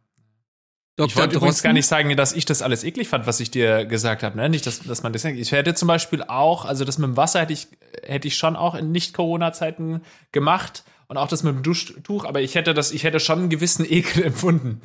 Ich 0.97 1.13
Dr. 1.13 1.21
wollte 1.21 1.35
übrigens 1.37 1.63
gar 1.63 1.71
nicht 1.71 1.87
sagen, 1.87 2.13
dass 2.17 2.33
ich 2.33 2.43
das 2.43 2.61
alles 2.61 2.83
eklig 2.83 3.07
fand, 3.07 3.25
was 3.27 3.39
ich 3.39 3.49
dir 3.49 3.85
gesagt 3.85 4.23
habe. 4.23 4.35
Ne? 4.35 4.49
Nicht, 4.49 4.67
dass, 4.67 4.79
dass 4.79 5.01
man 5.01 5.13
das 5.13 5.21
denkt. 5.21 5.39
Ich 5.39 5.53
hätte 5.53 5.73
zum 5.73 5.87
Beispiel 5.87 6.23
auch, 6.23 6.65
also 6.65 6.83
das 6.83 6.97
mit 6.97 7.07
dem 7.07 7.15
Wasser 7.15 7.39
hätte 7.39 7.53
ich, 7.53 7.69
hätte 8.03 8.27
ich 8.27 8.35
schon 8.35 8.57
auch 8.57 8.75
in 8.75 8.91
Nicht-Corona-Zeiten 8.91 10.01
gemacht 10.33 10.83
und 11.07 11.15
auch 11.15 11.29
das 11.29 11.43
mit 11.43 11.55
dem 11.55 11.63
Duschtuch, 11.63 12.25
aber 12.25 12.41
ich 12.41 12.55
hätte 12.55 12.73
das, 12.73 12.91
ich 12.91 13.05
hätte 13.05 13.21
schon 13.21 13.39
einen 13.39 13.49
gewissen 13.49 13.85
Ekel 13.89 14.21
empfunden. 14.25 14.81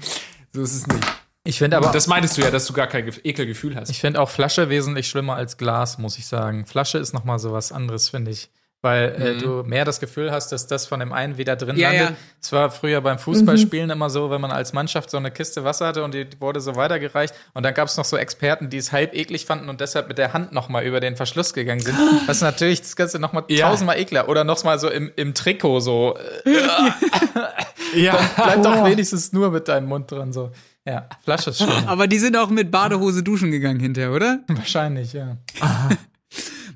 So 0.52 0.62
ist 0.62 0.74
es 0.74 0.86
nicht. 0.86 1.25
Ich 1.46 1.58
finde 1.58 1.76
aber, 1.76 1.90
das 1.92 2.06
meintest 2.06 2.36
du 2.36 2.42
ja, 2.42 2.50
dass 2.50 2.66
du 2.66 2.72
gar 2.72 2.86
kein 2.86 3.04
Ge- 3.06 3.20
Ekelgefühl 3.24 3.76
hast. 3.76 3.88
ich 3.90 4.00
finde 4.00 4.20
auch 4.20 4.28
Flasche 4.30 4.68
wesentlich 4.68 5.08
schlimmer 5.08 5.36
als 5.36 5.56
Glas, 5.56 5.98
muss 5.98 6.18
ich 6.18 6.26
sagen. 6.26 6.66
Flasche 6.66 6.98
ist 6.98 7.12
noch 7.14 7.24
mal 7.24 7.38
so 7.38 7.52
was 7.52 7.72
anderes, 7.72 8.08
finde 8.10 8.30
ich. 8.32 8.50
Weil 8.82 9.14
äh, 9.20 9.38
du 9.38 9.62
mehr 9.64 9.84
das 9.86 9.98
Gefühl 10.00 10.30
hast, 10.30 10.52
dass 10.52 10.66
das 10.66 10.86
von 10.86 11.00
dem 11.00 11.12
einen 11.12 11.38
wieder 11.38 11.56
drin 11.56 11.76
Ja, 11.76 11.88
landet. 11.90 12.10
ja. 12.10 12.16
Es 12.40 12.52
war 12.52 12.70
früher 12.70 13.00
beim 13.00 13.18
Fußballspielen 13.18 13.88
immer 13.90 14.10
so, 14.10 14.30
wenn 14.30 14.40
man 14.40 14.52
als 14.52 14.74
Mannschaft 14.74 15.10
so 15.10 15.16
eine 15.16 15.30
Kiste 15.32 15.64
Wasser 15.64 15.86
hatte 15.86 16.04
und 16.04 16.12
die 16.14 16.26
wurde 16.40 16.60
so 16.60 16.76
weitergereicht. 16.76 17.34
Und 17.54 17.64
dann 17.64 17.72
gab 17.74 17.88
es 17.88 17.96
noch 17.96 18.04
so 18.04 18.16
Experten, 18.18 18.68
die 18.68 18.76
es 18.76 18.92
halb 18.92 19.14
eklig 19.14 19.46
fanden 19.46 19.70
und 19.70 19.80
deshalb 19.80 20.06
mit 20.08 20.18
der 20.18 20.34
Hand 20.34 20.52
noch 20.52 20.68
mal 20.68 20.84
über 20.84 21.00
den 21.00 21.16
Verschluss 21.16 21.52
gegangen 21.54 21.80
sind. 21.80 21.96
Was 22.26 22.42
natürlich 22.42 22.82
das 22.82 22.94
Ganze 22.96 23.18
noch 23.18 23.32
mal 23.32 23.44
Ja. 23.48 23.70
tausendmal 23.70 23.98
ekler. 23.98 24.28
Oder 24.28 24.44
noch 24.44 24.62
mal 24.62 24.78
so 24.78 24.88
im, 24.90 25.10
im 25.16 25.34
Trikot 25.34 25.80
so. 25.80 26.16
Ja. 27.94 28.18
bleib 28.36 28.62
doch 28.62 28.84
wenigstens 28.84 29.32
nur 29.32 29.50
mit 29.50 29.68
deinem 29.68 29.88
Mund 29.88 30.10
dran 30.10 30.32
so. 30.32 30.50
Ja, 30.86 31.08
Flasche 31.24 31.50
ist 31.50 31.58
schlimm. 31.58 31.70
Aber 31.86 32.06
die 32.06 32.18
sind 32.18 32.36
auch 32.36 32.48
mit 32.48 32.70
Badehose 32.70 33.22
duschen 33.22 33.50
gegangen 33.50 33.80
hinterher, 33.80 34.12
oder? 34.12 34.44
Wahrscheinlich, 34.48 35.12
ja. 35.12 35.36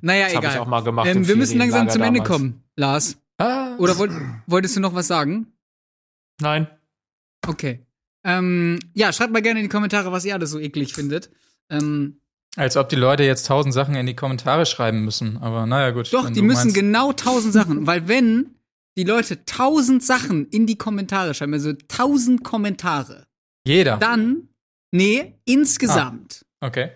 Naja, 0.03 0.27
Das 0.27 0.35
hab 0.35 0.43
egal. 0.43 0.55
ich 0.55 0.61
auch 0.61 0.67
mal 0.67 0.81
gemacht 0.83 1.07
Ähm, 1.09 1.29
wir 1.29 1.37
müssen 1.37 1.59
langsam 1.59 1.89
zum 1.91 2.03
Ende 2.03 2.21
damals. 2.21 2.29
kommen, 2.31 2.63
Lars. 2.77 3.19
Ah, 3.39 3.77
Oder 3.79 3.97
wollt, 3.99 4.13
wolltest 4.47 4.77
du 4.77 4.81
noch 4.81 4.95
was 4.95 5.07
sagen? 5.07 5.47
Nein. 6.41 6.67
Okay. 7.47 7.87
Ähm, 8.25 8.79
ja, 8.95 9.13
schreibt 9.13 9.33
mal 9.33 9.41
gerne 9.43 9.61
in 9.61 9.65
die 9.67 9.71
Kommentare, 9.71 10.11
was 10.13 10.25
ihr 10.25 10.35
alles 10.35 10.51
so 10.51 10.59
eklig 10.59 10.93
findet. 10.95 11.31
Ähm, 11.71 12.21
Als 12.57 12.77
ob 12.77 12.89
die 12.89 12.97
Leute 12.97 13.23
jetzt 13.25 13.47
tausend 13.47 13.73
Sachen 13.73 13.95
in 13.95 14.07
die 14.07 14.17
Kommentare 14.17 14.67
schreiben 14.67 15.05
müssen. 15.05 15.39
Aber 15.39 15.67
naja, 15.67 15.91
gut. 15.91 16.13
doch, 16.13 16.29
die 16.31 16.43
müssen 16.43 16.73
genau 16.73 17.13
tausend 17.13 17.53
Sachen, 17.55 17.87
weil 17.87 18.09
wenn 18.09 18.57
die 18.99 19.05
Leute 19.05 19.45
tausend 19.45 20.03
Sachen 20.03 20.47
in 20.49 20.67
die 20.67 20.77
Kommentare 20.77 21.33
schreiben, 21.33 21.55
also 21.55 21.73
tausend 21.89 22.43
Kommentare, 22.45 23.27
Jeder. 23.71 23.97
dann, 23.99 24.49
nee, 24.93 25.39
insgesamt, 25.45 26.45
Okay. 26.61 26.91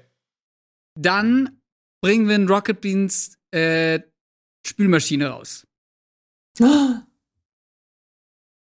dann 0.98 1.60
bringen 2.02 2.28
wir 2.28 2.34
in 2.36 2.48
Rocket 2.48 2.80
Beans 2.80 3.38
äh, 3.52 4.00
Spülmaschine 4.66 5.28
raus. 5.28 5.66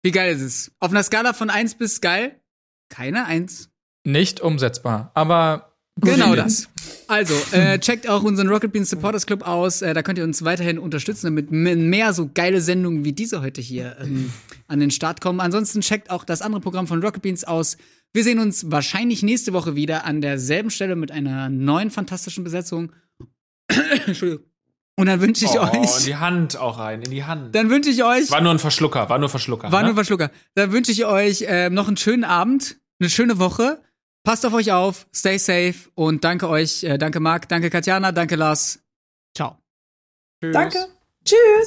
Wie 0.03 0.11
geil 0.13 0.35
ist 0.35 0.43
es? 0.43 0.73
Auf 0.81 0.91
einer 0.91 1.03
Skala 1.03 1.33
von 1.33 1.51
1 1.51 1.75
bis 1.77 2.01
geil? 2.01 2.41
Keine 2.89 3.27
1. 3.27 3.71
Nicht 4.05 4.41
umsetzbar. 4.41 5.11
Aber 5.15 5.69
Genau 6.01 6.37
das. 6.37 6.69
Also, 7.09 7.35
äh, 7.51 7.79
checkt 7.81 8.09
auch 8.09 8.23
unseren 8.23 8.49
Rocket 8.49 8.73
Beans 8.73 8.89
Supporters 8.91 9.27
Club 9.27 9.43
aus. 9.47 9.83
Äh, 9.83 9.95
da 9.95 10.03
könnt 10.03 10.17
ihr 10.19 10.25
uns 10.25 10.45
weiterhin 10.45 10.79
unterstützen, 10.79 11.27
damit 11.27 11.51
mehr 11.51 12.13
so 12.13 12.31
geile 12.33 12.61
Sendungen 12.61 13.05
wie 13.05 13.13
diese 13.13 13.41
heute 13.43 13.61
hier 13.61 13.97
ähm, 14.01 14.33
an 14.69 14.79
den 14.79 14.93
Start 14.93 15.21
kommen. 15.21 15.41
Ansonsten 15.41 15.81
checkt 15.81 16.11
auch 16.11 16.23
das 16.23 16.41
andere 16.41 16.61
Programm 16.61 16.87
von 16.87 17.03
Rocket 17.03 17.23
Beans 17.23 17.43
aus. 17.43 17.77
Wir 18.15 18.25
sehen 18.25 18.39
uns 18.39 18.71
wahrscheinlich 18.71 19.23
nächste 19.23 19.53
Woche 19.53 19.75
wieder 19.77 20.05
an 20.05 20.21
derselben 20.21 20.71
Stelle 20.71 20.97
mit 20.97 21.11
einer 21.13 21.49
neuen 21.49 21.91
fantastischen 21.91 22.43
Besetzung. 22.45 22.93
Entschuldigung. 24.07 24.45
Und 24.99 25.07
dann 25.07 25.21
wünsche 25.21 25.45
ich 25.45 25.53
Oh, 25.53 25.63
in 25.73 25.81
euch, 25.81 26.05
die 26.05 26.17
Hand 26.17 26.57
auch 26.57 26.79
rein, 26.79 27.03
in 27.03 27.11
die 27.13 27.23
Hand. 27.23 27.55
dann 27.55 27.71
wünsche 27.71 27.91
ich 27.91 28.03
euch, 28.03 28.31
War 28.33 28.41
nur 28.41 28.51
ein 28.53 28.59
Verschlucker, 28.59 29.09
war 29.09 29.19
nur 29.21 29.29
Verschlucker. 29.29 29.71
war 29.71 29.83
ne? 29.83 29.89
nur 29.89 29.95
Verschlucker. 29.95 30.31
Dann 30.55 30.73
wünsche 30.73 30.91
ich 30.91 31.05
euch 31.05 31.45
ähm, 31.47 31.75
noch 31.75 31.87
einen 31.87 31.97
schönen 31.97 32.25
Abend, 32.25 32.77
eine 32.99 33.09
schöne 33.09 33.39
Woche. 33.39 33.81
Passt 34.25 34.45
auf 34.45 34.53
euch 34.55 34.73
auf, 34.73 35.07
stay 35.15 35.39
safe 35.39 35.89
und 35.95 36.25
danke 36.25 36.49
euch, 36.49 36.83
äh, 36.83 36.99
danke 36.99 37.21
Marc, 37.21 37.49
danke 37.49 37.71
Katjana, 37.71 38.11
danke 38.11 38.35
Lars. 38.35 38.81
Ciao. 39.37 39.59
Tschüss. 40.43 40.53
Danke. 40.53 40.79
Tschüss. 41.25 41.67